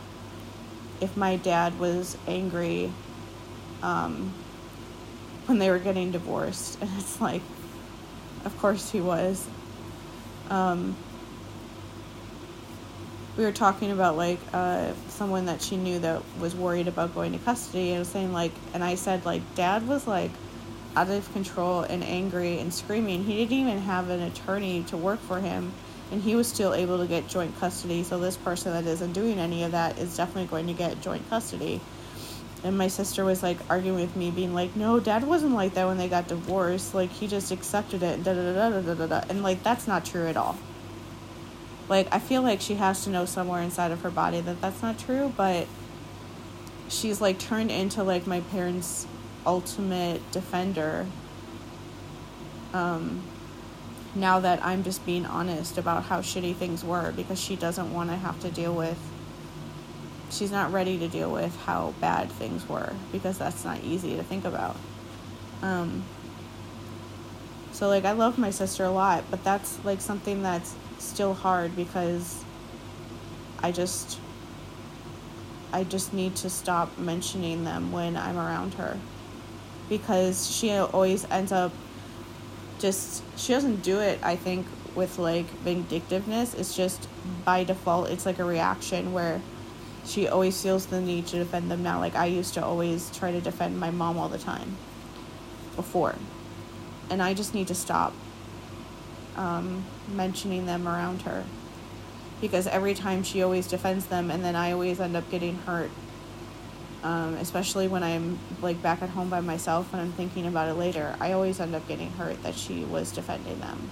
if 1.02 1.18
my 1.18 1.36
dad 1.36 1.80
was 1.80 2.18
angry 2.28 2.92
um, 3.82 4.34
when 5.46 5.60
they 5.60 5.70
were 5.70 5.80
getting 5.80 6.12
divorced, 6.12 6.78
and 6.82 6.90
it's 6.98 7.20
like, 7.20 7.42
of 8.46 8.58
course 8.60 8.92
he 8.92 9.02
was. 9.02 9.46
Um, 10.50 10.96
we 13.38 13.44
were 13.44 13.52
talking 13.52 13.92
about 13.92 14.16
like 14.16 14.40
uh, 14.54 14.94
someone 15.10 15.46
that 15.46 15.62
she 15.62 15.78
knew 15.78 16.00
that 16.00 16.22
was 16.40 16.56
worried 16.56 16.88
about 16.88 17.16
going 17.16 17.32
to 17.32 17.40
custody 17.40 17.92
and 17.92 18.00
was 18.00 18.08
saying 18.08 18.32
like 18.32 18.52
and 18.74 18.84
i 18.84 18.96
said 18.96 19.26
like 19.26 19.42
dad 19.56 19.88
was 19.88 20.06
like 20.06 20.32
out 20.96 21.10
of 21.10 21.32
control 21.34 21.82
and 21.82 22.04
angry 22.04 22.60
and 22.60 22.74
screaming. 22.74 23.24
He 23.24 23.38
didn't 23.38 23.58
even 23.58 23.80
have 23.80 24.10
an 24.10 24.22
attorney 24.22 24.84
to 24.84 24.98
work 24.98 25.20
for 25.20 25.40
him, 25.40 25.72
and 26.12 26.22
he 26.22 26.36
was 26.36 26.48
still 26.48 26.74
able 26.74 27.00
to 27.00 27.08
get 27.08 27.28
joint 27.28 27.58
custody. 27.60 28.04
So, 28.04 28.20
this 28.20 28.38
person 28.38 28.74
that 28.74 28.86
isn't 28.90 29.14
doing 29.14 29.40
any 29.40 29.64
of 29.64 29.72
that 29.72 29.98
is 29.98 30.16
definitely 30.16 30.50
going 30.50 30.68
to 30.68 30.74
get 30.74 31.02
joint 31.02 31.28
custody. 31.30 31.82
And 32.64 32.78
my 32.78 32.88
sister 32.88 33.26
was 33.26 33.44
like 33.44 33.58
arguing 33.70 34.00
with 34.00 34.16
me, 34.16 34.32
being 34.32 34.54
like, 34.54 34.76
No, 34.76 35.00
dad 35.00 35.24
wasn't 35.24 35.54
like 35.54 35.74
that 35.74 35.86
when 35.86 35.98
they 35.98 36.08
got 36.08 36.28
divorced. 36.28 36.94
Like, 36.94 37.10
he 37.10 37.28
just 37.28 37.52
accepted 37.52 38.04
it, 38.04 38.24
da 38.24 38.34
da 38.34 38.54
da 38.54 38.70
da 38.70 38.82
da 38.82 38.94
da 38.94 39.08
da. 39.08 39.26
And, 39.30 39.44
like, 39.44 39.64
that's 39.64 39.88
not 39.88 40.06
true 40.06 40.28
at 40.28 40.38
all. 40.38 40.58
Like, 41.90 42.08
I 42.12 42.20
feel 42.20 42.42
like 42.42 42.62
she 42.62 42.76
has 42.76 43.04
to 43.04 43.10
know 43.10 43.26
somewhere 43.26 43.62
inside 43.62 43.92
of 43.92 44.02
her 44.02 44.10
body 44.10 44.42
that 44.42 44.62
that's 44.62 44.82
not 44.82 44.98
true, 44.98 45.34
but 45.36 45.68
she's 46.88 47.20
like 47.20 47.40
turned 47.40 47.72
into 47.72 48.04
like 48.04 48.26
my 48.26 48.42
parents' 48.42 49.08
ultimate 49.46 50.32
defender. 50.32 51.06
Um, 52.74 53.24
now 54.16 54.40
that 54.40 54.64
I'm 54.64 54.84
just 54.84 55.06
being 55.06 55.26
honest 55.26 55.78
about 55.78 56.04
how 56.04 56.22
shitty 56.22 56.56
things 56.56 56.84
were 56.84 57.12
because 57.12 57.40
she 57.40 57.56
doesn't 57.56 57.94
want 57.94 58.10
to 58.10 58.16
have 58.16 58.40
to 58.42 58.50
deal 58.50 58.74
with 58.74 58.98
she's 60.34 60.52
not 60.52 60.72
ready 60.72 60.98
to 60.98 61.08
deal 61.08 61.32
with 61.32 61.56
how 61.66 61.94
bad 62.02 62.32
things 62.32 62.68
were 62.68 62.94
because 63.12 63.38
that's 63.38 63.64
not 63.64 63.82
easy 63.84 64.16
to 64.16 64.24
think 64.24 64.46
about. 64.46 64.76
Um, 65.62 66.04
so 67.72 67.88
like 67.88 68.06
I 68.06 68.12
love 68.12 68.38
my 68.38 68.50
sister 68.50 68.84
a 68.84 68.92
lot, 68.92 69.24
but 69.30 69.44
that's 69.44 69.84
like 69.86 70.02
something 70.02 70.44
that's 70.44 70.76
still 71.04 71.34
hard 71.34 71.76
because 71.76 72.44
I 73.62 73.72
just 73.72 74.20
I 75.72 75.84
just 75.84 76.14
need 76.14 76.36
to 76.38 76.50
stop 76.50 76.98
mentioning 76.98 77.64
them 77.64 77.92
when 77.92 78.16
I'm 78.16 78.38
around 78.38 78.76
her. 78.76 78.98
Because 79.90 80.50
she 80.50 80.72
always 80.72 81.26
ends 81.26 81.52
up 81.52 81.72
just 82.80 83.24
she 83.38 83.54
doesn't 83.54 83.82
do 83.82 84.00
it 84.00 84.20
I 84.24 84.36
think 84.36 84.68
with 84.96 85.18
like 85.18 85.48
vindictiveness. 85.62 86.54
It's 86.54 86.76
just 86.76 87.08
by 87.46 87.64
default 87.64 88.10
it's 88.10 88.26
like 88.26 88.40
a 88.40 88.44
reaction 88.44 89.14
where 89.14 89.42
she 90.06 90.28
always 90.28 90.62
feels 90.62 90.86
the 90.88 91.00
need 91.00 91.28
to 91.28 91.38
defend 91.38 91.72
them 91.72 91.84
now. 91.84 92.00
Like 92.00 92.16
I 92.16 92.26
used 92.26 92.54
to 92.56 92.64
always 92.64 93.10
try 93.12 93.32
to 93.32 93.42
defend 93.42 93.80
my 93.80 93.92
mom 93.92 94.18
all 94.18 94.30
the 94.30 94.38
time 94.38 94.78
before. 95.76 96.16
And 97.10 97.22
I 97.22 97.34
just 97.34 97.54
need 97.54 97.68
to 97.68 97.76
stop 97.76 98.14
um, 99.36 99.86
mentioning 100.14 100.66
them 100.66 100.88
around 100.88 101.24
her 101.24 101.44
because 102.44 102.68
every 102.68 102.94
time 102.94 103.24
she 103.24 103.42
always 103.42 103.68
defends 103.68 104.08
them 104.08 104.30
and 104.30 104.44
then 104.44 104.54
I 104.54 104.74
always 104.74 105.00
end 105.00 105.16
up 105.16 105.30
getting 105.32 105.56
hurt. 105.60 105.90
Um, 107.02 107.36
especially 107.36 107.88
when 107.90 108.04
I'm 108.04 108.38
like 108.62 108.82
back 108.82 109.02
at 109.02 109.10
home 109.10 109.30
by 109.30 109.42
myself 109.42 109.92
and 109.94 110.02
I'm 110.02 110.12
thinking 110.14 110.46
about 110.46 110.70
it 110.70 110.74
later, 110.74 111.16
I 111.20 111.32
always 111.32 111.60
end 111.60 111.74
up 111.74 111.88
getting 111.88 112.12
hurt 112.12 112.42
that 112.44 112.56
she 112.56 112.84
was 112.84 113.12
defending 113.12 113.60
them. 113.60 113.90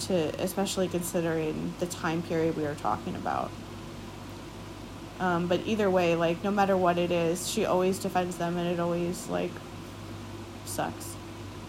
To 0.00 0.14
especially 0.42 0.88
considering 0.88 1.74
the 1.78 1.86
time 1.86 2.22
period 2.22 2.56
we 2.56 2.62
were 2.64 2.74
talking 2.74 3.14
about. 3.14 3.50
Um, 5.20 5.48
but 5.48 5.60
either 5.66 5.90
way, 5.90 6.14
like 6.14 6.42
no 6.44 6.50
matter 6.50 6.76
what 6.76 6.98
it 6.98 7.10
is, 7.10 7.48
she 7.48 7.64
always 7.64 7.98
defends 7.98 8.36
them, 8.36 8.56
and 8.56 8.68
it 8.68 8.78
always 8.78 9.28
like 9.28 9.50
sucks 10.64 11.14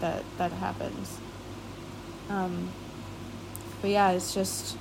that 0.00 0.22
that 0.38 0.52
happens. 0.52 1.18
Um, 2.30 2.70
but 3.82 3.90
yeah, 3.90 4.10
it's 4.12 4.32
just 4.32 4.76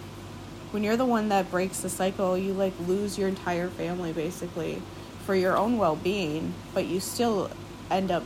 when 0.71 0.83
you're 0.83 0.97
the 0.97 1.05
one 1.05 1.29
that 1.29 1.49
breaks 1.49 1.79
the 1.79 1.89
cycle, 1.89 2.37
you 2.37 2.53
like 2.53 2.73
lose 2.87 3.17
your 3.17 3.27
entire 3.27 3.69
family 3.69 4.13
basically 4.13 4.81
for 5.25 5.33
your 5.33 5.57
own 5.57 5.77
well 5.77 5.95
being, 5.95 6.53
but 6.73 6.85
you 6.85 6.99
still 6.99 7.49
end 7.89 8.11
up, 8.11 8.23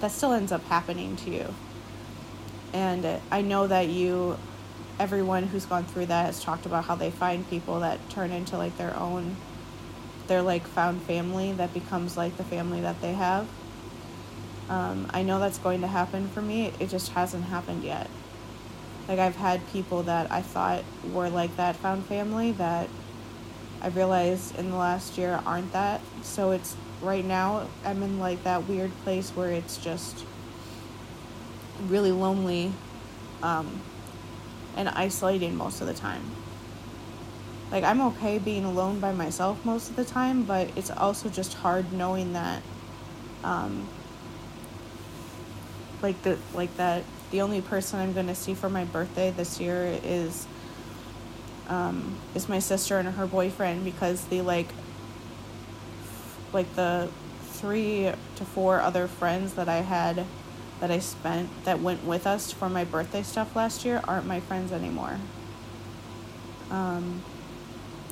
that 0.00 0.10
still 0.10 0.32
ends 0.32 0.50
up 0.50 0.64
happening 0.64 1.14
to 1.16 1.30
you. 1.30 1.54
And 2.72 3.20
I 3.30 3.42
know 3.42 3.66
that 3.66 3.88
you, 3.88 4.38
everyone 4.98 5.44
who's 5.44 5.66
gone 5.66 5.84
through 5.84 6.06
that 6.06 6.26
has 6.26 6.42
talked 6.42 6.64
about 6.64 6.86
how 6.86 6.94
they 6.94 7.10
find 7.10 7.48
people 7.50 7.80
that 7.80 8.08
turn 8.08 8.30
into 8.30 8.56
like 8.56 8.76
their 8.78 8.96
own, 8.96 9.36
their 10.26 10.40
like 10.40 10.66
found 10.66 11.02
family 11.02 11.52
that 11.52 11.74
becomes 11.74 12.16
like 12.16 12.36
the 12.38 12.44
family 12.44 12.80
that 12.80 13.00
they 13.02 13.12
have. 13.12 13.46
Um, 14.68 15.06
I 15.10 15.22
know 15.22 15.38
that's 15.38 15.58
going 15.58 15.80
to 15.82 15.86
happen 15.86 16.28
for 16.28 16.42
me, 16.42 16.72
it 16.80 16.88
just 16.88 17.12
hasn't 17.12 17.44
happened 17.44 17.84
yet. 17.84 18.10
Like 19.08 19.18
I've 19.20 19.36
had 19.36 19.66
people 19.72 20.02
that 20.04 20.30
I 20.32 20.42
thought 20.42 20.82
were 21.12 21.30
like 21.30 21.56
that 21.56 21.76
found 21.76 22.06
family 22.06 22.52
that 22.52 22.88
I 23.80 23.88
realized 23.88 24.58
in 24.58 24.70
the 24.70 24.76
last 24.76 25.16
year 25.16 25.40
aren't 25.46 25.72
that. 25.72 26.00
So 26.22 26.50
it's 26.50 26.76
right 27.00 27.24
now 27.24 27.68
I'm 27.84 28.02
in 28.02 28.18
like 28.18 28.42
that 28.44 28.66
weird 28.68 28.90
place 29.04 29.30
where 29.30 29.50
it's 29.50 29.76
just 29.76 30.24
really 31.86 32.10
lonely 32.10 32.72
um, 33.42 33.80
and 34.76 34.88
isolating 34.88 35.56
most 35.56 35.80
of 35.80 35.86
the 35.86 35.94
time. 35.94 36.22
Like 37.70 37.84
I'm 37.84 38.00
okay 38.00 38.38
being 38.38 38.64
alone 38.64 38.98
by 38.98 39.12
myself 39.12 39.64
most 39.64 39.90
of 39.90 39.96
the 39.96 40.04
time, 40.04 40.42
but 40.42 40.68
it's 40.76 40.90
also 40.90 41.28
just 41.28 41.54
hard 41.54 41.92
knowing 41.92 42.32
that 42.32 42.62
um, 43.44 43.88
like 46.06 46.22
the 46.22 46.38
like 46.54 46.76
that 46.76 47.02
the 47.32 47.40
only 47.40 47.60
person 47.60 47.98
I'm 47.98 48.12
going 48.12 48.28
to 48.28 48.34
see 48.34 48.54
for 48.54 48.68
my 48.68 48.84
birthday 48.84 49.32
this 49.32 49.58
year 49.58 49.98
is 50.04 50.46
um, 51.68 52.16
is 52.36 52.48
my 52.48 52.60
sister 52.60 52.98
and 52.98 53.08
her 53.08 53.26
boyfriend 53.26 53.84
because 53.84 54.24
they 54.26 54.40
like 54.40 54.68
like 56.52 56.72
the 56.76 57.10
three 57.42 58.12
to 58.36 58.44
four 58.44 58.80
other 58.80 59.08
friends 59.08 59.54
that 59.54 59.68
I 59.68 59.78
had 59.78 60.24
that 60.78 60.92
I 60.92 61.00
spent 61.00 61.48
that 61.64 61.80
went 61.80 62.04
with 62.04 62.24
us 62.24 62.52
for 62.52 62.68
my 62.68 62.84
birthday 62.84 63.24
stuff 63.24 63.56
last 63.56 63.84
year 63.84 64.00
aren't 64.06 64.26
my 64.26 64.38
friends 64.38 64.70
anymore. 64.70 65.18
Um, 66.70 67.24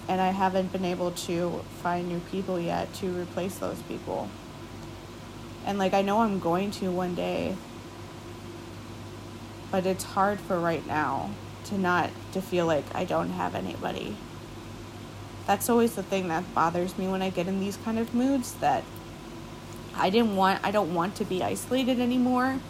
and 0.09 0.21
I 0.21 0.31
haven't 0.31 0.73
been 0.73 0.85
able 0.85 1.13
to 1.13 1.65
find 1.81 2.09
new 2.09 2.21
people 2.33 2.59
yet 2.59 2.93
to 2.95 3.07
replace 3.07 3.59
those 3.59 3.81
people. 3.83 4.29
And 5.65 5.79
like 5.79 5.95
I 5.95 6.03
know 6.03 6.23
I'm 6.23 6.41
going 6.41 6.73
to 6.73 6.91
one 6.91 7.15
day 7.15 7.55
but 9.75 9.87
it's 9.87 10.05
hard 10.05 10.39
for 10.39 10.57
right 10.61 10.87
now 10.87 11.29
to 11.65 11.77
not 11.77 12.09
to 12.31 12.41
feel 12.41 12.65
like 12.65 12.85
I 12.95 13.05
don't 13.05 13.31
have 13.31 13.57
anybody. 13.57 14.17
That's 15.49 15.69
always 15.69 15.97
the 15.97 16.03
thing 16.05 16.29
that 16.29 16.55
bothers 16.55 16.97
me 16.97 17.09
when 17.09 17.23
I 17.23 17.31
get 17.31 17.49
in 17.49 17.59
these 17.59 17.77
kind 17.79 17.99
of 17.99 18.15
moods 18.15 18.55
that 18.61 18.85
I 19.97 20.11
didn't 20.11 20.37
want 20.37 20.61
I 20.63 20.71
don't 20.71 20.95
want 20.95 21.17
to 21.17 21.25
be 21.25 21.43
isolated 21.43 21.99
anymore. 21.99 22.61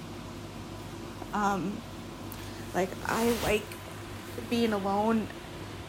Um 1.34 1.76
like 2.72 2.88
I 3.05 3.36
like 3.42 3.66
being 4.48 4.72
alone 4.72 5.28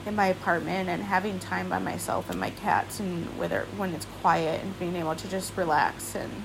in 0.05 0.17
my 0.17 0.27
apartment 0.27 0.89
and 0.89 1.01
having 1.01 1.39
time 1.39 1.69
by 1.69 1.79
myself 1.79 2.29
and 2.29 2.41
my 2.41 2.49
cats 2.49 2.99
and 2.99 3.25
whether 3.39 3.67
when 3.77 3.93
it's 3.93 4.05
quiet 4.19 4.61
and 4.61 4.77
being 4.79 4.97
able 4.97 5.15
to 5.15 5.29
just 5.29 5.55
relax 5.55 6.13
and 6.13 6.43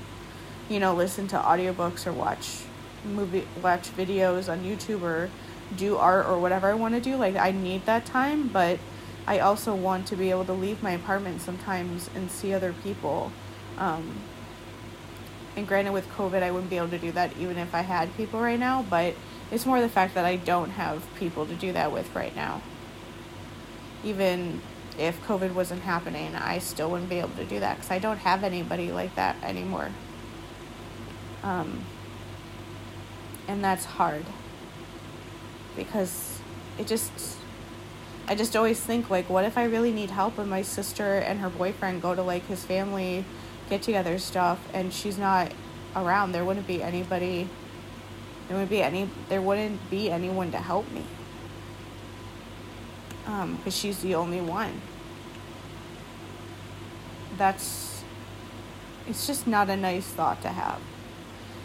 you 0.68 0.78
know 0.78 0.94
listen 0.94 1.26
to 1.26 1.36
audiobooks 1.36 2.06
or 2.06 2.12
watch 2.12 2.60
movie 3.04 3.46
watch 3.62 3.90
videos 3.96 4.50
on 4.50 4.64
YouTube 4.64 5.02
or 5.02 5.30
do 5.76 5.96
art 5.96 6.26
or 6.26 6.38
whatever 6.38 6.68
I 6.68 6.74
want 6.74 6.94
to 6.94 7.00
do. 7.00 7.16
Like 7.16 7.36
I 7.36 7.50
need 7.50 7.86
that 7.86 8.06
time, 8.06 8.48
but 8.48 8.78
I 9.26 9.38
also 9.38 9.74
want 9.74 10.06
to 10.08 10.16
be 10.16 10.30
able 10.30 10.44
to 10.46 10.52
leave 10.52 10.82
my 10.82 10.92
apartment 10.92 11.40
sometimes 11.40 12.10
and 12.14 12.30
see 12.30 12.52
other 12.52 12.74
people. 12.82 13.32
Um, 13.78 14.16
and 15.56 15.66
granted, 15.66 15.92
with 15.92 16.08
COVID, 16.10 16.42
I 16.42 16.50
wouldn't 16.50 16.70
be 16.70 16.76
able 16.76 16.88
to 16.88 16.98
do 16.98 17.12
that 17.12 17.36
even 17.38 17.58
if 17.58 17.74
I 17.74 17.80
had 17.80 18.16
people 18.16 18.40
right 18.40 18.58
now, 18.58 18.84
but 18.88 19.14
it's 19.50 19.66
more 19.66 19.80
the 19.80 19.88
fact 19.88 20.14
that 20.14 20.24
I 20.24 20.36
don't 20.36 20.70
have 20.70 21.06
people 21.16 21.46
to 21.46 21.54
do 21.54 21.72
that 21.72 21.92
with 21.92 22.14
right 22.14 22.34
now. 22.34 22.62
Even 24.04 24.62
if 24.98 25.20
COVID 25.26 25.54
wasn't 25.54 25.82
happening, 25.82 26.34
I 26.34 26.58
still 26.58 26.90
wouldn't 26.90 27.10
be 27.10 27.18
able 27.18 27.30
to 27.30 27.44
do 27.44 27.60
that 27.60 27.76
because 27.76 27.90
I 27.90 27.98
don't 27.98 28.18
have 28.18 28.44
anybody 28.44 28.92
like 28.92 29.14
that 29.16 29.36
anymore. 29.42 29.90
Um, 31.42 31.84
and 33.50 33.64
that's 33.64 33.84
hard. 33.84 34.24
Because 35.76 36.40
it 36.78 36.86
just 36.86 37.10
I 38.28 38.36
just 38.36 38.54
always 38.54 38.78
think 38.78 39.10
like 39.10 39.28
what 39.28 39.44
if 39.44 39.58
I 39.58 39.64
really 39.64 39.90
need 39.90 40.10
help 40.10 40.38
and 40.38 40.48
my 40.48 40.62
sister 40.62 41.18
and 41.18 41.40
her 41.40 41.50
boyfriend 41.50 42.00
go 42.00 42.14
to 42.14 42.22
like 42.22 42.46
his 42.46 42.64
family 42.64 43.24
get 43.68 43.82
together 43.82 44.18
stuff 44.18 44.60
and 44.72 44.92
she's 44.92 45.18
not 45.18 45.52
around 45.96 46.30
there 46.30 46.44
wouldn't 46.44 46.68
be 46.68 46.80
anybody 46.80 47.48
there 48.46 48.56
wouldn't 48.56 48.70
be 48.70 48.82
any 48.82 49.10
there 49.28 49.42
wouldn't 49.42 49.90
be 49.90 50.10
anyone 50.10 50.52
to 50.52 50.58
help 50.58 50.90
me. 50.92 51.04
Um 53.26 53.56
because 53.56 53.76
she's 53.76 54.00
the 54.00 54.14
only 54.14 54.40
one. 54.40 54.80
That's 57.36 58.04
it's 59.08 59.26
just 59.26 59.48
not 59.48 59.68
a 59.68 59.76
nice 59.76 60.06
thought 60.06 60.40
to 60.42 60.48
have 60.50 60.80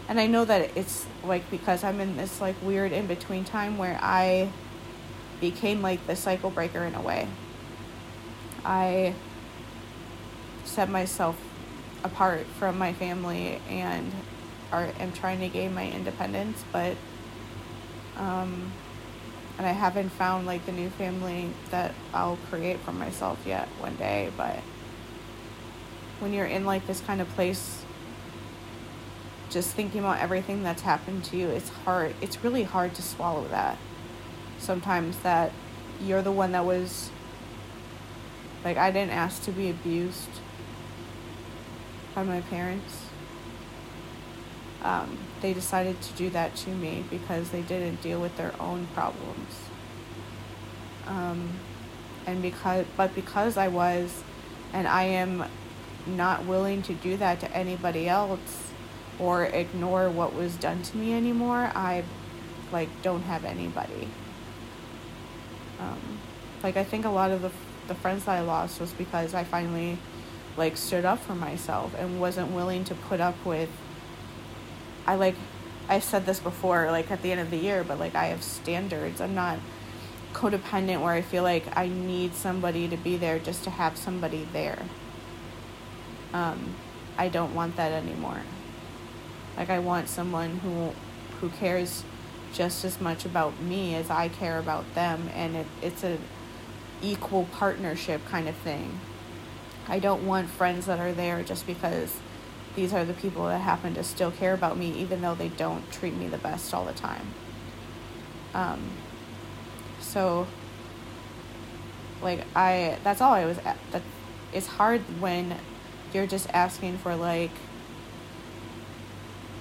and 0.08 0.20
I 0.20 0.26
know 0.26 0.44
that 0.44 0.76
it's 0.76 1.06
like 1.24 1.50
because 1.50 1.82
I'm 1.82 2.00
in 2.00 2.16
this 2.16 2.40
like 2.40 2.56
weird 2.62 2.92
in 2.92 3.06
between 3.06 3.44
time 3.44 3.76
where 3.78 3.98
I 4.00 4.50
became 5.40 5.82
like 5.82 6.06
the 6.06 6.16
cycle 6.16 6.50
breaker 6.50 6.84
in 6.84 6.94
a 6.94 7.02
way. 7.02 7.26
I 8.64 9.14
set 10.64 10.88
myself 10.88 11.36
apart 12.04 12.46
from 12.58 12.78
my 12.78 12.92
family 12.92 13.60
and 13.68 14.12
are 14.72 14.88
am 14.98 15.12
trying 15.12 15.40
to 15.40 15.48
gain 15.48 15.74
my 15.74 15.90
independence, 15.90 16.64
but 16.72 16.96
um, 18.16 18.72
and 19.58 19.66
I 19.66 19.72
haven't 19.72 20.10
found 20.10 20.46
like 20.46 20.66
the 20.66 20.72
new 20.72 20.90
family 20.90 21.50
that 21.70 21.94
I'll 22.12 22.38
create 22.50 22.78
for 22.80 22.92
myself 22.92 23.38
yet 23.46 23.68
one 23.78 23.96
day, 23.96 24.30
but 24.36 24.58
when 26.20 26.32
you're 26.32 26.46
in 26.46 26.64
like 26.64 26.86
this 26.86 27.00
kind 27.00 27.20
of 27.20 27.28
place 27.30 27.84
just 29.50 29.74
thinking 29.74 30.00
about 30.00 30.18
everything 30.18 30.62
that's 30.62 30.82
happened 30.82 31.24
to 31.24 31.36
you, 31.36 31.48
it's 31.48 31.68
hard. 31.68 32.14
It's 32.20 32.42
really 32.42 32.64
hard 32.64 32.94
to 32.94 33.02
swallow 33.02 33.46
that. 33.48 33.78
Sometimes 34.58 35.18
that 35.20 35.52
you're 36.02 36.22
the 36.22 36.32
one 36.32 36.52
that 36.52 36.64
was 36.64 37.10
like 38.64 38.76
I 38.76 38.90
didn't 38.90 39.12
ask 39.12 39.44
to 39.44 39.52
be 39.52 39.70
abused 39.70 40.28
by 42.14 42.22
my 42.24 42.40
parents. 42.40 43.06
Um, 44.82 45.18
they 45.40 45.52
decided 45.52 46.00
to 46.00 46.12
do 46.14 46.30
that 46.30 46.56
to 46.56 46.70
me 46.70 47.04
because 47.10 47.50
they 47.50 47.62
didn't 47.62 48.02
deal 48.02 48.20
with 48.20 48.36
their 48.36 48.52
own 48.60 48.88
problems. 48.94 49.60
Um, 51.06 51.50
and 52.26 52.42
because, 52.42 52.86
but 52.96 53.14
because 53.14 53.56
I 53.56 53.68
was, 53.68 54.22
and 54.72 54.86
I 54.88 55.04
am 55.04 55.44
not 56.06 56.44
willing 56.44 56.82
to 56.82 56.94
do 56.94 57.16
that 57.16 57.40
to 57.40 57.56
anybody 57.56 58.08
else 58.08 58.72
or 59.18 59.44
ignore 59.44 60.10
what 60.10 60.34
was 60.34 60.56
done 60.56 60.82
to 60.82 60.96
me 60.96 61.14
anymore, 61.14 61.70
I 61.74 62.04
like 62.72 62.88
don't 63.02 63.22
have 63.22 63.44
anybody. 63.44 64.08
Um, 65.80 66.18
like 66.62 66.76
I 66.76 66.84
think 66.84 67.04
a 67.04 67.10
lot 67.10 67.30
of 67.30 67.42
the 67.42 67.50
the 67.88 67.94
friends 67.94 68.24
that 68.24 68.32
I 68.32 68.40
lost 68.40 68.80
was 68.80 68.92
because 68.92 69.34
I 69.34 69.44
finally 69.44 69.98
like 70.56 70.76
stood 70.76 71.04
up 71.04 71.20
for 71.20 71.34
myself 71.34 71.94
and 71.98 72.20
wasn't 72.20 72.50
willing 72.50 72.84
to 72.84 72.94
put 72.94 73.20
up 73.20 73.36
with 73.44 73.68
I 75.06 75.14
like 75.16 75.36
I 75.88 76.00
said 76.00 76.26
this 76.26 76.40
before 76.40 76.90
like 76.90 77.10
at 77.10 77.22
the 77.22 77.30
end 77.30 77.40
of 77.40 77.50
the 77.50 77.58
year 77.58 77.84
but 77.84 77.98
like 77.98 78.14
I 78.14 78.26
have 78.26 78.42
standards. 78.42 79.20
I'm 79.20 79.34
not 79.34 79.58
codependent 80.32 81.00
where 81.00 81.12
I 81.12 81.22
feel 81.22 81.42
like 81.42 81.64
I 81.76 81.88
need 81.88 82.34
somebody 82.34 82.88
to 82.88 82.96
be 82.96 83.16
there 83.16 83.38
just 83.38 83.64
to 83.64 83.70
have 83.70 83.96
somebody 83.96 84.46
there. 84.52 84.82
Um 86.32 86.74
I 87.18 87.28
don't 87.28 87.54
want 87.54 87.76
that 87.76 87.92
anymore. 87.92 88.42
Like 89.56 89.70
I 89.70 89.78
want 89.78 90.08
someone 90.08 90.58
who 90.58 90.92
who 91.40 91.50
cares 91.50 92.02
just 92.52 92.84
as 92.84 93.00
much 93.00 93.24
about 93.24 93.60
me 93.60 93.94
as 93.94 94.10
I 94.10 94.28
care 94.28 94.58
about 94.58 94.94
them 94.94 95.28
and 95.34 95.56
it, 95.56 95.66
it's 95.82 96.02
a 96.02 96.18
equal 97.02 97.44
partnership 97.52 98.24
kind 98.26 98.48
of 98.48 98.54
thing. 98.56 99.00
I 99.88 99.98
don't 99.98 100.26
want 100.26 100.48
friends 100.48 100.86
that 100.86 100.98
are 100.98 101.12
there 101.12 101.42
just 101.42 101.66
because 101.66 102.16
these 102.74 102.92
are 102.92 103.04
the 103.04 103.14
people 103.14 103.46
that 103.46 103.60
happen 103.60 103.94
to 103.94 104.04
still 104.04 104.30
care 104.30 104.52
about 104.52 104.76
me, 104.76 104.92
even 104.92 105.22
though 105.22 105.34
they 105.34 105.48
don't 105.48 105.90
treat 105.90 106.14
me 106.14 106.28
the 106.28 106.38
best 106.38 106.74
all 106.74 106.84
the 106.84 106.92
time. 106.92 107.26
Um, 108.54 108.80
so, 110.00 110.46
like, 112.22 112.44
I, 112.54 112.98
that's 113.02 113.20
all 113.20 113.32
I 113.32 113.46
was 113.46 113.58
at. 113.58 113.78
That, 113.92 114.02
it's 114.52 114.66
hard 114.66 115.00
when 115.20 115.56
you're 116.12 116.26
just 116.26 116.48
asking 116.50 116.98
for, 116.98 117.14
like, 117.16 117.52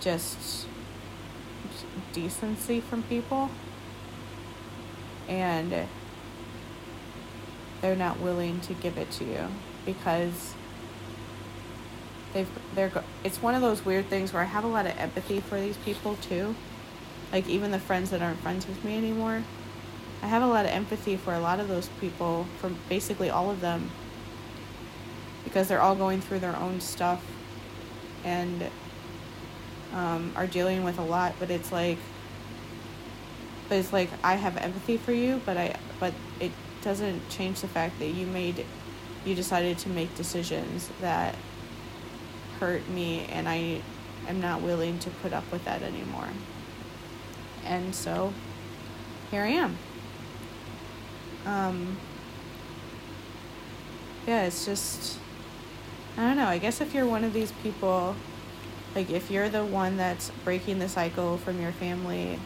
just 0.05 0.67
decency 2.13 2.79
from 2.79 3.03
people. 3.03 3.49
And 5.27 5.87
they're 7.81 7.95
not 7.95 8.19
willing 8.19 8.61
to 8.61 8.73
give 8.75 8.97
it 8.97 9.11
to 9.11 9.25
you 9.25 9.47
because 9.85 10.53
they've 12.33 12.47
they're 12.73 12.91
it's 13.23 13.41
one 13.41 13.55
of 13.55 13.61
those 13.61 13.83
weird 13.83 14.07
things 14.07 14.33
where 14.33 14.43
I 14.43 14.45
have 14.45 14.63
a 14.63 14.67
lot 14.67 14.85
of 14.85 14.97
empathy 14.97 15.39
for 15.41 15.59
these 15.59 15.77
people 15.77 16.15
too. 16.17 16.55
Like 17.33 17.49
even 17.49 17.71
the 17.71 17.79
friends 17.79 18.11
that 18.11 18.21
aren't 18.21 18.39
friends 18.39 18.67
with 18.67 18.83
me 18.85 18.95
anymore. 18.97 19.43
I 20.21 20.27
have 20.27 20.43
a 20.43 20.47
lot 20.47 20.65
of 20.65 20.71
empathy 20.71 21.17
for 21.17 21.33
a 21.33 21.39
lot 21.39 21.59
of 21.59 21.67
those 21.67 21.89
people, 21.99 22.47
for 22.59 22.69
basically 22.89 23.29
all 23.29 23.51
of 23.51 23.61
them. 23.61 23.91
Because 25.43 25.67
they're 25.67 25.81
all 25.81 25.95
going 25.95 26.21
through 26.21 26.39
their 26.39 26.55
own 26.55 26.79
stuff 26.81 27.23
and 28.23 28.69
um, 29.95 30.33
are 30.35 30.45
dealing 30.45 30.83
with 30.83 30.99
a 30.99 31.03
lot, 31.03 31.33
but 31.39 31.49
it's 31.49 31.71
like 31.71 31.97
but 33.67 33.79
it's 33.79 33.91
like 33.91 34.09
I 34.23 34.35
have 34.35 34.57
empathy 34.57 34.97
for 34.97 35.11
you, 35.11 35.41
but 35.45 35.57
I 35.57 35.75
but 35.99 36.13
it 36.39 36.51
doesn't 36.81 37.27
change 37.29 37.61
the 37.61 37.67
fact 37.67 37.97
that 37.99 38.09
you 38.09 38.27
made 38.27 38.63
you 39.25 39.33
decided 39.33 39.79
to 39.79 39.89
make 39.89 40.13
decisions 40.15 40.89
that 41.01 41.35
hurt 42.59 42.87
me 42.89 43.25
and 43.31 43.49
I 43.49 43.81
am 44.27 44.39
not 44.39 44.61
willing 44.61 44.99
to 44.99 45.09
put 45.09 45.33
up 45.33 45.49
with 45.51 45.65
that 45.65 45.81
anymore. 45.81 46.29
And 47.63 47.95
so 47.95 48.33
here 49.31 49.41
I 49.41 49.47
am. 49.47 49.77
Um 51.45 51.97
yeah, 54.27 54.43
it's 54.43 54.65
just 54.65 55.19
I 56.17 56.21
don't 56.21 56.37
know. 56.37 56.47
I 56.47 56.59
guess 56.59 56.81
if 56.81 56.93
you're 56.93 57.07
one 57.07 57.23
of 57.23 57.33
these 57.33 57.51
people 57.63 58.15
like 58.95 59.09
if 59.09 59.29
you're 59.29 59.49
the 59.49 59.63
one 59.63 59.97
that's 59.97 60.31
breaking 60.45 60.79
the 60.79 60.87
cycle 60.87 61.37
from 61.37 61.61
your 61.61 61.73
family 61.73 62.39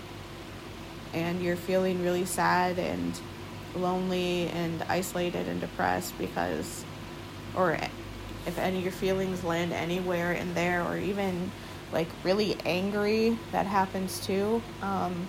and 1.14 1.42
you're 1.42 1.56
feeling 1.56 2.02
really 2.04 2.26
sad 2.26 2.80
and 2.80 3.20
lonely 3.76 4.48
and 4.48 4.84
isolated 4.90 5.48
and 5.48 5.62
depressed 5.62 6.18
because, 6.18 6.84
or 7.56 7.78
if 8.48 8.58
any 8.58 8.78
of 8.78 8.84
your 8.84 8.92
feelings 8.92 9.44
land 9.44 9.72
anywhere 9.72 10.34
in 10.34 10.54
there, 10.56 10.84
or 10.84 10.98
even 10.98 11.52
like 11.92 12.08
really 12.24 12.58
angry, 12.66 13.38
that 13.52 13.68
happens 13.68 14.26
too. 14.26 14.62
Um, 14.82 15.28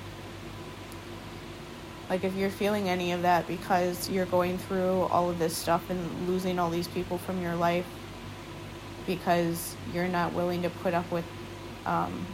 like 2.08 2.24
if 2.24 2.34
you're 2.34 2.50
feeling 2.50 2.88
any 2.88 3.12
of 3.12 3.22
that 3.22 3.46
because 3.46 4.08
you're 4.10 4.26
going 4.26 4.58
through 4.58 5.02
all 5.02 5.30
of 5.30 5.38
this 5.38 5.56
stuff 5.56 5.88
and 5.90 6.28
losing 6.28 6.58
all 6.58 6.70
these 6.70 6.88
people 6.88 7.18
from 7.18 7.40
your 7.40 7.54
life 7.54 7.86
because 9.06 9.74
you're 9.92 10.08
not 10.08 10.32
willing 10.32 10.62
to 10.62 10.70
put 10.70 10.94
up 10.94 11.10
with 11.10 11.24
um, 11.86 12.26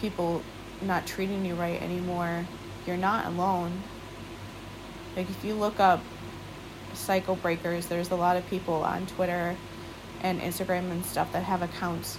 people 0.00 0.42
not 0.82 1.06
treating 1.06 1.44
you 1.44 1.54
right 1.54 1.80
anymore, 1.82 2.46
you're 2.86 2.96
not 2.96 3.26
alone. 3.26 3.82
Like 5.16 5.28
if 5.28 5.44
you 5.44 5.54
look 5.54 5.80
up 5.80 6.00
cycle 6.94 7.36
breakers, 7.36 7.86
there's 7.86 8.10
a 8.10 8.16
lot 8.16 8.36
of 8.36 8.46
people 8.48 8.82
on 8.82 9.06
Twitter 9.06 9.56
and 10.22 10.40
Instagram 10.40 10.90
and 10.90 11.04
stuff 11.04 11.32
that 11.32 11.44
have 11.44 11.62
accounts 11.62 12.18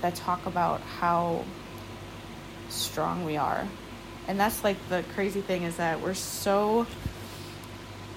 that 0.00 0.14
talk 0.14 0.46
about 0.46 0.80
how 0.80 1.44
strong 2.68 3.24
we 3.24 3.36
are. 3.36 3.66
And 4.28 4.38
that's 4.38 4.64
like 4.64 4.76
the 4.88 5.04
crazy 5.14 5.40
thing 5.40 5.62
is 5.62 5.76
that 5.76 6.00
we're 6.00 6.14
so 6.14 6.86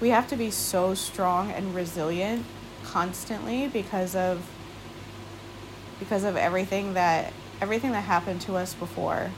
we 0.00 0.08
have 0.08 0.28
to 0.28 0.36
be 0.36 0.50
so 0.50 0.94
strong 0.94 1.50
and 1.50 1.74
resilient 1.74 2.44
constantly 2.90 3.68
because 3.68 4.16
of 4.16 4.44
because 6.00 6.24
of 6.24 6.36
everything 6.36 6.94
that 6.94 7.32
everything 7.60 7.92
that 7.92 8.02
happened 8.02 8.40
to 8.42 8.56
us 8.56 8.74
before. 8.74 9.30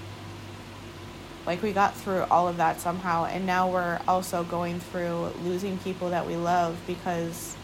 Like 1.44 1.61
we 1.62 1.72
got 1.72 1.94
through 1.94 2.22
all 2.30 2.48
of 2.48 2.57
that 2.57 2.80
somehow 2.80 3.26
and 3.26 3.44
now 3.44 3.70
we're 3.70 4.00
also 4.09 4.44
going 4.44 4.80
through 4.80 5.32
losing 5.42 5.76
people 5.78 6.11
that 6.11 6.26
we 6.26 6.36
love 6.36 6.80
because 6.86 7.57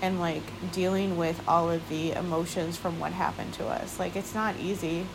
and 0.00 0.20
like 0.20 0.44
dealing 0.72 1.16
with 1.16 1.42
all 1.48 1.70
of 1.70 1.86
the 1.88 2.12
emotions 2.12 2.76
from 2.76 2.98
what 3.00 3.12
happened 3.12 3.52
to 3.54 3.66
us. 3.66 3.98
Like 3.98 4.16
it's 4.16 4.34
not 4.34 4.56
easy. 4.60 5.06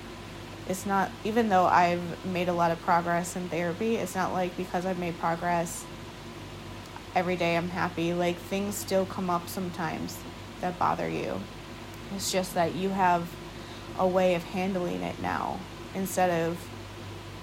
It's 0.69 0.86
not 0.86 1.09
even 1.23 1.49
though 1.49 1.65
i've 1.65 2.25
made 2.25 2.47
a 2.47 2.53
lot 2.53 2.71
of 2.71 2.79
progress 2.84 3.36
in 3.36 3.49
therapy 3.49 3.95
it's 3.95 4.15
not 4.15 4.32
like 4.32 4.55
because 4.55 4.86
i've 4.86 4.99
made 4.99 5.17
progress 5.19 5.84
every 7.16 7.36
day 7.36 7.57
i'm 7.57 7.70
happy 7.70 8.14
like 8.14 8.38
things 8.38 8.76
still 8.76 9.05
come 9.05 9.30
up 9.30 9.47
sometimes 9.47 10.18
that 10.62 10.78
bother 10.80 11.09
you 11.09 11.39
it's 12.16 12.32
just 12.32 12.53
that 12.53 12.76
you 12.76 12.89
have 12.89 13.28
a 13.99 14.07
way 14.07 14.36
of 14.36 14.43
handling 14.43 15.01
it 15.01 15.20
now 15.22 15.59
instead 15.93 16.30
of 16.30 16.57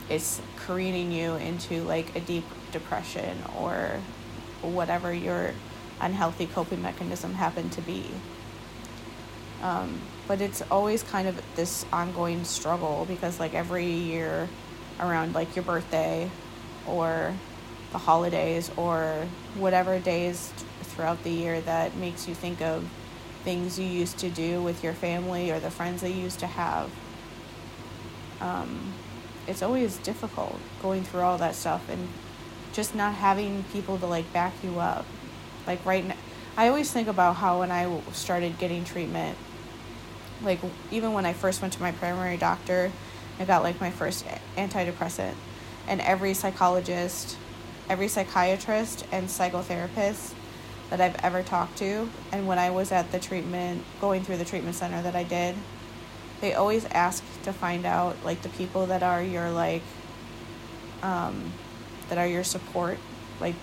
it's 0.09 0.41
careening 0.57 1.12
you 1.12 1.35
into 1.35 1.83
like 1.85 2.14
a 2.16 2.21
deep 2.21 2.45
depression 2.73 3.39
or 3.57 4.01
whatever 4.62 5.12
your 5.12 5.53
unhealthy 6.01 6.47
coping 6.47 6.83
mechanism 6.83 7.35
happened 7.35 7.73
to 7.73 7.81
be. 7.83 8.05
Um, 9.62 10.01
but 10.27 10.41
it's 10.41 10.62
always 10.71 11.03
kind 11.03 11.27
of 11.27 11.41
this 11.57 11.85
ongoing 11.93 12.45
struggle 12.45 13.05
because 13.09 13.41
like 13.41 13.55
every 13.55 13.87
year 13.87 14.49
around 15.01 15.35
like 15.35 15.57
your 15.57 15.64
birthday 15.64 16.31
or 16.87 17.35
the 17.93 17.99
holidays 17.99 18.70
or 18.76 19.26
whatever 19.57 19.99
days 19.99 20.53
throughout 20.82 21.22
the 21.22 21.30
year 21.30 21.61
that 21.62 21.97
makes 21.97 22.28
you 22.28 22.34
think 22.34 22.61
of 22.61 22.89
things 23.45 23.78
you 23.78 23.86
used 23.86 24.18
to 24.18 24.28
do 24.30 24.62
with 24.62 24.82
your 24.84 24.93
family 24.93 25.51
or 25.51 25.59
the 25.61 25.70
friends 25.70 26.03
you 26.03 26.09
used 26.09 26.41
to 26.41 26.47
have. 26.47 26.91
Um, 28.41 28.93
it's 29.47 29.62
always 29.62 29.97
difficult 29.99 30.59
going 30.82 31.03
through 31.03 31.22
all 31.22 31.39
that 31.39 31.55
stuff 31.55 31.89
and 31.89 32.09
just 32.72 32.95
not 32.95 33.14
having 33.14 33.64
people 33.72 33.99
to 33.99 34.07
like 34.07 34.30
back 34.32 34.53
you 34.62 34.78
up. 34.78 35.07
Like 35.66 35.84
right 35.86 36.07
now, 36.07 36.16
I 36.57 36.68
always 36.68 36.91
think 36.91 37.09
about 37.09 37.36
how 37.36 37.61
when 37.61 37.70
I 37.70 38.01
started 38.12 38.59
getting 38.59 38.84
treatment, 38.84 39.39
like 40.43 40.61
even 40.91 41.12
when 41.12 41.24
I 41.24 41.32
first 41.32 41.62
went 41.62 41.72
to 41.74 41.80
my 41.80 41.93
primary 41.93 42.36
doctor, 42.36 42.93
I 43.39 43.45
got 43.45 43.62
like 43.62 43.80
my 43.80 43.91
first 43.91 44.24
antidepressant, 44.57 45.34
and 45.86 46.01
every 46.01 46.34
psychologist, 46.34 47.36
every 47.89 48.09
psychiatrist, 48.09 49.07
and 49.12 49.28
psychotherapist 49.28 50.34
that 50.91 51.01
I've 51.01 51.16
ever 51.22 51.43
talked 51.43 51.78
to, 51.78 52.09
and 52.32 52.47
when 52.47 52.59
I 52.59 52.70
was 52.70 52.93
at 52.93 53.12
the 53.12 53.18
treatment, 53.18 53.84
going 54.01 54.22
through 54.22 54.39
the 54.39 54.45
treatment 54.45 54.76
center 54.76 55.03
that 55.03 55.14
I 55.14 55.24
did, 55.24 55.55
they 56.41 56.55
always 56.55 56.84
ask 56.86 57.22
to 57.43 57.53
find 57.53 57.84
out 57.84 58.16
like 58.24 58.43
the 58.43 58.49
people 58.51 58.86
that 58.86 59.03
are 59.03 59.22
your 59.22 59.51
like, 59.51 59.82
um, 61.03 61.53
that 62.09 62.18
are 62.18 62.26
your 62.26 62.45
support, 62.45 62.99
like 63.41 63.55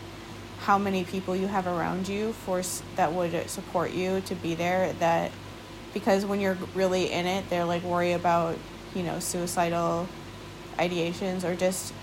how 0.59 0.77
many 0.77 1.03
people 1.03 1.35
you 1.35 1.47
have 1.47 1.67
around 1.67 2.07
you 2.07 2.33
for 2.33 2.61
that 2.95 3.13
would 3.13 3.49
support 3.49 3.91
you 3.91 4.21
to 4.21 4.35
be 4.35 4.55
there 4.55 4.93
that 4.93 5.31
because 5.93 6.25
when 6.25 6.39
you're 6.39 6.57
really 6.73 7.11
in 7.11 7.25
it 7.25 7.47
they're 7.49 7.65
like 7.65 7.83
worry 7.83 8.13
about 8.13 8.57
you 8.95 9.03
know 9.03 9.19
suicidal 9.19 10.07
ideations 10.79 11.43
or 11.43 11.55
just 11.55 11.93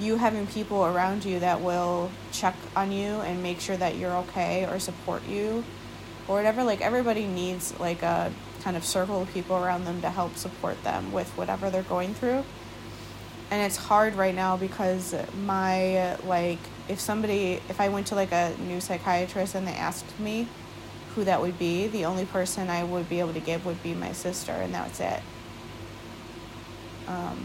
you 0.00 0.16
having 0.16 0.46
people 0.46 0.84
around 0.84 1.24
you 1.24 1.40
that 1.40 1.60
will 1.60 2.10
check 2.32 2.54
on 2.76 2.92
you 2.92 3.20
and 3.20 3.42
make 3.42 3.60
sure 3.60 3.76
that 3.76 3.96
you're 3.96 4.14
okay 4.16 4.64
or 4.66 4.78
support 4.78 5.26
you 5.26 5.64
or 6.26 6.36
whatever 6.36 6.62
like 6.62 6.80
everybody 6.80 7.26
needs 7.26 7.78
like 7.80 8.02
a 8.02 8.32
kind 8.62 8.76
of 8.76 8.84
circle 8.84 9.22
of 9.22 9.32
people 9.32 9.56
around 9.56 9.84
them 9.84 10.00
to 10.02 10.10
help 10.10 10.36
support 10.36 10.82
them 10.84 11.12
with 11.12 11.28
whatever 11.36 11.70
they're 11.70 11.82
going 11.82 12.14
through. 12.14 12.44
And 13.50 13.62
it's 13.62 13.76
hard 13.76 14.14
right 14.14 14.34
now 14.34 14.56
because 14.56 15.14
my 15.44 16.16
like 16.24 16.58
if 16.88 17.00
somebody 17.00 17.60
if 17.68 17.80
i 17.80 17.88
went 17.88 18.08
to 18.08 18.14
like 18.14 18.32
a 18.32 18.54
new 18.60 18.80
psychiatrist 18.80 19.54
and 19.54 19.66
they 19.66 19.72
asked 19.72 20.18
me 20.20 20.48
who 21.14 21.24
that 21.24 21.40
would 21.40 21.58
be 21.58 21.86
the 21.86 22.04
only 22.04 22.26
person 22.26 22.68
i 22.68 22.84
would 22.84 23.08
be 23.08 23.20
able 23.20 23.32
to 23.32 23.40
give 23.40 23.64
would 23.64 23.82
be 23.82 23.94
my 23.94 24.12
sister 24.12 24.52
and 24.52 24.74
that's 24.74 25.00
it. 25.00 25.22
Um, 27.06 27.42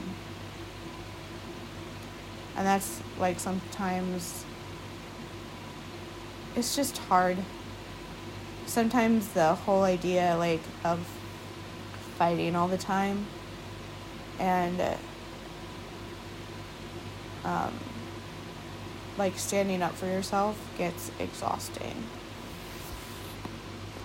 and 2.55 2.65
that's 2.65 3.01
like 3.19 3.39
sometimes 3.39 4.45
it's 6.55 6.75
just 6.75 6.97
hard. 6.97 7.37
Sometimes 8.65 9.29
the 9.29 9.55
whole 9.55 9.83
idea 9.83 10.35
like 10.37 10.61
of 10.83 10.99
fighting 12.17 12.55
all 12.55 12.67
the 12.67 12.77
time 12.77 13.25
and 14.39 14.81
um, 17.43 17.73
like 19.17 19.37
standing 19.37 19.81
up 19.81 19.93
for 19.93 20.05
yourself 20.05 20.57
gets 20.77 21.11
exhausting 21.19 22.03